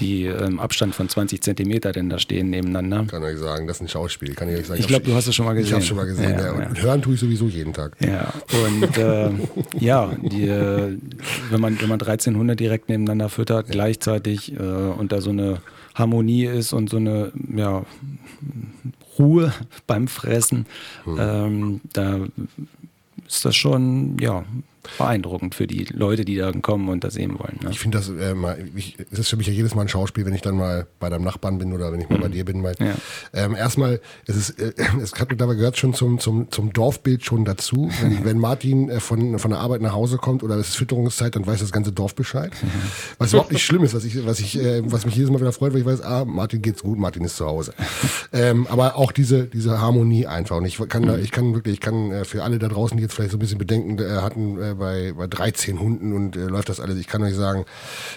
die 0.00 0.26
im 0.26 0.44
ähm, 0.44 0.60
Abstand 0.60 0.94
von 0.94 1.08
20 1.08 1.42
Zentimeter 1.42 1.92
denn 1.92 2.08
da 2.08 2.18
stehen 2.18 2.50
nebeneinander. 2.50 3.04
Kann 3.10 3.22
ich 3.24 3.38
sagen, 3.38 3.66
das 3.66 3.78
ist 3.78 3.82
ein 3.82 3.88
Schauspiel. 3.88 4.34
Kann 4.34 4.48
ich 4.48 4.66
sagen. 4.66 4.80
Ich 4.80 4.86
glaube, 4.86 5.04
du 5.04 5.14
hast 5.14 5.26
es 5.26 5.34
schon 5.34 5.46
mal 5.46 5.54
gesehen. 5.54 5.66
Ich 5.66 5.72
habe 5.72 5.82
es 5.82 5.88
schon 5.88 5.96
mal 5.96 6.06
gesehen. 6.06 6.30
Ja, 6.30 6.60
ja. 6.60 6.68
Und 6.68 6.82
hören 6.82 7.02
tue 7.02 7.14
ich 7.14 7.20
sowieso 7.20 7.46
jeden 7.46 7.72
Tag. 7.72 7.96
Ja, 8.00 8.32
und 8.64 8.96
äh, 8.96 9.30
ja, 9.80 10.12
die, 10.22 10.46
äh, 10.46 10.96
wenn, 11.50 11.60
man, 11.60 11.80
wenn 11.80 11.88
man 11.88 11.98
13 11.98 12.36
Hunde 12.36 12.56
direkt 12.56 12.88
nebeneinander 12.88 13.28
füttert, 13.28 13.66
ja. 13.68 13.72
gleichzeitig 13.72 14.52
äh, 14.52 14.56
und 14.58 15.12
da 15.12 15.20
so 15.20 15.30
eine 15.30 15.60
Harmonie 15.94 16.44
ist 16.44 16.72
und 16.72 16.90
so 16.90 16.98
eine 16.98 17.32
ja, 17.54 17.84
Ruhe 19.18 19.52
beim 19.86 20.08
Fressen, 20.08 20.66
hm. 21.04 21.18
ähm, 21.18 21.80
da 21.92 22.20
ist 23.26 23.44
das 23.44 23.56
schon 23.56 24.16
ja, 24.20 24.44
beeindruckend 24.96 25.54
für 25.54 25.66
die 25.66 25.84
Leute, 25.84 26.24
die 26.24 26.36
da 26.36 26.52
kommen 26.52 26.88
und 26.88 27.04
das 27.04 27.14
sehen 27.14 27.38
wollen. 27.38 27.58
Ne? 27.62 27.70
Ich 27.70 27.80
finde 27.80 27.98
das, 27.98 28.08
äh, 28.08 28.34
mal, 28.34 28.58
ich, 28.74 28.96
es 29.10 29.18
ist 29.18 29.28
für 29.28 29.36
mich 29.36 29.46
ja 29.46 29.52
jedes 29.52 29.74
Mal 29.74 29.82
ein 29.82 29.88
Schauspiel, 29.88 30.24
wenn 30.26 30.34
ich 30.34 30.42
dann 30.42 30.56
mal 30.56 30.86
bei 30.98 31.08
deinem 31.08 31.24
Nachbarn 31.24 31.58
bin 31.58 31.72
oder 31.72 31.92
wenn 31.92 32.00
ich 32.00 32.08
mal 32.08 32.18
mhm. 32.18 32.22
bei 32.22 32.28
dir 32.28 32.44
bin. 32.44 32.62
Weil, 32.62 32.74
ja. 32.78 32.94
ähm, 33.34 33.54
erstmal, 33.54 34.00
es 34.26 34.36
ist, 34.36 34.50
äh, 34.60 34.72
es 35.02 35.14
hat 35.14 35.28
dabei 35.36 35.54
gehört 35.54 35.78
schon 35.78 35.94
zum, 35.94 36.18
zum, 36.18 36.50
zum 36.50 36.72
Dorfbild 36.72 37.24
schon 37.24 37.44
dazu. 37.44 37.90
Wenn, 38.00 38.24
wenn 38.24 38.38
Martin 38.38 38.88
äh, 38.88 39.00
von, 39.00 39.38
von 39.38 39.50
der 39.50 39.60
Arbeit 39.60 39.80
nach 39.80 39.92
Hause 39.92 40.16
kommt 40.16 40.42
oder 40.42 40.56
es 40.56 40.68
ist 40.68 40.76
Fütterungszeit, 40.76 41.36
dann 41.36 41.46
weiß 41.46 41.60
das 41.60 41.72
ganze 41.72 41.92
Dorf 41.92 42.14
Bescheid. 42.14 42.52
Was 43.18 43.32
überhaupt 43.32 43.52
nicht 43.52 43.64
schlimm 43.64 43.84
ist, 43.84 43.94
was, 43.94 44.04
ich, 44.04 44.24
was, 44.26 44.40
ich, 44.40 44.58
äh, 44.58 44.82
was 44.84 45.04
mich 45.04 45.14
jedes 45.16 45.30
Mal 45.30 45.40
wieder 45.40 45.52
freut, 45.52 45.72
weil 45.72 45.80
ich 45.80 45.86
weiß, 45.86 46.02
ah, 46.02 46.24
Martin 46.24 46.62
geht's 46.62 46.82
gut, 46.82 46.98
Martin 46.98 47.24
ist 47.24 47.36
zu 47.36 47.46
Hause. 47.46 47.74
ähm, 48.32 48.66
aber 48.68 48.96
auch 48.96 49.12
diese, 49.12 49.44
diese 49.44 49.80
Harmonie 49.80 50.26
einfach. 50.26 50.56
Und 50.56 50.64
ich 50.64 50.78
kann, 50.88 51.06
da, 51.06 51.16
ich 51.16 51.30
kann 51.30 51.54
wirklich, 51.54 51.74
ich 51.74 51.80
kann 51.80 52.10
äh, 52.10 52.24
für 52.24 52.44
alle 52.44 52.58
da 52.58 52.68
draußen, 52.68 52.96
die 52.96 53.02
jetzt 53.02 53.14
vielleicht 53.14 53.32
so 53.32 53.36
ein 53.36 53.40
bisschen 53.40 53.58
Bedenken 53.58 53.98
äh, 53.98 54.22
hatten, 54.22 54.60
äh, 54.60 54.77
bei, 54.78 55.12
bei 55.12 55.26
13 55.26 55.80
Hunden 55.80 56.12
und 56.12 56.36
äh, 56.36 56.46
läuft 56.46 56.68
das 56.68 56.80
alles. 56.80 56.98
Ich 56.98 57.06
kann 57.06 57.22
euch 57.22 57.34
sagen, 57.34 57.64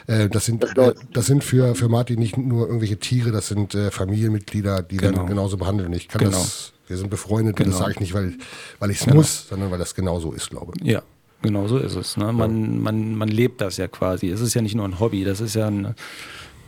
äh, 0.07 0.30
das 0.30 0.45
sind, 0.45 0.64
äh, 0.78 0.93
das 1.12 1.26
sind 1.26 1.43
für, 1.43 1.76
für 1.76 1.89
Martin 1.89 2.20
nicht 2.20 2.38
nur 2.38 2.68
irgendwelche 2.68 2.97
Tiere, 2.97 3.32
das 3.32 3.47
sind 3.47 3.76
äh, 3.76 3.91
Familienmitglieder, 3.91 4.84
die 4.84 4.97
genau. 4.97 5.18
dann 5.18 5.28
genauso 5.28 5.57
behandeln. 5.57 5.91
Ich 5.93 6.07
kann 6.07 6.20
genau. 6.20 6.38
das, 6.38 6.74
wir 6.88 6.97
sind 6.97 7.09
befreundet 7.09 7.55
genau. 7.55 7.68
und 7.68 7.72
das 7.72 7.80
genau. 7.80 7.86
sage 7.86 7.91
ich 7.93 7.99
nicht, 7.99 8.14
weil, 8.14 8.34
weil 8.80 8.91
ich 8.91 8.99
es 8.99 9.05
genau. 9.05 9.18
muss, 9.18 9.47
sondern 9.49 9.72
weil 9.72 9.80
das 9.80 9.95
genauso 9.95 10.32
ist, 10.32 10.49
glaube 10.49 10.74
ich. 10.80 10.88
Ja. 10.88 11.03
Genau 11.41 11.68
so 11.68 11.78
ist 11.78 11.95
es. 11.95 12.18
Ne? 12.18 12.32
Man, 12.32 12.80
man, 12.80 13.16
man 13.16 13.28
lebt 13.28 13.62
das 13.62 13.78
ja 13.78 13.88
quasi. 13.88 14.30
Es 14.30 14.41
ist 14.41 14.53
ja 14.53 14.62
nicht 14.62 14.76
nur 14.76 14.86
ein 14.88 14.99
Hobby, 14.99 15.24
das 15.24 15.41
ist 15.41 15.55
ja 15.55 15.68
ein, 15.68 15.95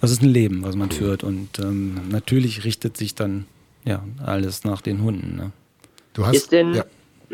das 0.01 0.11
ist 0.11 0.23
ein 0.23 0.29
Leben, 0.29 0.63
was 0.63 0.75
man 0.75 0.89
führt. 0.89 1.23
Und 1.23 1.59
ähm, 1.59 2.09
natürlich 2.09 2.63
richtet 2.63 2.97
sich 2.97 3.13
dann 3.13 3.45
ja 3.85 4.03
alles 4.23 4.63
nach 4.63 4.81
den 4.81 5.03
Hunden. 5.03 5.35
Ne? 5.35 5.51
Du 6.13 6.25
hast, 6.25 6.35
ist 6.35 6.51
denn, 6.51 6.73
ja. 6.73 6.85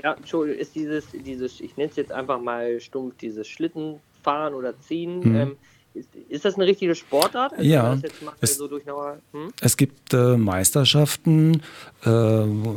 Ja, 0.04 0.14
Entschuldigung, 0.14 0.62
ist 0.62 0.76
dieses, 0.76 1.06
dieses 1.12 1.60
ich 1.60 1.76
nenne 1.78 1.90
es 1.90 1.96
jetzt 1.96 2.12
einfach 2.12 2.40
mal 2.40 2.80
stumpf, 2.80 3.16
dieses 3.18 3.48
Schlittenfahren 3.48 4.54
oder 4.54 4.80
Ziehen, 4.80 5.20
mhm. 5.20 5.36
ähm, 5.36 5.58
ist, 5.94 6.10
ist, 6.30 6.46
das 6.46 6.56
eine 6.56 6.66
richtige 6.66 6.94
Sportart? 6.94 7.54
Also 7.54 7.64
ja. 7.64 7.98
Es, 8.42 8.58
so 8.58 8.70
hm? 8.70 9.52
es, 9.60 9.76
gibt 9.76 10.14
äh, 10.14 10.38
Meisterschaften, 10.38 11.64
äh, 12.06 12.10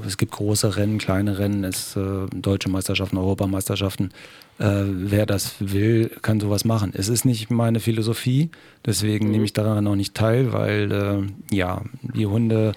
es 0.07 0.17
gibt 0.17 0.33
große 0.33 0.77
Rennen, 0.77 0.99
kleine 0.99 1.39
Rennen, 1.39 1.65
es 1.65 1.95
äh, 1.95 2.27
deutsche 2.35 2.71
Meisterschaften, 2.71 3.19
Europameisterschaften. 3.19 4.13
Äh, 4.59 4.85
wer 4.87 5.27
das 5.27 5.57
will, 5.59 6.11
kann 6.23 6.41
sowas 6.41 6.65
machen. 6.65 6.93
Es 6.95 7.09
ist 7.09 7.25
nicht 7.25 7.51
meine 7.51 7.81
Philosophie, 7.81 8.51
deswegen 8.87 9.27
mhm. 9.27 9.33
nehme 9.33 9.45
ich 9.45 9.53
daran 9.53 9.87
auch 9.87 9.97
nicht 9.97 10.15
teil, 10.15 10.53
weil 10.53 10.91
äh, 10.91 11.55
ja, 11.55 11.83
die 12.03 12.27
Hunde 12.27 12.73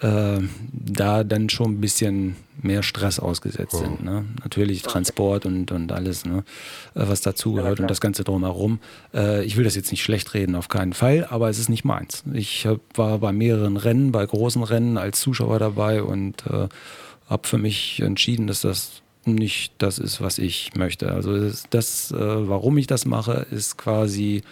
äh, 0.00 0.40
da 0.72 1.24
dann 1.24 1.48
schon 1.48 1.72
ein 1.72 1.80
bisschen 1.80 2.36
mehr 2.62 2.82
Stress 2.82 3.18
ausgesetzt 3.18 3.74
oh. 3.74 3.78
sind. 3.78 4.04
Ne? 4.04 4.24
Natürlich 4.42 4.82
Transport 4.82 5.46
und, 5.46 5.72
und 5.72 5.92
alles, 5.92 6.24
ne? 6.24 6.44
Äh, 6.94 7.04
was 7.08 7.20
dazugehört 7.20 7.78
ja, 7.78 7.84
und 7.84 7.90
das 7.90 8.00
Ganze 8.00 8.24
drumherum. 8.24 8.80
Äh, 9.14 9.44
ich 9.44 9.56
will 9.56 9.64
das 9.64 9.76
jetzt 9.76 9.90
nicht 9.90 10.02
schlecht 10.02 10.34
reden, 10.34 10.54
auf 10.54 10.68
keinen 10.68 10.92
Fall, 10.92 11.26
aber 11.28 11.48
es 11.48 11.58
ist 11.58 11.68
nicht 11.68 11.84
meins. 11.84 12.24
Ich 12.32 12.66
hab, 12.66 12.80
war 12.94 13.18
bei 13.18 13.32
mehreren 13.32 13.76
Rennen, 13.76 14.12
bei 14.12 14.24
großen 14.24 14.62
Rennen 14.62 14.98
als 14.98 15.20
Zuschauer 15.20 15.58
dabei 15.58 16.02
und 16.02 16.46
äh, 16.46 16.68
habe 17.28 17.48
für 17.48 17.58
mich 17.58 18.00
entschieden, 18.00 18.46
dass 18.46 18.60
das 18.60 19.02
nicht 19.24 19.72
das 19.78 19.98
ist, 19.98 20.20
was 20.20 20.38
ich 20.38 20.74
möchte. 20.74 21.10
Also 21.10 21.38
das, 21.38 21.64
das 21.70 22.10
äh, 22.12 22.16
warum 22.18 22.78
ich 22.78 22.86
das 22.86 23.04
mache, 23.04 23.46
ist 23.50 23.76
quasi 23.76 24.42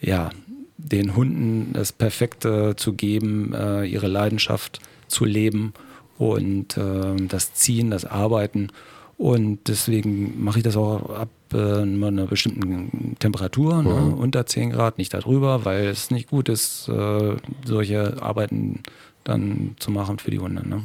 ja 0.00 0.30
den 0.76 1.16
Hunden 1.16 1.72
das 1.72 1.92
Perfekte 1.92 2.74
zu 2.76 2.94
geben, 2.94 3.54
äh, 3.54 3.84
ihre 3.84 4.08
Leidenschaft 4.08 4.80
zu 5.08 5.24
leben 5.24 5.72
und 6.18 6.76
äh, 6.76 7.16
das 7.28 7.54
Ziehen, 7.54 7.90
das 7.90 8.04
Arbeiten. 8.04 8.68
Und 9.16 9.68
deswegen 9.68 10.42
mache 10.42 10.58
ich 10.58 10.64
das 10.64 10.76
auch 10.76 11.08
ab 11.10 11.28
äh, 11.52 11.82
einer 11.82 12.26
bestimmten 12.26 13.16
Temperatur, 13.20 13.82
ne? 13.82 13.90
mhm. 13.90 14.08
ne, 14.08 14.16
unter 14.16 14.44
10 14.44 14.70
Grad, 14.70 14.98
nicht 14.98 15.14
darüber, 15.14 15.64
weil 15.64 15.86
es 15.86 16.10
nicht 16.10 16.28
gut 16.28 16.48
ist, 16.48 16.88
äh, 16.88 17.36
solche 17.64 18.20
Arbeiten 18.20 18.82
dann 19.22 19.76
zu 19.78 19.90
machen 19.90 20.18
für 20.18 20.30
die 20.30 20.40
Hunde. 20.40 20.68
Ne? 20.68 20.76
Mhm. 20.76 20.82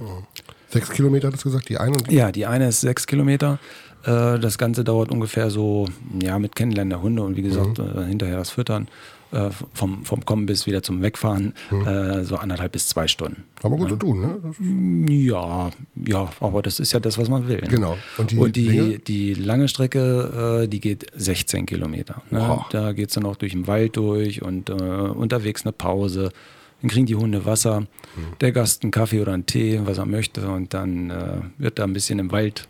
Sechs 0.70 0.92
Kilometer, 0.92 1.32
hast 1.32 1.44
du 1.44 1.50
gesagt, 1.50 1.70
die 1.70 1.80
eine? 1.80 1.98
Ja, 2.10 2.32
die 2.32 2.46
eine 2.46 2.70
ist 2.70 2.82
sechs 2.82 3.08
Kilometer. 3.08 3.58
Äh, 4.04 4.38
das 4.38 4.60
Ganze 4.60 4.84
dauert 4.84 5.12
ungefähr 5.12 5.50
so, 5.50 5.88
ja, 6.22 6.38
mit 6.38 6.56
Kennenlernen 6.56 6.92
der 6.92 7.02
Hunde 7.02 7.24
und 7.24 7.36
wie 7.36 7.42
gesagt, 7.42 7.80
mhm. 7.80 7.98
Äh, 7.98 8.06
hinterher 8.06 8.38
das 8.38 8.52
Füttern 8.52 8.88
äh, 9.32 9.50
vom, 9.74 10.06
vom 10.06 10.26
Kommen 10.26 10.46
bis 10.46 10.66
wieder 10.66 10.82
zum 10.82 11.02
Wegfahren, 11.02 11.54
hm. 11.70 11.88
äh, 11.88 12.24
so 12.24 12.36
anderthalb 12.38 12.72
bis 12.72 12.88
zwei 12.88 13.08
Stunden. 13.08 13.44
Aber 13.62 13.78
gut 13.78 13.86
ja. 13.86 13.90
zu 13.90 13.96
tun, 13.98 14.22
ne? 14.22 15.14
Ja, 15.14 15.70
ja, 16.08 16.30
aber 16.40 16.62
das 16.62 16.80
ist 16.80 16.94
ja 16.94 17.00
das, 17.00 17.18
was 17.18 17.30
man 17.30 17.48
will. 17.48 17.62
Ne? 17.62 17.68
Genau. 17.68 17.98
Und 18.18 18.32
die, 18.32 18.38
Und 18.38 18.56
die, 18.56 18.98
die 18.98 19.34
lange 19.34 19.68
Strecke, 19.68 20.64
äh, 20.64 20.68
die 20.68 20.80
geht 20.80 21.06
16 21.16 21.66
Kilometer. 21.66 22.24
Ne? 22.32 22.60
Da 22.72 22.94
geht 22.94 23.10
es 23.10 23.16
dann 23.16 23.26
auch 23.26 23.36
durch 23.36 23.52
den 23.52 23.68
Wald 23.68 23.98
durch 23.98 24.42
und 24.42 24.70
äh, 24.70 24.74
unterwegs 24.74 25.64
eine 25.64 25.74
Pause. 25.74 26.32
Dann 26.82 26.90
kriegen 26.90 27.06
die 27.06 27.16
Hunde 27.16 27.46
Wasser, 27.46 27.80
hm. 27.80 27.88
der 28.42 28.52
Gast 28.52 28.84
einen 28.84 28.92
Kaffee 28.92 29.22
oder 29.22 29.34
einen 29.34 29.46
Tee, 29.46 29.82
was 29.84 29.98
er 29.98 30.06
möchte. 30.06 30.50
Und 30.50 30.74
dann 30.74 31.10
äh, 31.10 31.42
wird 31.58 31.78
da 31.78 31.84
ein 31.84 31.94
bisschen 31.94 32.20
im 32.20 32.32
Wald 32.32 32.68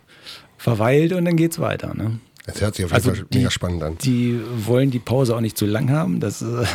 verweilt 0.58 1.14
und 1.14 1.24
dann 1.24 1.36
geht 1.36 1.52
es 1.52 1.58
weiter. 1.58 1.94
Ne? 1.94 2.18
Das 2.52 2.60
hört 2.60 2.74
sich 2.74 2.84
auf 2.84 2.92
jeden 2.92 3.04
also 3.04 3.14
Fall 3.14 3.26
die, 3.30 3.38
mega 3.38 3.50
spannend 3.50 3.82
an. 3.82 3.98
Die 3.98 4.40
wollen 4.66 4.90
die 4.90 4.98
Pause 4.98 5.36
auch 5.36 5.40
nicht 5.40 5.56
zu 5.56 5.66
lang 5.66 5.90
haben. 5.90 6.20
Das, 6.20 6.40
mhm. 6.40 6.66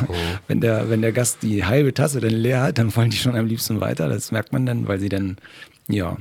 wenn, 0.47 0.61
der, 0.61 0.89
wenn 0.89 1.01
der 1.01 1.11
Gast 1.11 1.39
die 1.41 1.65
halbe 1.65 1.93
Tasse 1.93 2.19
dann 2.19 2.32
leer 2.32 2.61
hat, 2.61 2.78
dann 2.78 2.95
wollen 2.95 3.09
die 3.09 3.17
schon 3.17 3.36
am 3.36 3.45
liebsten 3.45 3.82
weiter. 3.82 4.09
Das 4.09 4.32
merkt 4.32 4.53
man 4.53 4.65
dann, 4.65 4.88
weil 4.88 4.99
sie 4.99 5.09
dann 5.09 5.38
ja, 5.88 6.17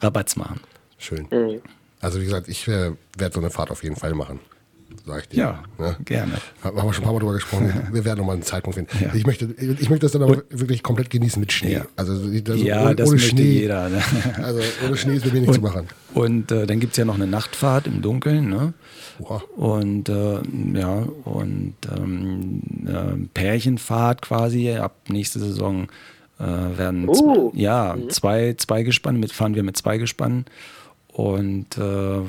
Rabatz 0.00 0.36
machen. 0.36 0.60
Schön. 0.98 1.26
Mhm. 1.30 1.60
Also 2.00 2.20
wie 2.20 2.24
gesagt, 2.24 2.48
ich 2.48 2.66
äh, 2.68 2.92
werde 3.16 3.34
so 3.34 3.40
eine 3.40 3.50
Fahrt 3.50 3.70
auf 3.70 3.82
jeden 3.82 3.96
Fall 3.96 4.14
machen 4.14 4.40
sag 5.06 5.22
ich 5.22 5.28
dir. 5.28 5.38
Ja, 5.38 5.62
ne? 5.78 5.96
gerne. 6.04 6.32
Haben 6.62 6.76
wir 6.76 6.92
schon 6.92 7.02
ein 7.02 7.04
paar 7.04 7.12
Mal 7.12 7.18
drüber 7.20 7.34
gesprochen. 7.34 7.88
Wir 7.92 8.04
werden 8.04 8.18
nochmal 8.18 8.36
einen 8.36 8.42
Zeitpunkt 8.42 8.76
finden. 8.76 8.90
Ja. 9.02 9.14
Ich, 9.14 9.26
möchte, 9.26 9.46
ich 9.58 9.88
möchte 9.88 10.06
das 10.06 10.12
dann 10.12 10.22
aber 10.22 10.42
wirklich 10.50 10.82
komplett 10.82 11.10
genießen 11.10 11.40
mit 11.40 11.52
Schnee. 11.52 11.74
Ja. 11.74 11.86
Also, 11.96 12.12
also 12.12 12.54
ja, 12.54 12.84
ohne, 12.84 12.96
das 12.96 13.08
ohne 13.08 13.18
Schnee. 13.18 13.60
Jeder, 13.60 13.88
ne? 13.88 14.02
Also 14.42 14.60
ohne 14.86 14.96
Schnee 14.96 15.16
ist 15.16 15.26
mir 15.26 15.32
wenig 15.32 15.48
und, 15.48 15.54
zu 15.54 15.60
machen. 15.60 15.88
Und 16.14 16.52
äh, 16.52 16.66
dann 16.66 16.80
gibt 16.80 16.92
es 16.92 16.96
ja 16.96 17.04
noch 17.04 17.14
eine 17.14 17.26
Nachtfahrt 17.26 17.86
im 17.86 18.02
Dunkeln. 18.02 18.48
Ne? 18.48 18.74
Wow. 19.18 19.42
Und 19.56 20.08
äh, 20.08 20.40
ja, 20.74 21.06
und 21.24 21.74
ähm, 21.96 22.62
äh, 22.86 23.26
Pärchenfahrt 23.34 24.22
quasi 24.22 24.72
ab 24.72 24.96
nächste 25.08 25.38
Saison 25.38 25.88
äh, 26.38 26.44
werden 26.44 27.08
uh. 27.08 27.52
ja, 27.54 27.96
mhm. 27.96 28.10
zwei, 28.10 28.54
zwei 28.56 28.82
Gespanne, 28.82 29.18
mit, 29.18 29.32
fahren 29.32 29.54
wir 29.54 29.62
mit 29.62 29.76
zwei 29.76 29.98
Gespannen. 29.98 30.46
Und 31.12 31.76
äh, 31.76 32.20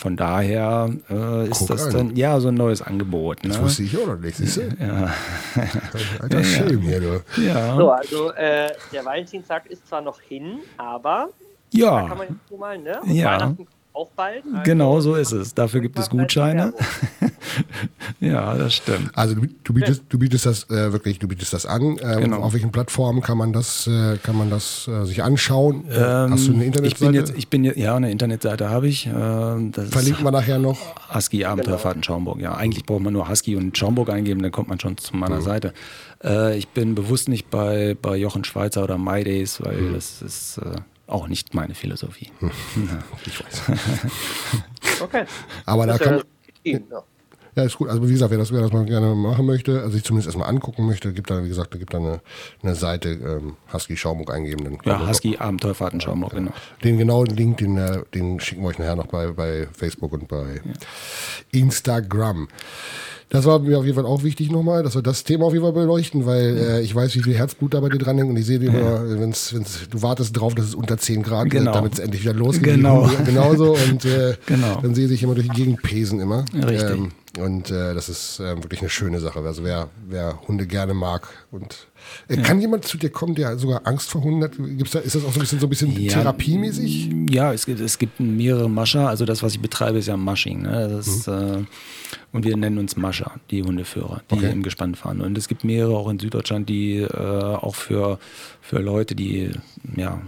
von 0.00 0.16
daher 0.16 0.88
äh, 1.10 1.48
ist 1.48 1.58
Guck 1.58 1.68
das 1.68 1.86
an. 1.88 1.92
dann 1.92 2.16
ja 2.16 2.40
so 2.40 2.48
ein 2.48 2.54
neues 2.54 2.80
Angebot. 2.80 3.42
Ne? 3.42 3.50
Das 3.50 3.60
wusste 3.60 3.82
ich 3.82 3.98
auch 3.98 4.06
noch 4.06 4.16
nicht, 4.16 4.34
siehst 4.34 4.56
du? 4.56 4.62
Ja. 4.80 5.12
Alter 6.20 6.38
ja, 6.38 6.44
Schirm 6.44 6.80
hier, 6.80 7.00
du. 7.00 7.22
Ja. 7.38 7.76
So, 7.76 7.90
also 7.90 8.32
äh, 8.32 8.70
der 8.92 9.04
Valentinstag 9.04 9.66
ist 9.66 9.86
zwar 9.86 10.00
noch 10.00 10.18
hin, 10.18 10.60
aber 10.78 11.28
ja. 11.72 12.00
da 12.00 12.08
kann 12.08 12.18
man 12.18 12.28
jetzt 12.28 12.58
mal, 12.58 12.78
ne? 12.78 12.98
Und 13.02 13.10
ja. 13.10 13.54
Auch 13.92 14.10
bald. 14.12 14.44
Also 14.44 14.62
genau 14.64 15.00
so 15.00 15.14
ist 15.14 15.32
es. 15.32 15.54
Dafür 15.54 15.80
gibt 15.80 15.98
es 15.98 16.08
Gutscheine. 16.08 16.72
ja, 18.20 18.54
das 18.54 18.74
stimmt. 18.74 19.10
Also 19.14 19.34
du, 19.34 19.46
du 19.64 19.72
bietest, 19.74 20.02
du 20.08 20.18
bietest 20.18 20.46
das 20.46 20.70
äh, 20.70 20.92
wirklich, 20.92 21.18
du 21.18 21.28
bietest 21.28 21.52
das 21.52 21.66
an. 21.66 21.98
Ähm, 22.02 22.20
Genau. 22.20 22.38
Auf 22.42 22.52
welchen 22.52 22.70
Plattformen 22.70 23.20
kann 23.22 23.36
man 23.38 23.52
das, 23.52 23.86
äh, 23.86 24.16
kann 24.22 24.36
man 24.36 24.50
das 24.50 24.86
äh, 24.88 25.04
sich 25.04 25.22
anschauen? 25.22 25.84
Hast 25.88 25.96
du 25.98 26.04
eine 26.04 26.28
Ähm, 26.28 26.34
Ich 26.34 26.46
bin 26.48 26.60
Internetseite? 26.62 27.16
jetzt, 27.16 27.34
ich 27.36 27.48
bin 27.48 27.64
jetzt, 27.64 27.76
ja, 27.78 27.96
eine 27.96 28.10
Internetseite 28.10 28.70
habe 28.70 28.88
ich. 28.88 29.06
Ähm, 29.06 29.72
das 29.72 29.88
Verlinken 29.90 30.24
wir 30.24 30.30
nachher 30.30 30.58
noch. 30.58 30.78
Husky 31.14 31.44
Abenteuerfahrten 31.44 32.02
Schaumburg. 32.02 32.40
Ja, 32.40 32.54
eigentlich 32.54 32.84
braucht 32.86 33.02
man 33.02 33.12
nur 33.12 33.28
Husky 33.28 33.56
und 33.56 33.76
Schaumburg 33.76 34.10
eingeben, 34.10 34.42
dann 34.42 34.52
kommt 34.52 34.68
man 34.68 34.78
schon 34.78 34.96
zu 34.98 35.16
meiner 35.16 35.40
Seite. 35.42 35.72
Äh, 36.22 36.56
ich 36.58 36.68
bin 36.68 36.94
bewusst 36.94 37.28
nicht 37.28 37.50
bei, 37.50 37.96
bei 38.00 38.16
Jochen 38.16 38.44
Schweizer 38.44 38.84
oder 38.84 38.98
MyDays, 38.98 39.60
weil 39.62 39.92
das 39.94 40.22
ist 40.22 40.58
äh, 40.58 40.76
auch 41.10 41.28
nicht 41.28 41.54
meine 41.54 41.74
Philosophie. 41.74 42.30
Ich 43.26 43.44
weiß. 43.44 43.62
Okay. 45.02 45.24
Aber 45.64 45.86
da 45.86 45.96
kann, 45.96 46.22
ja 46.62 46.78
ja. 46.90 47.02
Ja, 47.56 47.64
ist 47.64 47.76
gut. 47.76 47.88
Also 47.88 48.06
wie 48.08 48.12
gesagt, 48.12 48.30
wer 48.30 48.38
das, 48.38 48.52
wer 48.52 48.60
das 48.60 48.72
mal 48.72 48.84
gerne 48.84 49.14
machen 49.14 49.44
möchte, 49.44 49.80
also 49.80 49.90
sich 49.90 50.04
zumindest 50.04 50.28
erstmal 50.28 50.48
angucken 50.48 50.86
möchte, 50.86 51.12
gibt 51.12 51.30
da, 51.30 51.42
wie 51.42 51.48
gesagt, 51.48 51.74
da 51.74 51.78
gibt 51.78 51.92
da 51.92 51.98
eine, 51.98 52.20
eine 52.62 52.74
Seite, 52.74 53.10
ähm, 53.10 53.56
Husky 53.72 53.96
Schaumburg 53.96 54.32
eingeben. 54.32 54.64
Dann 54.64 54.78
Ja, 54.84 55.08
Husky 55.08 55.36
Abenteuerfahrten 55.36 56.00
Schaumburg, 56.00 56.32
genau. 56.32 56.52
Den 56.84 56.98
genauen 56.98 57.26
Link, 57.26 57.58
den, 57.58 57.76
äh, 57.76 58.02
den 58.14 58.38
schicken 58.40 58.62
wir 58.62 58.68
euch 58.68 58.78
nachher 58.78 58.96
noch 58.96 59.06
bei, 59.06 59.32
bei 59.32 59.68
Facebook 59.72 60.12
und 60.12 60.28
bei 60.28 60.60
Instagram. 61.50 62.48
Das 63.30 63.44
war 63.46 63.60
mir 63.60 63.78
auf 63.78 63.84
jeden 63.84 63.94
Fall 63.94 64.06
auch 64.06 64.24
wichtig 64.24 64.50
nochmal, 64.50 64.82
dass 64.82 64.96
wir 64.96 65.02
das 65.02 65.22
Thema 65.24 65.46
auf 65.46 65.52
jeden 65.52 65.64
Fall 65.64 65.72
beleuchten, 65.72 66.26
weil 66.26 66.58
äh, 66.58 66.80
ich 66.82 66.92
weiß, 66.94 67.14
wie 67.14 67.22
viel 67.22 67.34
Herzblut 67.34 67.74
da 67.74 67.80
bei 67.80 67.88
dir 67.88 67.98
dran 67.98 68.18
hängt 68.18 68.28
und 68.28 68.36
ich 68.36 68.44
sehe 68.44 68.58
dir 68.58 68.70
immer, 68.70 69.08
wenn's, 69.20 69.54
wenn's, 69.54 69.88
du 69.88 70.02
wartest 70.02 70.38
drauf, 70.38 70.54
dass 70.56 70.66
es 70.66 70.74
unter 70.74 70.98
10 70.98 71.22
Grad 71.22 71.44
wird, 71.44 71.52
Genau. 71.62 71.72
damit 71.72 71.92
es 71.94 71.98
endlich 72.00 72.22
wieder 72.22 72.34
losgeht. 72.34 72.64
Genau. 72.74 73.08
Genauso 73.24 73.74
und 73.74 74.04
äh, 74.04 74.34
Genau. 74.46 74.80
dann 74.82 74.94
sehe 74.96 75.06
ich 75.08 75.22
immer 75.22 75.34
durch 75.34 75.48
die 75.48 75.54
Gegend 75.54 75.80
pesen 75.82 76.18
immer. 76.18 76.44
Richtig. 76.52 76.90
Ähm, 76.90 77.12
und 77.38 77.70
äh, 77.70 77.94
das 77.94 78.08
ist 78.08 78.40
ähm, 78.44 78.64
wirklich 78.64 78.80
eine 78.80 78.90
schöne 78.90 79.20
Sache. 79.20 79.38
Also 79.38 79.62
wer, 79.62 79.88
wer 80.08 80.40
Hunde 80.48 80.66
gerne 80.66 80.94
mag 80.94 81.28
und 81.50 81.88
äh, 82.28 82.36
kann 82.36 82.60
jemand 82.60 82.84
zu 82.84 82.96
dir 82.96 83.10
kommen, 83.10 83.34
der 83.34 83.58
sogar 83.58 83.86
Angst 83.86 84.08
vor 84.10 84.22
Hunden 84.22 84.42
hat? 84.44 84.52
Gibt's 84.56 84.92
da, 84.92 85.00
ist 85.00 85.14
das 85.14 85.24
auch 85.24 85.32
so 85.32 85.38
ein 85.38 85.40
bisschen 85.40 85.58
so 85.60 85.66
ein 85.66 85.70
bisschen 85.70 86.00
Ja, 86.00 86.12
therapiemäßig? 86.12 87.10
Ja, 87.30 87.52
es 87.52 87.66
gibt, 87.66 87.80
es 87.80 87.98
gibt 87.98 88.20
mehrere 88.20 88.70
Mascher. 88.70 89.08
Also 89.08 89.24
das, 89.24 89.42
was 89.42 89.54
ich 89.54 89.60
betreibe, 89.60 89.98
ist 89.98 90.06
ja 90.06 90.16
Mushing. 90.16 90.62
Ne? 90.62 90.88
Das 90.88 91.06
ist, 91.08 91.26
äh, 91.28 91.58
und 92.32 92.44
wir 92.44 92.56
nennen 92.56 92.78
uns 92.78 92.96
Mascher, 92.96 93.32
die 93.50 93.62
Hundeführer, 93.62 94.22
die 94.30 94.34
Okay. 94.36 94.52
im 94.52 94.62
Gespann 94.62 94.94
fahren. 94.94 95.20
Und 95.20 95.36
es 95.36 95.48
gibt 95.48 95.64
mehrere 95.64 95.96
auch 95.96 96.08
in 96.08 96.18
Süddeutschland, 96.18 96.68
die 96.68 96.98
äh, 96.98 97.06
auch 97.08 97.74
für, 97.74 98.18
für 98.60 98.78
Leute, 98.78 99.14
die 99.14 99.50
ja, 99.96 100.20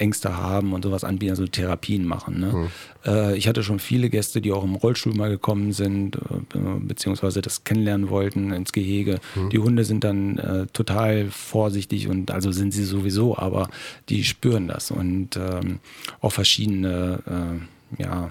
Ängste 0.00 0.36
haben 0.36 0.72
und 0.72 0.82
sowas 0.82 1.04
anbieten, 1.04 1.30
also 1.30 1.46
Therapien 1.46 2.06
machen. 2.06 2.40
Ne? 2.40 2.70
Äh, 3.06 3.36
ich 3.36 3.48
hatte 3.48 3.62
schon 3.62 3.78
viele 3.78 4.10
Gäste, 4.10 4.40
die 4.40 4.52
auch 4.52 4.64
im 4.64 4.74
Rollstuhl 4.74 5.14
mal 5.14 5.30
gekommen 5.30 5.72
sind, 5.72 6.16
äh, 6.16 6.58
beziehungsweise 6.80 7.42
das 7.42 7.64
kennenlernen 7.64 8.10
wollten 8.10 8.52
ins 8.52 8.72
Gehege. 8.72 9.20
Die 9.52 9.58
Hunde 9.58 9.84
sind 9.84 10.04
dann 10.04 10.38
äh, 10.38 10.66
total 10.72 11.30
vorsichtig 11.30 12.08
und 12.08 12.30
also 12.30 12.50
sind 12.52 12.72
sie 12.72 12.84
sowieso, 12.84 13.36
aber 13.36 13.68
die 14.08 14.24
spüren 14.24 14.68
das 14.68 14.90
und 14.90 15.36
ähm, 15.36 15.80
auch 16.20 16.32
verschiedene, 16.32 17.60
äh, 17.98 18.02
ja, 18.02 18.30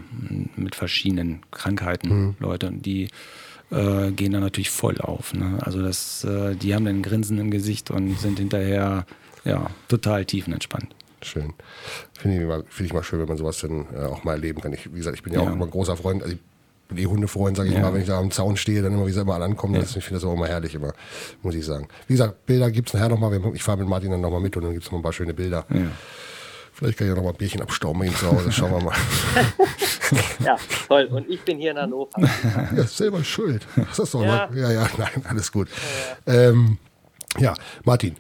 mit 0.55 0.75
verschiedenen 0.75 1.41
Krankheiten 1.51 2.35
Leute, 2.39 2.67
und 2.67 2.85
die 2.85 3.09
äh, 3.71 4.11
gehen 4.11 4.31
dann 4.31 4.41
natürlich 4.41 4.69
voll 4.69 4.97
auf. 4.99 5.33
Ne? 5.33 5.59
Also 5.61 5.81
das, 5.81 6.23
äh, 6.23 6.55
die 6.55 6.73
haben 6.73 6.85
dann 6.85 6.97
ein 6.97 7.03
Grinsen 7.03 7.37
im 7.37 7.51
Gesicht 7.51 7.91
und 7.91 8.17
sind 8.19 8.39
hinterher 8.39 9.05
ja, 9.45 9.69
total 9.87 10.25
tiefenentspannt. 10.25 10.95
Schön. 11.21 11.53
Finde 12.19 12.41
ich, 12.41 12.47
mal- 12.47 12.63
finde 12.69 12.85
ich 12.87 12.93
mal 12.93 13.03
schön, 13.03 13.19
wenn 13.19 13.27
man 13.27 13.37
sowas 13.37 13.59
dann 13.59 13.85
äh, 13.95 14.05
auch 14.05 14.23
mal 14.23 14.33
erleben 14.33 14.61
kann. 14.61 14.73
Ich, 14.73 14.91
wie 14.93 14.97
gesagt, 14.97 15.15
ich 15.17 15.23
bin 15.23 15.33
ja, 15.33 15.39
auch 15.41 15.45
Ja. 15.47 15.51
immer 15.53 15.65
ein 15.65 15.71
großer 15.71 15.97
Freund. 15.97 16.21
Also 16.23 16.35
ich 16.35 16.39
bin 16.87 16.97
eh 16.97 17.05
Hundefreund, 17.05 17.57
sage 17.57 17.69
ich 17.69 17.75
Ja. 17.75 17.81
mal, 17.81 17.93
wenn 17.93 18.01
ich 18.01 18.07
da 18.07 18.17
am 18.19 18.31
Zaun 18.31 18.57
stehe, 18.57 18.81
dann 18.81 18.93
immer 18.93 19.05
wie 19.05 19.11
sie 19.11 19.21
immer 19.21 19.35
alle 19.35 19.45
ankommen. 19.45 19.75
Das, 19.75 19.95
ich 19.95 20.03
finde 20.03 20.21
das 20.21 20.27
auch 20.29 20.33
immer 20.33 20.47
herrlich, 20.47 20.73
immer, 20.75 20.93
muss 21.43 21.55
ich 21.55 21.65
sagen. 21.65 21.87
Wie 22.07 22.13
gesagt, 22.13 22.45
Bilder 22.45 22.71
gibt 22.71 22.87
es 22.89 22.93
nachher 22.93 23.09
nochmal. 23.09 23.39
Ich 23.53 23.63
fahre 23.63 23.77
mit 23.79 23.87
Martin 23.87 24.11
dann 24.11 24.21
nochmal 24.21 24.39
mit 24.41 24.55
und 24.57 24.63
dann 24.63 24.71
gibt 24.73 24.85
es 24.85 24.91
noch 24.91 24.99
ein 24.99 25.03
paar 25.03 25.13
schöne 25.13 25.33
Bilder. 25.33 25.65
Ja. 25.69 25.81
Vielleicht 26.73 26.97
kann 26.97 27.07
ich 27.07 27.09
ja 27.09 27.15
noch 27.15 27.23
mal 27.23 27.31
ein 27.31 27.35
Bierchen 27.37 27.61
abstauben 27.61 28.01
ihm 28.03 28.15
zu 28.15 28.31
Hause. 28.31 28.51
Schauen 28.53 28.71
wir 28.71 28.81
mal. 28.81 28.95
ja, 30.45 30.55
toll. 30.87 31.09
Und 31.11 31.29
ich 31.29 31.41
bin 31.41 31.57
hier 31.57 31.71
in 31.71 31.77
Hannover. 31.77 32.09
ja, 32.75 32.83
selber 32.85 33.21
schuld. 33.23 33.67
Das 33.75 33.99
ist 33.99 34.13
doch 34.13 34.23
Ja. 34.23 34.47
mal. 34.49 34.57
Ja, 34.57 34.71
ja, 34.71 34.89
nein, 34.97 35.25
alles 35.27 35.51
gut. 35.51 35.67
Ähm, 36.25 36.77
ja, 37.37 37.53
Martin. 37.83 38.15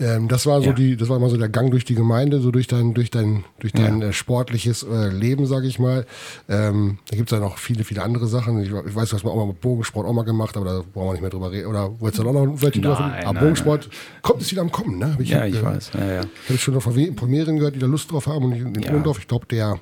Ähm, 0.00 0.26
das 0.26 0.46
war 0.46 0.60
so 0.62 0.68
Ja. 0.68 0.72
die, 0.72 0.96
das 0.96 1.08
war 1.10 1.18
mal 1.20 1.28
so 1.30 1.36
der 1.36 1.48
Gang 1.50 1.70
durch 1.70 1.84
die 1.84 1.94
Gemeinde, 1.94 2.40
so 2.40 2.50
durch 2.50 2.66
dein, 2.66 2.92
durch 2.94 3.10
dein, 3.10 3.44
durch 3.60 3.72
dein 3.72 4.00
Ja. 4.00 4.08
äh, 4.08 4.12
sportliches 4.12 4.82
äh, 4.82 5.08
Leben, 5.10 5.46
sage 5.46 5.66
ich 5.68 5.78
mal. 5.78 6.06
Ähm, 6.48 6.98
da 7.10 7.16
gibt 7.16 7.30
es 7.30 7.36
ja 7.38 7.44
noch 7.44 7.58
viele, 7.58 7.84
viele 7.84 8.02
andere 8.02 8.26
Sachen. 8.26 8.60
Ich, 8.62 8.68
ich 8.70 8.94
weiß, 8.94 9.10
du 9.10 9.16
hast 9.16 9.22
mal 9.24 9.30
auch 9.30 9.36
mal 9.36 9.46
mit 9.46 9.60
Bogensport 9.60 10.06
auch 10.06 10.12
mal 10.12 10.24
gemacht, 10.24 10.56
aber 10.56 10.64
da 10.66 10.82
brauchen 10.92 11.08
wir 11.08 11.12
nicht 11.12 11.20
mehr 11.20 11.30
drüber 11.30 11.52
reden. 11.52 11.66
Oder 11.68 12.00
wolltest 12.00 12.18
du 12.20 12.24
da 12.24 12.32
noch 12.32 12.46
welche 12.62 12.80
Nein, 12.80 12.90
drüber- 12.90 12.98
Aber 13.24 13.32
nein, 13.34 13.42
Bogensport 13.44 13.90
kommt 14.22 14.42
es 14.42 14.50
wieder 14.50 14.62
am 14.62 14.72
Kommen, 14.72 14.98
ne? 14.98 15.12
Hab 15.12 15.20
ja, 15.20 15.44
ich 15.44 15.56
äh, 15.56 15.62
weiß. 15.62 15.90
Ja, 15.94 16.04
ja. 16.06 16.16
habe 16.20 16.28
ich 16.48 16.62
schon 16.62 16.74
noch 16.74 16.82
von, 16.82 16.94
mehreren 17.28 17.56
gehört, 17.58 17.74
die 17.76 17.78
da 17.80 17.86
Lust 17.86 18.10
drauf 18.10 18.26
haben. 18.26 18.46
Und 18.46 18.52
in 18.52 18.74
in 18.74 18.82
Ja. 18.82 18.90
Ohlendorf, 18.90 19.18
ich 19.18 19.28
glaube, 19.28 19.46
der, 19.46 19.78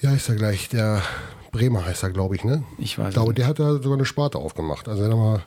wie 0.00 0.08
heißt 0.08 0.28
er 0.28 0.34
gleich? 0.36 0.68
Der 0.70 1.02
Bremer 1.52 1.84
heißt 1.84 2.02
er, 2.02 2.10
glaube 2.10 2.34
ich, 2.36 2.42
ne? 2.44 2.64
Ich 2.78 2.98
weiß 2.98 3.08
Ich 3.08 3.14
glaube, 3.14 3.32
der 3.34 3.46
hat 3.46 3.58
da 3.58 3.74
sogar 3.74 3.92
eine 3.94 4.04
Sparte 4.06 4.38
aufgemacht. 4.38 4.88
Also, 4.88 5.08
da 5.08 5.14
mal, 5.14 5.42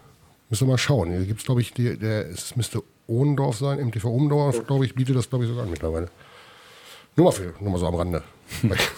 müssen 0.49 0.67
wir 0.67 0.71
mal 0.73 0.77
schauen. 0.77 1.09
Hier 1.11 1.25
gibt 1.25 1.39
es, 1.41 1.45
glaube 1.45 1.61
ich, 1.61 1.73
die, 1.73 1.97
der, 1.97 2.29
es 2.29 2.55
müsste 2.55 2.81
Ohlendorf 3.09 3.57
sein, 3.57 3.79
MTV 3.87 4.05
Ohlendorf, 4.05 4.65
glaube 4.67 4.85
ich, 4.85 4.95
bietet 4.95 5.15
das, 5.15 5.29
glaube 5.29 5.43
ich, 5.45 5.49
sogar 5.49 5.65
an 5.65 5.71
mittlerweile. 5.71 6.09
Nur 7.15 7.25
mal, 7.25 7.31
für, 7.31 7.53
nur 7.59 7.71
mal 7.71 7.77
so 7.77 7.87
am 7.87 7.95
Rande. 7.95 8.23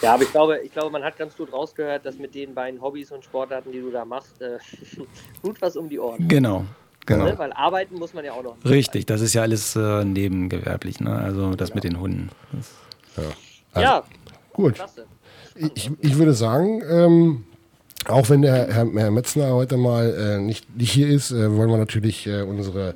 Ja, 0.00 0.14
aber 0.14 0.22
ich 0.22 0.30
glaube, 0.30 0.58
ich 0.58 0.72
glaube, 0.72 0.90
man 0.90 1.02
hat 1.02 1.16
ganz 1.18 1.36
gut 1.36 1.52
rausgehört, 1.52 2.06
dass 2.06 2.18
mit 2.18 2.34
den 2.34 2.54
beiden 2.54 2.80
Hobbys 2.80 3.10
und 3.10 3.24
Sportarten, 3.24 3.72
die 3.72 3.80
du 3.80 3.90
da 3.90 4.04
machst, 4.04 4.40
äh, 4.40 4.58
gut 5.42 5.60
was 5.60 5.76
um 5.76 5.88
die 5.88 5.98
Ohren. 5.98 6.28
Genau, 6.28 6.64
genau. 7.04 7.24
Ne? 7.24 7.38
Weil 7.38 7.52
arbeiten 7.52 7.96
muss 7.96 8.14
man 8.14 8.24
ja 8.24 8.32
auch 8.32 8.42
noch. 8.42 8.56
Richtig, 8.64 9.06
das 9.06 9.20
ist 9.20 9.34
ja 9.34 9.42
alles 9.42 9.74
äh, 9.76 10.04
nebengewerblich, 10.04 11.00
ne? 11.00 11.16
Also 11.16 11.54
das 11.54 11.74
mit 11.74 11.84
den 11.84 11.98
Hunden. 11.98 12.30
Das, 12.52 13.26
Also, 13.74 13.80
ja, 13.80 14.04
Gut. 14.52 14.74
klasse. 14.74 15.06
Ich, 15.54 15.90
ich 16.00 16.16
würde 16.16 16.32
sagen, 16.32 16.82
ähm, 16.88 17.44
auch 18.08 18.28
wenn 18.30 18.42
der 18.42 18.52
Herr, 18.72 18.86
Herr 18.94 19.10
Metzner 19.10 19.50
heute 19.52 19.76
mal 19.76 20.12
äh, 20.14 20.38
nicht, 20.40 20.76
nicht 20.76 20.90
hier 20.92 21.08
ist, 21.08 21.30
äh, 21.30 21.54
wollen 21.56 21.70
wir 21.70 21.76
natürlich 21.78 22.26
äh, 22.26 22.42
unsage, 22.42 22.94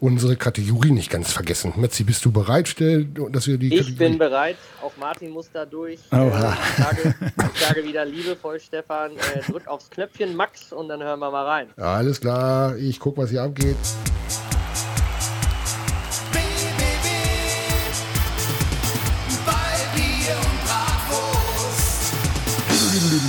unsere 0.00 0.36
Kategorie 0.36 0.90
nicht 0.90 1.10
ganz 1.10 1.32
vergessen. 1.32 1.72
Metzi, 1.76 2.04
bist 2.04 2.24
du 2.24 2.30
bereit, 2.32 2.68
stell- 2.68 3.04
dass 3.30 3.46
wir 3.46 3.58
die 3.58 3.74
Ich 3.74 3.96
bin 3.96 4.18
bereit. 4.18 4.56
Auch 4.82 4.92
Martin 4.98 5.30
muss 5.30 5.50
da 5.52 5.64
durch. 5.64 5.98
Äh, 6.12 6.16
Oha. 6.16 6.56
ich, 6.78 6.84
sage, 6.84 7.14
ich 7.54 7.60
sage 7.60 7.84
wieder 7.84 8.04
liebevoll, 8.04 8.60
Stefan, 8.60 9.12
äh, 9.12 9.50
drück 9.50 9.66
aufs 9.66 9.90
Knöpfchen 9.90 10.34
Max 10.36 10.72
und 10.72 10.88
dann 10.88 11.02
hören 11.02 11.18
wir 11.20 11.30
mal 11.30 11.44
rein. 11.46 11.66
Alles 11.76 12.20
klar, 12.20 12.76
ich 12.76 13.00
guck, 13.00 13.16
was 13.16 13.30
hier 13.30 13.42
abgeht. 13.42 13.76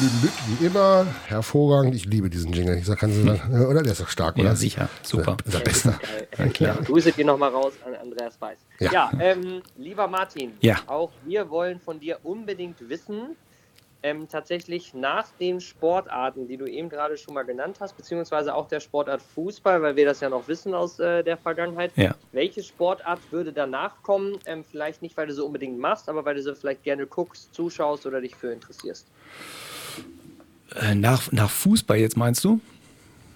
Wie 0.10 0.66
immer, 0.68 1.08
hervorragend. 1.26 1.96
Ich 1.96 2.06
liebe 2.06 2.30
diesen 2.30 2.54
Jingle. 2.54 2.78
Ich 2.78 2.86
sag, 2.86 3.00
kann 3.00 3.12
Sie 3.12 3.24
sagen, 3.24 3.66
oder? 3.66 3.82
Der 3.82 3.92
ist 3.94 4.02
doch 4.02 4.08
stark, 4.10 4.36
oder? 4.36 4.46
ja, 4.50 4.56
sicher, 4.56 4.88
super. 5.02 5.38
Das 5.46 5.56
ist 5.64 5.86
der 5.86 5.92
Beste. 6.40 6.64
Ja, 6.64 6.74
Grüße 6.76 7.12
dir 7.12 7.26
nochmal 7.26 7.50
raus 7.50 7.74
an 7.84 7.96
Andreas 7.96 8.40
Weiß. 8.40 8.60
Ja. 8.80 8.92
Ja, 8.92 9.12
ähm, 9.20 9.64
lieber 9.78 10.08
Martin, 10.08 10.54
Ja. 10.62 10.78
auch 10.86 11.12
wir 11.24 11.50
wollen 11.50 11.80
von 11.80 12.00
dir 12.00 12.20
unbedingt 12.24 12.88
wissen, 12.88 13.36
ähm, 14.04 14.28
tatsächlich 14.30 14.94
nach 14.94 15.26
den 15.40 15.60
Sportarten, 15.60 16.48
die 16.48 16.58
du 16.58 16.68
eben 16.68 16.90
gerade 16.90 17.18
schon 17.18 17.34
mal 17.34 17.42
genannt 17.42 17.78
hast, 17.80 17.98
beziehungsweise 17.98 18.54
auch 18.54 18.68
der 18.68 18.80
Sportart 18.80 19.24
Fußball, 19.24 19.82
weil 19.82 19.96
wir 19.96 20.06
das 20.06 20.20
ja 20.20 20.30
noch 20.30 20.48
wissen 20.48 20.76
aus 20.76 21.00
äh, 21.00 21.24
der 21.24 21.38
Vergangenheit, 21.38 21.92
Ja. 21.96 22.14
welche 22.32 22.62
Sportart 22.62 23.20
würde 23.32 23.52
danach 23.52 24.04
kommen? 24.04 24.38
Ähm, 24.46 24.64
vielleicht 24.64 25.02
nicht, 25.02 25.18
weil 25.18 25.26
du 25.26 25.34
sie 25.34 25.44
unbedingt 25.44 25.80
machst, 25.80 26.08
aber 26.08 26.24
weil 26.24 26.36
du 26.36 26.44
sie 26.44 26.54
vielleicht 26.56 26.84
gerne 26.84 27.08
guckst, 27.08 27.56
zuschaust 27.56 28.06
oder 28.06 28.22
dich 28.22 28.36
für 28.36 28.52
interessierst. 28.54 29.08
Äh, 30.74 30.96
nach, 30.96 31.32
nach 31.32 31.50
Fußball 31.50 31.98
jetzt 31.98 32.18
meinst 32.18 32.44
du? 32.44 32.60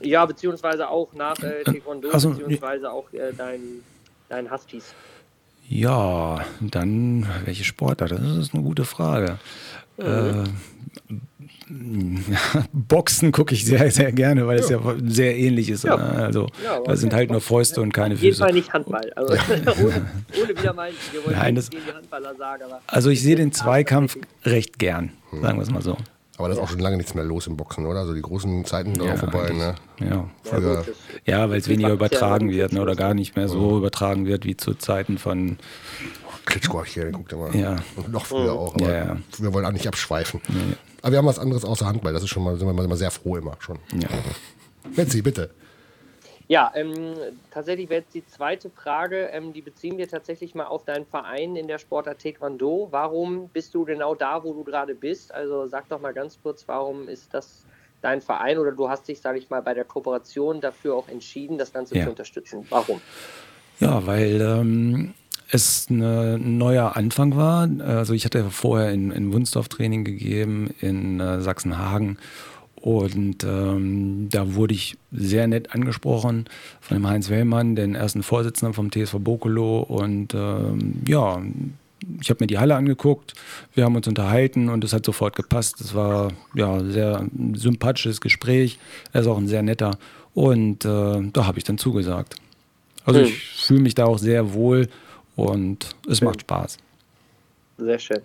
Ja, 0.01 0.25
beziehungsweise 0.25 0.89
auch 0.89 1.13
nach 1.13 1.37
äh, 1.39 1.63
Taekwondo, 1.63 2.09
also, 2.11 2.29
beziehungsweise 2.31 2.91
auch 2.91 3.11
äh, 3.13 3.33
dein, 3.37 3.59
dein 4.29 4.49
Huskies. 4.49 4.93
Ja, 5.67 6.43
dann 6.61 7.27
welche 7.45 7.63
Sportart? 7.63 8.11
Das 8.11 8.37
ist 8.37 8.53
eine 8.53 8.63
gute 8.63 8.85
Frage. 8.85 9.37
Äh, 9.97 10.45
Boxen 12.73 13.31
gucke 13.31 13.53
ich 13.53 13.65
sehr, 13.65 13.91
sehr 13.91 14.11
gerne, 14.11 14.47
weil 14.47 14.59
es 14.59 14.69
ja 14.69 14.79
sehr 15.05 15.37
ähnlich 15.37 15.69
ist. 15.69 15.83
Ja. 15.83 15.97
ne? 15.97 16.03
Also 16.23 16.47
Ja, 16.63 16.79
da 16.79 16.95
sind 16.95 17.13
halt 17.13 17.29
nur 17.29 17.41
Fäuste 17.41 17.81
und 17.81 17.93
keine 17.93 18.15
Auf 18.15 18.21
jeden 18.21 18.33
Füße. 18.33 18.43
Fall 18.43 18.53
nicht 18.53 18.73
Handball. 18.73 19.11
Also 19.15 19.33
ohne, 19.83 20.05
ohne 20.41 20.49
wieder 20.57 20.73
mal, 20.73 20.89
wir 21.11 21.25
wollen 21.25 21.35
Nein, 21.35 21.55
das- 21.55 21.69
gegen 21.69 21.83
die 21.87 21.93
Handballer 21.93 22.35
sagen, 22.35 22.63
Also 22.87 23.09
ich 23.09 23.21
sehe 23.21 23.35
den 23.35 23.51
Zweikampf 23.51 24.17
recht 24.45 24.79
gern, 24.79 25.11
sagen 25.41 25.57
wir 25.59 25.63
es 25.63 25.71
mal 25.71 25.81
so. 25.81 25.97
Aber 26.39 26.47
da 26.47 26.53
ist 26.53 26.61
auch 26.61 26.69
schon 26.69 26.79
lange 26.79 26.95
nichts 26.95 27.13
mehr 27.15 27.25
los 27.25 27.47
im 27.47 27.57
Boxen, 27.57 27.85
oder? 27.85 27.99
Also 27.99 28.13
die 28.13 28.21
großen 28.21 28.63
Zeiten 28.63 28.95
sind 28.95 29.05
Ja, 29.05 29.13
auch 29.13 29.17
vorbei, 29.17 29.49
ne? 29.51 29.75
Ja, 29.99 30.05
ja, 30.05 30.29
Früher. 30.43 30.85
ja 31.25 31.49
weil 31.49 31.57
es 31.59 31.67
weniger 31.67 31.91
übertragen 31.91 32.49
wird 32.49 32.71
ne, 32.71 32.81
oder 32.81 32.95
gar 32.95 33.13
nicht 33.13 33.35
mehr 33.35 33.49
so 33.49 33.77
übertragen 33.77 34.25
wird 34.25 34.45
wie 34.45 34.55
zu 34.55 34.73
Zeiten 34.73 35.17
von 35.17 35.57
Klitschko 36.45 36.77
habe 36.77 36.87
ich 36.87 36.93
gerne 36.93 37.11
geguckt 37.11 37.33
immer. 37.33 37.53
Ja. 37.53 37.75
Und 37.97 38.13
noch 38.13 38.25
früher 38.25 38.53
auch, 38.53 38.73
aber 38.73 38.89
Ja, 38.89 39.05
ja. 39.05 39.17
wir 39.37 39.53
wollen 39.53 39.65
auch 39.65 39.73
nicht 39.73 39.85
abschweifen. 39.85 40.39
Aber 41.01 41.11
wir 41.11 41.17
haben 41.17 41.25
was 41.25 41.39
anderes 41.39 41.65
außer 41.65 41.85
Handball, 41.85 42.13
das 42.13 42.23
ist 42.23 42.29
schon 42.29 42.43
mal, 42.43 42.57
sind 42.57 42.65
wir 42.65 42.73
mal 42.73 42.95
sehr 42.97 43.11
froh 43.11 43.35
immer 43.35 43.57
schon. 43.59 43.77
Ja. 43.99 44.07
Betsy, 44.95 45.21
bitte. 45.21 45.49
Ja, 46.51 46.71
ähm, 46.73 47.13
tatsächlich 47.51 47.89
wäre 47.89 48.01
jetzt 48.01 48.15
die 48.15 48.25
zweite 48.25 48.71
Frage, 48.71 49.29
ähm, 49.31 49.53
die 49.53 49.61
beziehen 49.61 49.99
wir 49.99 50.07
tatsächlich 50.07 50.55
mal 50.55 50.65
auf 50.65 50.83
deinen 50.83 51.05
Verein 51.05 51.55
in 51.55 51.67
der 51.67 51.77
Sportart 51.77 52.19
Taekwondo. 52.23 52.87
Warum 52.89 53.49
bist 53.49 53.75
du 53.75 53.85
genau 53.85 54.15
da, 54.15 54.43
wo 54.43 54.53
du 54.53 54.63
gerade 54.63 54.95
bist? 54.95 55.31
Also 55.31 55.67
sag 55.67 55.87
doch 55.89 56.01
mal 56.01 56.11
ganz 56.11 56.39
kurz, 56.41 56.67
warum 56.67 57.07
ist 57.07 57.35
das 57.35 57.65
dein 58.01 58.19
Verein 58.19 58.57
oder 58.57 58.71
du 58.71 58.89
hast 58.89 59.07
dich, 59.07 59.21
sage 59.21 59.37
ich 59.37 59.51
mal, 59.51 59.61
bei 59.61 59.75
der 59.75 59.83
Kooperation 59.85 60.59
dafür 60.59 60.95
auch 60.95 61.07
entschieden, 61.07 61.59
das 61.59 61.71
Ganze 61.71 61.95
Ja. 61.95 62.05
zu 62.05 62.09
unterstützen. 62.09 62.65
Warum? 62.71 62.99
Ja, 63.79 64.07
weil 64.07 64.41
ähm, 64.41 65.13
es 65.51 65.85
eine, 65.91 66.39
ein 66.39 66.57
neuer 66.57 66.97
Anfang 66.97 67.35
war. 67.35 67.69
Also 67.85 68.15
ich 68.15 68.25
hatte 68.25 68.49
vorher 68.49 68.91
in, 68.91 69.11
in 69.11 69.31
Wunsdorf 69.31 69.67
Training 69.69 70.03
gegeben, 70.03 70.73
in 70.79 71.19
äh, 71.19 71.41
Sachsenhagen. 71.41 72.17
Und 72.81 73.43
ähm, 73.43 74.29
da 74.31 74.55
wurde 74.55 74.73
ich 74.73 74.97
sehr 75.11 75.47
nett 75.47 75.73
angesprochen 75.75 76.45
von 76.81 76.97
dem 76.97 77.07
Heinz 77.07 77.29
Wellmann, 77.29 77.75
den 77.75 77.95
ersten 77.95 78.23
Vorsitzenden 78.23 78.73
vom 78.73 78.91
TSV 78.91 79.17
Bokolo. 79.19 79.79
Und 79.81 80.33
ähm, 80.33 81.01
ja, 81.07 81.41
ich 82.21 82.29
habe 82.29 82.43
mir 82.43 82.47
die 82.47 82.57
Halle 82.57 82.75
angeguckt, 82.75 83.33
wir 83.73 83.83
haben 83.83 83.95
uns 83.95 84.07
unterhalten 84.07 84.69
und 84.69 84.83
es 84.83 84.93
hat 84.93 85.05
sofort 85.05 85.35
gepasst. 85.35 85.81
Es 85.81 85.93
war 85.93 86.31
ja 86.55 86.75
ein 86.75 86.91
sehr 86.91 87.25
sympathisches 87.53 88.21
Gespräch. 88.21 88.79
Er 89.11 89.21
ist 89.21 89.27
auch 89.27 89.37
ein 89.37 89.47
sehr 89.47 89.61
netter. 89.63 89.97
Und 90.33 90.85
äh, 90.85 91.21
da 91.33 91.45
habe 91.45 91.57
ich 91.57 91.65
dann 91.65 91.77
zugesagt. 91.77 92.35
Also 93.03 93.19
Hm. 93.19 93.27
ich 93.27 93.37
fühle 93.65 93.81
mich 93.81 93.95
da 93.95 94.05
auch 94.05 94.19
sehr 94.19 94.53
wohl 94.53 94.87
und 95.35 95.95
es 96.07 96.21
macht 96.21 96.41
Spaß. 96.41 96.77
Sehr 97.79 97.99
schön. 97.99 98.21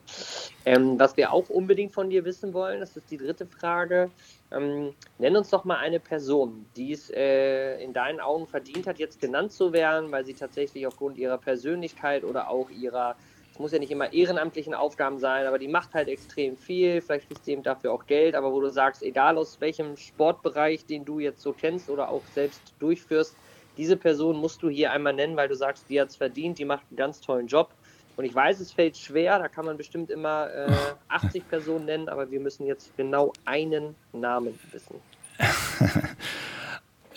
Ähm, 0.64 0.98
was 0.98 1.16
wir 1.16 1.32
auch 1.32 1.48
unbedingt 1.48 1.92
von 1.92 2.10
dir 2.10 2.24
wissen 2.24 2.52
wollen, 2.52 2.80
das 2.80 2.96
ist 2.96 3.10
die 3.10 3.18
dritte 3.18 3.46
Frage. 3.46 4.10
Ähm, 4.50 4.94
nenn 5.18 5.36
uns 5.36 5.50
doch 5.50 5.64
mal 5.64 5.76
eine 5.76 6.00
Person, 6.00 6.66
die 6.76 6.92
es 6.92 7.08
äh, 7.10 7.80
in 7.82 7.92
deinen 7.92 8.18
Augen 8.18 8.48
verdient 8.48 8.86
hat, 8.88 8.98
jetzt 8.98 9.20
genannt 9.20 9.52
zu 9.52 9.72
werden, 9.72 10.10
weil 10.10 10.24
sie 10.24 10.34
tatsächlich 10.34 10.86
aufgrund 10.86 11.18
ihrer 11.18 11.38
Persönlichkeit 11.38 12.24
oder 12.24 12.50
auch 12.50 12.68
ihrer, 12.70 13.14
es 13.52 13.58
muss 13.60 13.70
ja 13.70 13.78
nicht 13.78 13.92
immer 13.92 14.12
ehrenamtlichen 14.12 14.74
Aufgaben 14.74 15.18
sein, 15.20 15.46
aber 15.46 15.60
die 15.60 15.68
macht 15.68 15.94
halt 15.94 16.08
extrem 16.08 16.56
viel, 16.56 17.00
vielleicht 17.00 17.28
kriegt 17.28 17.44
sie 17.44 17.52
eben 17.52 17.62
dafür 17.62 17.92
auch 17.92 18.06
Geld, 18.06 18.34
aber 18.34 18.52
wo 18.52 18.60
du 18.60 18.70
sagst, 18.70 19.04
egal 19.04 19.38
aus 19.38 19.60
welchem 19.60 19.96
Sportbereich, 19.96 20.84
den 20.86 21.04
du 21.04 21.20
jetzt 21.20 21.42
so 21.42 21.52
kennst 21.52 21.88
oder 21.88 22.08
auch 22.08 22.22
selbst 22.26 22.74
durchführst, 22.80 23.36
diese 23.76 23.96
Person 23.96 24.36
musst 24.36 24.62
du 24.62 24.68
hier 24.68 24.92
einmal 24.92 25.12
nennen, 25.12 25.36
weil 25.36 25.48
du 25.48 25.56
sagst, 25.56 25.88
die 25.88 26.00
hat 26.00 26.08
es 26.08 26.16
verdient, 26.16 26.58
die 26.58 26.64
macht 26.64 26.86
einen 26.90 26.96
ganz 26.96 27.20
tollen 27.20 27.46
Job. 27.46 27.74
Und 28.16 28.24
ich 28.24 28.34
weiß, 28.34 28.60
es 28.60 28.72
fällt 28.72 28.96
schwer, 28.96 29.38
da 29.38 29.48
kann 29.48 29.64
man 29.64 29.76
bestimmt 29.76 30.10
immer 30.10 30.48
äh, 30.52 30.72
80 31.08 31.48
Personen 31.48 31.86
nennen, 31.86 32.08
aber 32.08 32.30
wir 32.30 32.40
müssen 32.40 32.66
jetzt 32.66 32.96
genau 32.96 33.32
einen 33.44 33.94
Namen 34.12 34.58
wissen. 34.72 34.96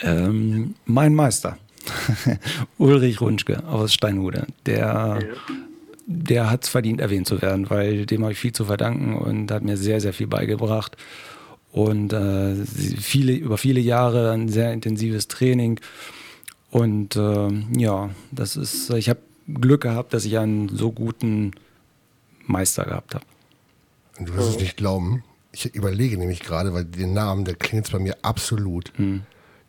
Ähm, 0.02 0.76
mein 0.86 1.16
Meister, 1.16 1.58
Ulrich 2.78 3.22
Runschke 3.22 3.64
aus 3.66 3.94
Steinhude, 3.94 4.46
der, 4.66 5.20
der 6.06 6.52
hat 6.52 6.64
es 6.64 6.70
verdient, 6.70 7.02
erwähnt 7.02 7.28
zu 7.28 7.42
werden, 7.42 7.70
weil 7.70 8.06
dem 8.06 8.22
habe 8.22 8.34
ich 8.34 8.40
viel 8.40 8.54
zu 8.54 8.66
verdanken 8.66 9.16
und 9.16 9.50
hat 9.52 9.64
mir 9.64 9.78
sehr, 9.78 10.00
sehr 10.00 10.14
viel 10.14 10.28
beigebracht. 10.28 10.98
Und 11.72 12.14
äh, 12.14 12.56
viele, 12.66 13.34
über 13.34 13.58
viele 13.58 13.80
Jahre 13.80 14.32
ein 14.32 14.50
sehr 14.50 14.72
intensives 14.72 15.28
Training. 15.28 15.80
Und 16.72 17.16
äh, 17.16 17.50
ja, 17.78 18.10
das 18.32 18.56
ist, 18.56 18.90
ich 18.92 19.10
habe 19.10 19.20
Glück 19.48 19.82
gehabt, 19.82 20.14
dass 20.14 20.26
ich 20.26 20.38
einen 20.38 20.70
so 20.70 20.92
guten 20.92 21.52
Meister 22.46 22.86
gehabt 22.86 23.16
habe. 23.16 23.26
Du 24.20 24.34
wirst 24.36 24.50
es 24.50 24.60
nicht 24.60 24.78
glauben. 24.78 25.24
Ich 25.52 25.74
überlege 25.74 26.18
nämlich 26.18 26.42
gerade, 26.42 26.74
weil 26.74 26.86
den 26.86 27.14
Namen, 27.14 27.46
der 27.46 27.56
klingt 27.56 27.86
jetzt 27.86 27.94
bei 27.94 28.00
mir 28.00 28.18
absolut. 28.22 28.92
Ich 28.98 29.22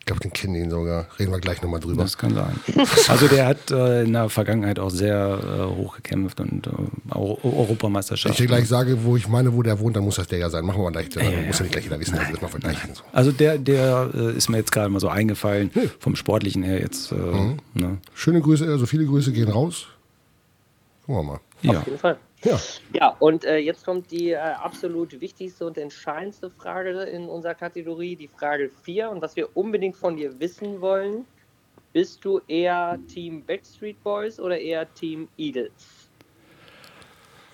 glaube, 0.08 0.20
den 0.20 0.32
kennen 0.32 0.54
ihn 0.56 0.70
sogar. 0.70 1.06
Reden 1.18 1.30
wir 1.32 1.38
gleich 1.38 1.62
nochmal 1.62 1.78
drüber. 1.80 2.02
Das 2.02 2.18
kann 2.18 2.34
sein. 2.34 2.58
Also 3.08 3.28
der 3.28 3.46
hat 3.46 3.70
äh, 3.70 4.02
in 4.02 4.12
der 4.12 4.28
Vergangenheit 4.28 4.78
auch 4.80 4.90
sehr 4.90 5.38
äh, 5.72 5.76
hoch 5.76 5.94
gekämpft 5.96 6.40
und 6.40 6.66
äh, 6.66 6.70
auch 7.14 7.38
Wenn 7.42 7.52
Europameisterschaft. 7.52 8.32
ich 8.34 8.38
dir 8.38 8.46
gleich 8.48 8.66
sage, 8.68 9.04
wo 9.04 9.16
ich 9.16 9.28
meine, 9.28 9.54
wo 9.54 9.62
der 9.62 9.78
wohnt, 9.78 9.96
dann 9.96 10.04
muss 10.04 10.16
das 10.16 10.26
der 10.26 10.38
ja 10.40 10.50
sein. 10.50 10.64
Machen 10.64 10.78
wir 10.80 10.84
mal 10.84 10.90
gleich. 10.90 11.08
Dann 11.10 11.46
muss 11.46 11.58
ja 11.58 11.62
nicht 11.62 11.72
gleich 11.72 11.84
jeder 11.84 12.00
wissen, 12.00 12.18
also 12.18 12.32
das 12.32 12.40
mal 12.42 12.48
vergleichen. 12.48 12.94
So. 12.94 13.02
Also 13.12 13.30
der, 13.32 13.58
der 13.58 14.10
äh, 14.14 14.32
ist 14.36 14.48
mir 14.48 14.56
jetzt 14.58 14.72
gerade 14.72 14.88
mal 14.90 15.00
so 15.00 15.08
eingefallen, 15.08 15.70
vom 16.00 16.16
Sportlichen 16.16 16.62
her 16.64 16.80
jetzt. 16.80 17.12
Äh, 17.12 17.14
Mhm. 17.14 17.58
ne? 17.74 17.98
Schöne 18.14 18.40
Grüße, 18.40 18.64
also 18.66 18.86
viele 18.86 19.04
Grüße 19.06 19.32
gehen 19.32 19.48
raus. 19.48 19.86
Gucken 21.06 21.22
wir 21.26 21.32
mal. 21.32 21.40
Ja. 21.62 21.78
Auf 21.80 21.86
jeden 21.86 21.98
Fall. 21.98 22.16
Ja, 22.44 22.60
Ja, 22.92 23.16
und 23.18 23.44
äh, 23.44 23.58
jetzt 23.58 23.84
kommt 23.84 24.10
die 24.10 24.30
äh, 24.30 24.36
absolut 24.36 25.20
wichtigste 25.20 25.66
und 25.66 25.76
entscheidendste 25.76 26.50
Frage 26.50 27.02
in 27.02 27.28
unserer 27.28 27.54
Kategorie, 27.54 28.16
die 28.16 28.28
Frage 28.28 28.70
4. 28.82 29.10
Und 29.10 29.22
was 29.22 29.34
wir 29.36 29.56
unbedingt 29.56 29.96
von 29.96 30.16
dir 30.16 30.38
wissen 30.38 30.80
wollen, 30.80 31.24
bist 31.92 32.24
du 32.24 32.40
eher 32.46 32.98
Team 33.12 33.42
Backstreet 33.44 34.02
Boys 34.04 34.38
oder 34.38 34.58
eher 34.58 34.92
Team 34.94 35.28
Eagles? 35.36 36.08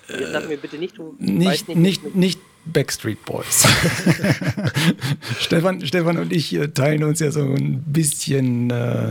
Jetzt 0.08 0.32
sag 0.32 0.48
mir 0.48 0.58
bitte 0.58 0.76
nicht, 0.76 0.98
du 0.98 1.16
weißt 1.18 1.68
Nicht, 1.68 2.04
nicht, 2.04 2.14
nicht 2.14 2.40
Backstreet 2.66 3.24
Boys. 3.24 3.66
Stefan, 5.38 5.84
Stefan 5.86 6.18
und 6.18 6.32
ich 6.32 6.54
äh, 6.54 6.68
teilen 6.68 7.04
uns 7.04 7.20
ja 7.20 7.30
so 7.30 7.40
ein 7.42 7.82
bisschen 7.86 8.70
äh, 8.70 9.10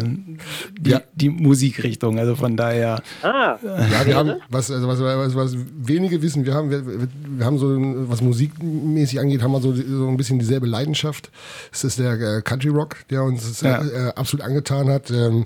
die, 0.80 0.90
Ja. 0.92 1.02
die 1.16 1.30
Musikrichtung. 1.30 2.20
Also 2.20 2.36
von 2.36 2.58
daher, 2.58 3.02
Ah, 3.22 3.58
ja 3.64 4.06
wir 4.06 4.16
haben, 4.16 4.34
was, 4.50 4.72
also 4.72 4.88
was, 4.88 5.00
was, 5.00 5.36
was 5.36 5.56
wenige 5.76 6.22
wissen, 6.22 6.46
wir 6.46 6.54
haben, 6.54 6.70
wir, 6.72 6.84
wir 6.86 7.46
haben 7.46 7.58
so, 7.58 7.68
was 8.10 8.22
musikmäßig 8.22 9.20
angeht, 9.20 9.42
haben 9.42 9.52
wir 9.52 9.62
so, 9.62 9.74
so 9.76 10.08
ein 10.08 10.18
bisschen 10.18 10.40
dieselbe 10.40 10.68
Leidenschaft. 10.68 11.30
Es 11.72 11.84
ist 11.84 12.00
der 12.00 12.14
äh, 12.38 12.42
Country 12.42 12.70
Rock, 12.70 12.98
der 13.10 13.24
uns 13.24 13.62
Ja. 13.62 13.84
äh, 13.84 14.14
absolut 14.16 14.46
angetan 14.46 14.90
hat. 14.90 15.12
Ähm, 15.12 15.46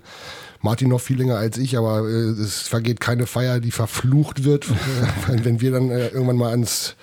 Martin 0.68 0.89
noch 0.89 0.99
viel 0.99 1.18
länger 1.18 1.38
als 1.38 1.57
ich, 1.57 1.78
aber 1.78 2.05
äh, 2.09 2.11
es 2.41 2.63
vergeht 2.68 2.99
keine 2.99 3.26
Feier, 3.26 3.61
die 3.61 3.72
verflucht 3.72 4.43
wird. 4.43 4.65
Wenn 5.43 5.61
wir 5.61 5.72
dann 5.72 5.89
äh, 5.89 6.07
irgendwann 6.09 6.36
mal 6.36 6.49
ans, 6.51 6.95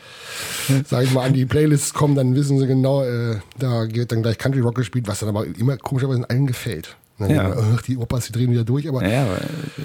sag 0.86 1.04
ich 1.04 1.12
mal, 1.12 1.24
an 1.24 1.32
die 1.32 1.46
Playlists 1.46 1.94
kommen, 1.94 2.14
dann 2.14 2.34
wissen 2.34 2.58
sie 2.58 2.66
genau, 2.66 3.02
äh, 3.04 3.36
da 3.58 3.86
wird 3.90 4.12
dann 4.12 4.22
gleich 4.22 4.36
Country 4.36 4.60
Rock 4.60 4.74
gespielt, 4.74 5.08
was 5.08 5.20
dann 5.20 5.30
aber 5.30 5.46
immer 5.46 5.78
komischerweise 5.78 6.28
allen 6.28 6.46
gefällt. 6.46 6.94
Dann 7.18 7.30
Ja. 7.30 7.56
wir, 7.56 7.78
die 7.86 7.96
Opas, 7.96 8.26
die 8.26 8.32
drehen 8.32 8.50
wieder 8.50 8.64
durch, 8.64 8.86
aber 8.86 8.98
aber 8.98 9.38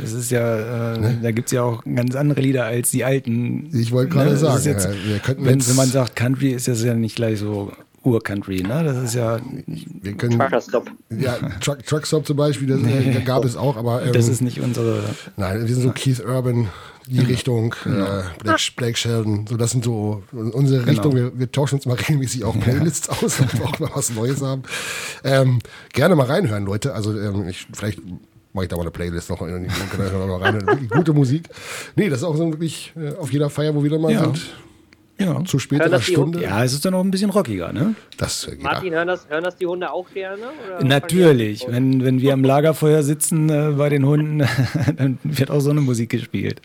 es 0.04 0.12
ist 0.14 0.30
ja, 0.32 0.96
äh, 0.96 1.14
da 1.22 1.32
gibt 1.32 1.48
es 1.48 1.52
ja 1.54 1.62
auch 1.64 1.82
ganz 1.86 2.16
andere 2.16 2.42
Lieder 2.42 2.66
als 2.66 2.92
die 2.92 3.06
alten. 3.06 3.70
Ich 3.72 3.92
wollte 3.92 4.12
gerade 4.14 4.32
das 4.32 4.42
sagen, 4.42 4.64
jetzt, 4.66 4.90
wir 5.08 5.20
könnten 5.20 5.46
wenn, 5.46 5.60
jetzt- 5.60 5.70
wenn 5.70 5.76
man 5.78 5.88
sagt 5.90 6.16
Country, 6.18 6.50
ist 6.50 6.68
das 6.68 6.84
ja 6.84 6.96
nicht 6.96 7.16
gleich 7.16 7.40
so 7.40 7.72
Ur-Country, 8.04 8.62
ne? 8.64 8.84
Das 8.84 8.98
ist 8.98 9.14
ja, 9.16 9.40
wir 9.68 10.14
können, 10.14 10.40
Trucker 10.40 10.62
Stop. 10.62 10.90
ja, 11.10 11.36
Truck, 11.60 11.86
Truckstop 11.86 12.26
zum 12.26 12.38
Beispiel, 12.38 12.68
das 12.68 12.82
äh, 12.84 13.22
gab 13.22 13.44
es 13.46 13.58
auch, 13.58 13.76
aber 13.78 14.04
ähm, 14.06 14.14
das 14.14 14.28
ist 14.30 14.42
nicht 14.42 14.62
unsere. 14.62 15.04
nein, 15.38 15.68
wir 15.68 15.74
sind 15.76 15.84
so 15.84 15.92
Keith 15.92 16.20
Urban, 16.26 16.70
die 17.08 17.20
Richtung, 17.20 17.76
Genau. 17.84 18.06
äh, 18.06 18.24
Blake, 18.42 18.62
Blake 18.78 18.98
Sheldon, 18.98 19.46
so 19.48 19.58
das 19.58 19.72
sind 19.72 19.84
so 19.84 20.24
unsere 20.32 20.86
Richtung. 20.86 21.14
Wir, 21.16 21.38
wir 21.38 21.52
tauschen 21.52 21.76
uns 21.76 21.86
mal 21.86 21.96
regelmäßig 21.96 22.44
auch 22.46 22.58
Playlists 22.60 23.10
aus, 23.10 23.38
damit 23.38 23.58
wir 23.60 23.66
auch 23.66 23.80
mal 23.80 23.90
was 23.94 24.12
Neues 24.12 24.42
haben. 24.42 24.64
Ähm, 25.24 25.60
gerne 25.94 26.16
mal 26.16 26.28
reinhören, 26.28 26.66
Leute. 26.66 26.94
Also 26.94 27.18
ähm, 27.20 27.48
ich, 27.50 27.68
vielleicht 27.74 28.00
mache 28.54 28.66
ich 28.66 28.70
da 28.70 28.76
mal 28.78 28.84
eine 28.84 28.92
Playlist 28.92 29.30
noch, 29.30 29.42
in 29.42 29.64
die- 29.64 29.70
können 29.96 30.12
wir 30.12 30.26
mal 30.28 30.38
reinhören. 30.42 30.68
Wirklich 30.68 30.90
gute 30.90 31.14
Musik. 31.14 31.50
Nee, 31.96 32.10
das 32.10 32.20
ist 32.20 32.24
auch 32.24 32.36
so 32.38 32.48
wirklich 32.50 32.94
äh, 32.96 33.16
auf 33.16 33.32
jeder 33.34 33.50
Feier, 33.50 33.76
wo 33.76 33.84
wir 33.84 33.90
dann 33.90 34.02
mal 34.02 34.12
Ja. 34.14 34.22
sind. 34.24 34.40
Ja. 35.20 35.44
Zu 35.44 35.60
späterer 35.60 36.02
Stunde. 36.02 36.42
ja, 36.42 36.64
es 36.64 36.72
ist 36.74 36.86
dann 36.86 36.94
auch 36.94 37.04
ein 37.04 37.12
bisschen 37.12 37.30
rockiger, 37.30 37.74
ne? 37.74 37.94
Das 38.18 38.48
äh, 38.48 38.56
Martin, 38.56 38.94
hören 38.94 39.08
das, 39.08 39.28
hören 39.28 39.44
das 39.44 39.58
die 39.58 39.66
Hunde 39.66 39.92
auch 39.92 40.10
gerne? 40.12 40.44
Natürlich. 40.82 41.66
Wenn, 41.68 42.04
wenn 42.06 42.22
wir 42.22 42.34
am 42.34 42.44
Lagerfeuer 42.44 43.04
sitzen 43.04 43.50
äh, 43.50 43.74
bei 43.78 43.90
den 43.90 44.06
Hunden, 44.06 44.40
dann 44.96 45.20
wird 45.24 45.52
auch 45.52 45.60
so 45.60 45.72
eine 45.72 45.82
Musik 45.82 46.12
gespielt. 46.12 46.62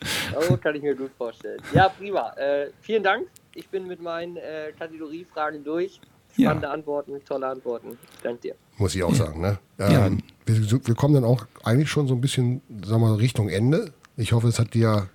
Oh, 0.49 0.57
kann 0.57 0.77
ich 0.77 0.83
mir 0.83 0.95
gut 0.95 1.11
vorstellen. 1.19 1.61
Ja, 1.73 1.89
prima. 1.89 2.33
Äh, 2.37 2.69
vielen 2.81 3.03
Dank. 3.03 3.27
Ich 3.57 3.69
bin 3.69 3.87
mit 3.89 4.01
meinen 4.01 4.37
äh, 4.37 4.73
Kategoriefragen 4.79 5.65
durch. 5.65 6.01
Ja. 6.37 6.51
Spannende 6.51 6.71
Antworten, 6.71 7.13
tolle 7.25 7.47
Antworten. 7.49 7.97
Danke 8.23 8.41
dir. 8.41 8.55
muss 8.79 8.95
ich 8.95 9.03
auch 9.03 9.15
sagen. 9.15 9.41
Ne? 9.41 9.59
Ja. 9.79 10.07
Ähm, 10.07 10.19
wir, 10.47 10.87
wir 10.87 10.95
kommen 10.95 11.15
dann 11.15 11.25
auch 11.25 11.47
eigentlich 11.63 11.89
schon 11.89 12.09
so 12.09 12.15
ein 12.15 12.21
bisschen, 12.21 12.61
sagen 12.85 13.03
wir 13.03 13.09
mal, 13.11 13.15
Richtung 13.17 13.49
Ende. 13.49 13.93
Ich 14.17 14.33
hoffe, 14.33 14.49
es 14.49 14.59
hat 14.59 14.75
dir 14.75 15.09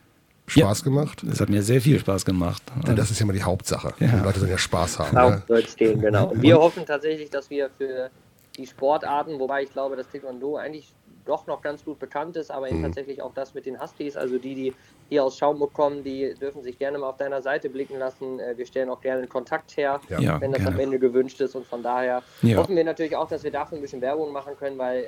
Spaß 0.50 0.84
gemacht. 0.84 1.24
Es 1.24 1.40
hat 1.40 1.50
mir 1.50 1.62
sehr 1.64 1.82
viel 1.82 2.00
Spaß 2.00 2.26
gemacht. 2.26 2.62
Denn 2.88 2.96
das 2.96 3.12
ist 3.12 3.20
ja 3.20 3.24
immer 3.24 3.34
die 3.34 3.44
Hauptsache. 3.44 3.94
Ja. 4.00 4.08
Die 4.08 4.24
Leute 4.24 4.40
sollen 4.40 4.52
ja 4.52 4.58
Spaß 4.58 5.00
haben. 5.00 5.18
Auch 5.18 5.30
Ne? 5.32 5.44
soll 5.48 5.60
es 5.60 5.76
gehen, 5.76 6.02
genau. 6.02 6.30
Und 6.30 6.42
wir 6.42 6.58
hoffen 6.58 6.86
tatsächlich, 6.86 7.30
dass 7.30 7.50
wir 7.50 7.70
für 7.78 8.10
die 8.58 8.68
Sportarten, 8.68 9.40
wobei 9.40 9.64
ich 9.64 9.72
glaube, 9.72 9.96
dass 9.96 10.08
Taekwondo 10.10 10.58
eigentlich 10.58 10.94
doch 11.30 11.48
noch 11.48 11.62
ganz 11.62 11.86
gut 11.86 12.00
bekannt 12.00 12.36
ist, 12.36 12.52
aber 12.52 12.68
eben 12.68 12.80
mhm. 12.80 12.86
tatsächlich 12.86 13.22
auch 13.22 13.34
das 13.34 13.54
mit 13.54 13.66
den 13.66 13.80
Huskies, 13.80 14.18
also 14.18 14.38
die, 14.38 14.56
die 14.56 14.74
hier 15.10 15.24
aus 15.24 15.38
Schaumburg 15.38 15.74
kommen, 15.74 16.04
die 16.04 16.34
dürfen 16.42 16.64
sich 16.64 16.78
gerne 16.78 16.98
mal 16.98 17.10
auf 17.10 17.18
deiner 17.18 17.42
Seite 17.42 17.70
blicken 17.70 18.00
lassen. 18.00 18.40
Äh, 18.40 18.58
wir 18.58 18.66
stellen 18.66 18.90
auch 18.90 19.02
gerne 19.02 19.28
Kontakt 19.28 19.78
her, 19.78 20.02
ja. 20.10 20.42
wenn 20.42 20.52
das 20.52 20.62
gerne. 20.62 20.76
am 20.76 20.80
Ende 20.80 21.00
gewünscht 21.00 21.40
ist 21.42 21.56
und 21.56 21.66
von 21.66 21.84
daher 21.84 22.24
ja. 22.42 22.58
hoffen 22.58 22.76
wir 22.76 22.84
natürlich 22.84 23.16
auch, 23.16 23.28
dass 23.28 23.44
wir 23.44 23.52
dafür 23.52 23.78
ein 23.78 23.82
bisschen 23.82 24.02
Werbung 24.02 24.32
machen 24.32 24.58
können, 24.58 24.78
weil 24.78 25.04
äh, 25.04 25.06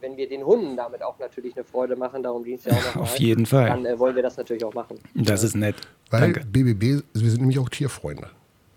wenn 0.00 0.16
wir 0.16 0.28
den 0.28 0.44
Hunden 0.44 0.76
damit 0.76 1.02
auch 1.02 1.18
natürlich 1.18 1.56
eine 1.56 1.64
Freude 1.64 1.96
machen, 1.96 2.22
darum 2.22 2.44
ging 2.44 2.56
es 2.56 2.64
ja 2.64 2.72
auch 2.72 2.94
noch 2.94 3.02
Auf 3.02 3.18
jeden 3.18 3.46
Fall. 3.46 3.66
Dann 3.66 3.86
äh, 3.86 3.98
wollen 3.98 4.14
wir 4.14 4.22
das 4.22 4.36
natürlich 4.36 4.64
auch 4.64 4.74
machen. 4.74 4.98
Das 5.14 5.42
ist 5.42 5.56
nett. 5.56 5.76
Weil 6.10 6.20
Danke. 6.20 6.44
BBB, 6.44 7.02
wir 7.14 7.30
sind 7.30 7.40
nämlich 7.40 7.58
auch 7.58 7.68
Tierfreunde. 7.68 8.28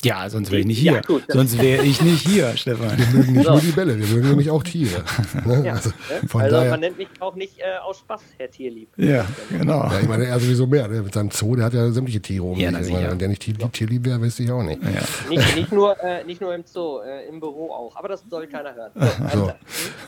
Ja, 0.05 0.29
sonst 0.29 0.51
wäre 0.51 0.59
ich 0.61 0.67
nicht 0.67 0.77
hier. 0.77 1.01
Ja, 1.07 1.19
sonst 1.27 1.59
wäre 1.59 1.83
ich 1.83 1.99
nicht 1.99 2.27
hier, 2.27 2.55
Stefan. 2.55 2.95
Wir 2.95 3.07
mögen 3.07 3.33
nicht 3.33 3.45
so. 3.45 3.53
nur 3.53 3.61
die 3.61 3.71
Bälle, 3.71 3.97
wir 3.97 4.05
mögen 4.05 4.29
nämlich 4.29 4.51
auch 4.51 4.61
Tiere. 4.61 5.03
Ne? 5.45 5.63
Ja, 5.65 5.73
also, 5.73 5.89
von 6.27 6.41
also 6.41 6.57
daher, 6.57 6.69
man 6.69 6.79
nennt 6.79 6.97
mich 6.99 7.07
auch 7.19 7.33
nicht 7.33 7.57
äh, 7.57 7.63
aus 7.83 7.99
Spaß, 7.99 8.21
Herr 8.37 8.51
Tierlieb. 8.51 8.89
Ja, 8.97 9.25
genau. 9.49 9.83
Ja, 9.85 9.99
ich 9.99 10.07
meine, 10.07 10.25
er 10.25 10.39
sowieso 10.39 10.67
mehr. 10.67 10.87
Ne? 10.87 11.01
Mit 11.01 11.11
seinem 11.11 11.31
Zoo, 11.31 11.55
der 11.55 11.65
hat 11.65 11.73
ja 11.73 11.89
sämtliche 11.91 12.21
Tiere 12.21 12.43
um 12.43 12.59
ja, 12.59 12.71
sich. 12.83 12.93
Wenn 12.93 13.17
der 13.17 13.29
nicht 13.29 13.41
Tier, 13.41 13.55
Tierlieb 13.71 14.05
wäre, 14.05 14.21
wüsste 14.21 14.43
ich 14.43 14.51
auch 14.51 14.61
nicht. 14.61 14.79
Ja. 14.83 14.89
Nicht, 15.27 15.55
nicht, 15.55 15.71
nur, 15.71 15.99
äh, 16.03 16.23
nicht 16.23 16.39
nur 16.39 16.53
im 16.53 16.63
Zoo, 16.65 16.99
äh, 16.99 17.27
im 17.27 17.39
Büro 17.39 17.71
auch. 17.71 17.95
Aber 17.95 18.09
das 18.09 18.23
soll 18.29 18.45
keiner 18.45 18.75
hören. 18.75 18.91
So, 19.33 19.51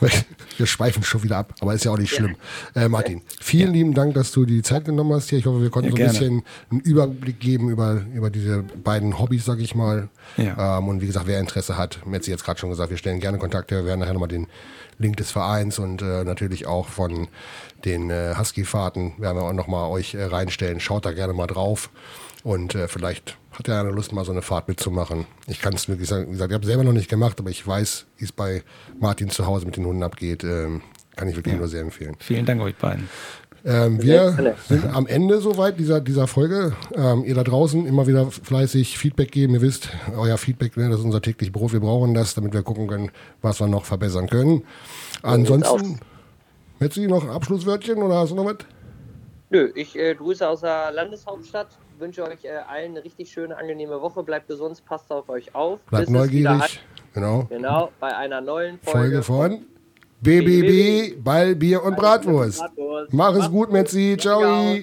so. 0.00 0.08
Wir 0.56 0.66
schweifen 0.66 1.02
schon 1.02 1.24
wieder 1.24 1.38
ab, 1.38 1.54
aber 1.60 1.74
ist 1.74 1.84
ja 1.84 1.90
auch 1.90 1.98
nicht 1.98 2.14
schlimm. 2.14 2.36
Äh, 2.76 2.88
Martin, 2.88 3.22
vielen 3.40 3.72
lieben 3.72 3.94
Dank, 3.94 4.14
dass 4.14 4.30
du 4.30 4.44
die 4.44 4.62
Zeit 4.62 4.84
genommen 4.84 5.12
hast 5.12 5.28
hier. 5.30 5.40
Ich 5.40 5.46
hoffe, 5.46 5.60
wir 5.60 5.70
konnten 5.70 5.90
so 5.90 5.96
ein 5.96 6.08
bisschen 6.08 6.42
einen 6.70 6.80
Überblick 6.80 7.40
geben 7.40 7.68
über, 7.70 8.00
über 8.14 8.30
diese 8.30 8.62
beiden 8.84 9.18
Hobbys, 9.18 9.44
sag 9.44 9.58
ich 9.58 9.74
mal. 9.74 9.87
Ja. 10.36 10.78
Ähm, 10.78 10.88
und 10.88 11.00
wie 11.00 11.06
gesagt, 11.06 11.26
wer 11.26 11.40
Interesse 11.40 11.76
hat, 11.76 12.04
Metzi 12.06 12.30
jetzt 12.30 12.44
gerade 12.44 12.58
schon 12.58 12.70
gesagt, 12.70 12.90
wir 12.90 12.96
stellen 12.96 13.20
gerne 13.20 13.38
Kontakte, 13.38 13.76
wir 13.76 13.84
werden 13.84 14.00
nachher 14.00 14.12
nochmal 14.12 14.28
den 14.28 14.46
Link 14.98 15.16
des 15.16 15.30
Vereins 15.30 15.78
und 15.78 16.02
äh, 16.02 16.24
natürlich 16.24 16.66
auch 16.66 16.88
von 16.88 17.28
den 17.84 18.10
äh, 18.10 18.34
Husky-Fahrten 18.38 19.14
werden 19.18 19.38
wir 19.38 19.44
auch 19.44 19.52
nochmal 19.52 19.90
euch 19.90 20.14
äh, 20.14 20.24
reinstellen. 20.24 20.80
Schaut 20.80 21.06
da 21.06 21.12
gerne 21.12 21.32
mal 21.32 21.46
drauf 21.46 21.90
und 22.42 22.74
äh, 22.74 22.88
vielleicht 22.88 23.36
hat 23.52 23.68
er 23.68 23.80
eine 23.80 23.90
Lust, 23.90 24.12
mal 24.12 24.24
so 24.24 24.32
eine 24.32 24.42
Fahrt 24.42 24.68
mitzumachen. 24.68 25.26
Ich 25.46 25.60
kann 25.60 25.74
es, 25.74 25.88
wie 25.88 25.96
gesagt, 25.96 26.28
ich 26.32 26.40
habe 26.40 26.66
selber 26.66 26.84
noch 26.84 26.92
nicht 26.92 27.08
gemacht, 27.08 27.40
aber 27.40 27.50
ich 27.50 27.66
weiß, 27.66 28.06
wie 28.18 28.24
es 28.24 28.32
bei 28.32 28.62
Martin 29.00 29.30
zu 29.30 29.46
Hause 29.46 29.66
mit 29.66 29.76
den 29.76 29.84
Hunden 29.84 30.02
abgeht. 30.02 30.44
Ähm, 30.44 30.82
kann 31.16 31.28
ich 31.28 31.36
wirklich 31.36 31.54
ja. 31.54 31.58
nur 31.58 31.68
sehr 31.68 31.80
empfehlen. 31.80 32.14
Vielen 32.20 32.46
Dank 32.46 32.62
euch 32.62 32.76
beiden. 32.76 33.08
Ähm, 33.64 34.02
wir 34.02 34.56
sind 34.68 34.84
am 34.94 35.06
Ende 35.06 35.40
soweit 35.40 35.78
dieser, 35.78 36.00
dieser 36.00 36.26
Folge. 36.26 36.72
Ähm, 36.94 37.24
ihr 37.24 37.34
da 37.34 37.44
draußen 37.44 37.86
immer 37.86 38.06
wieder 38.06 38.30
fleißig 38.30 38.98
Feedback 38.98 39.32
geben. 39.32 39.54
Ihr 39.54 39.62
wisst, 39.62 39.90
euer 40.16 40.38
Feedback, 40.38 40.76
ne, 40.76 40.88
das 40.88 41.00
ist 41.00 41.04
unser 41.04 41.20
täglich 41.20 41.52
Brot. 41.52 41.72
Wir 41.72 41.80
brauchen 41.80 42.14
das, 42.14 42.34
damit 42.34 42.52
wir 42.54 42.62
gucken 42.62 42.86
können, 42.86 43.10
was 43.42 43.60
wir 43.60 43.66
noch 43.66 43.84
verbessern 43.84 44.28
können. 44.28 44.62
Ansonsten, 45.22 46.00
hättest 46.78 46.98
du 46.98 47.08
noch 47.08 47.24
ein 47.24 47.30
Abschlusswörtchen 47.30 48.02
oder 48.02 48.16
hast 48.16 48.30
du 48.30 48.36
noch 48.36 48.44
was? 48.44 48.58
Nö, 49.50 49.70
ich 49.74 49.98
äh, 49.98 50.14
grüße 50.14 50.46
aus 50.46 50.60
der 50.60 50.92
Landeshauptstadt. 50.92 51.68
Wünsche 51.98 52.22
euch 52.22 52.44
äh, 52.44 52.50
allen 52.68 52.92
eine 52.92 53.04
richtig 53.04 53.30
schöne, 53.30 53.56
angenehme 53.56 54.00
Woche. 54.00 54.22
Bleibt 54.22 54.46
gesund, 54.46 54.82
passt 54.84 55.10
auf 55.10 55.28
euch 55.28 55.54
auf. 55.54 55.80
Bleibt 55.90 56.10
neugierig. 56.10 56.80
Genau. 57.14 57.46
Genau, 57.48 57.90
bei 57.98 58.14
einer 58.14 58.40
neuen 58.40 58.78
Folge, 58.80 59.22
Folge 59.22 59.22
von 59.22 59.66
BBB, 60.20 61.22
Ball, 61.22 61.54
Bier 61.54 61.82
und 61.84 61.96
Bratwurst. 61.96 62.62
Mach 63.10 63.34
es 63.36 63.48
gut, 63.50 63.72
Metzi. 63.72 64.16
Ciao. 64.18 64.76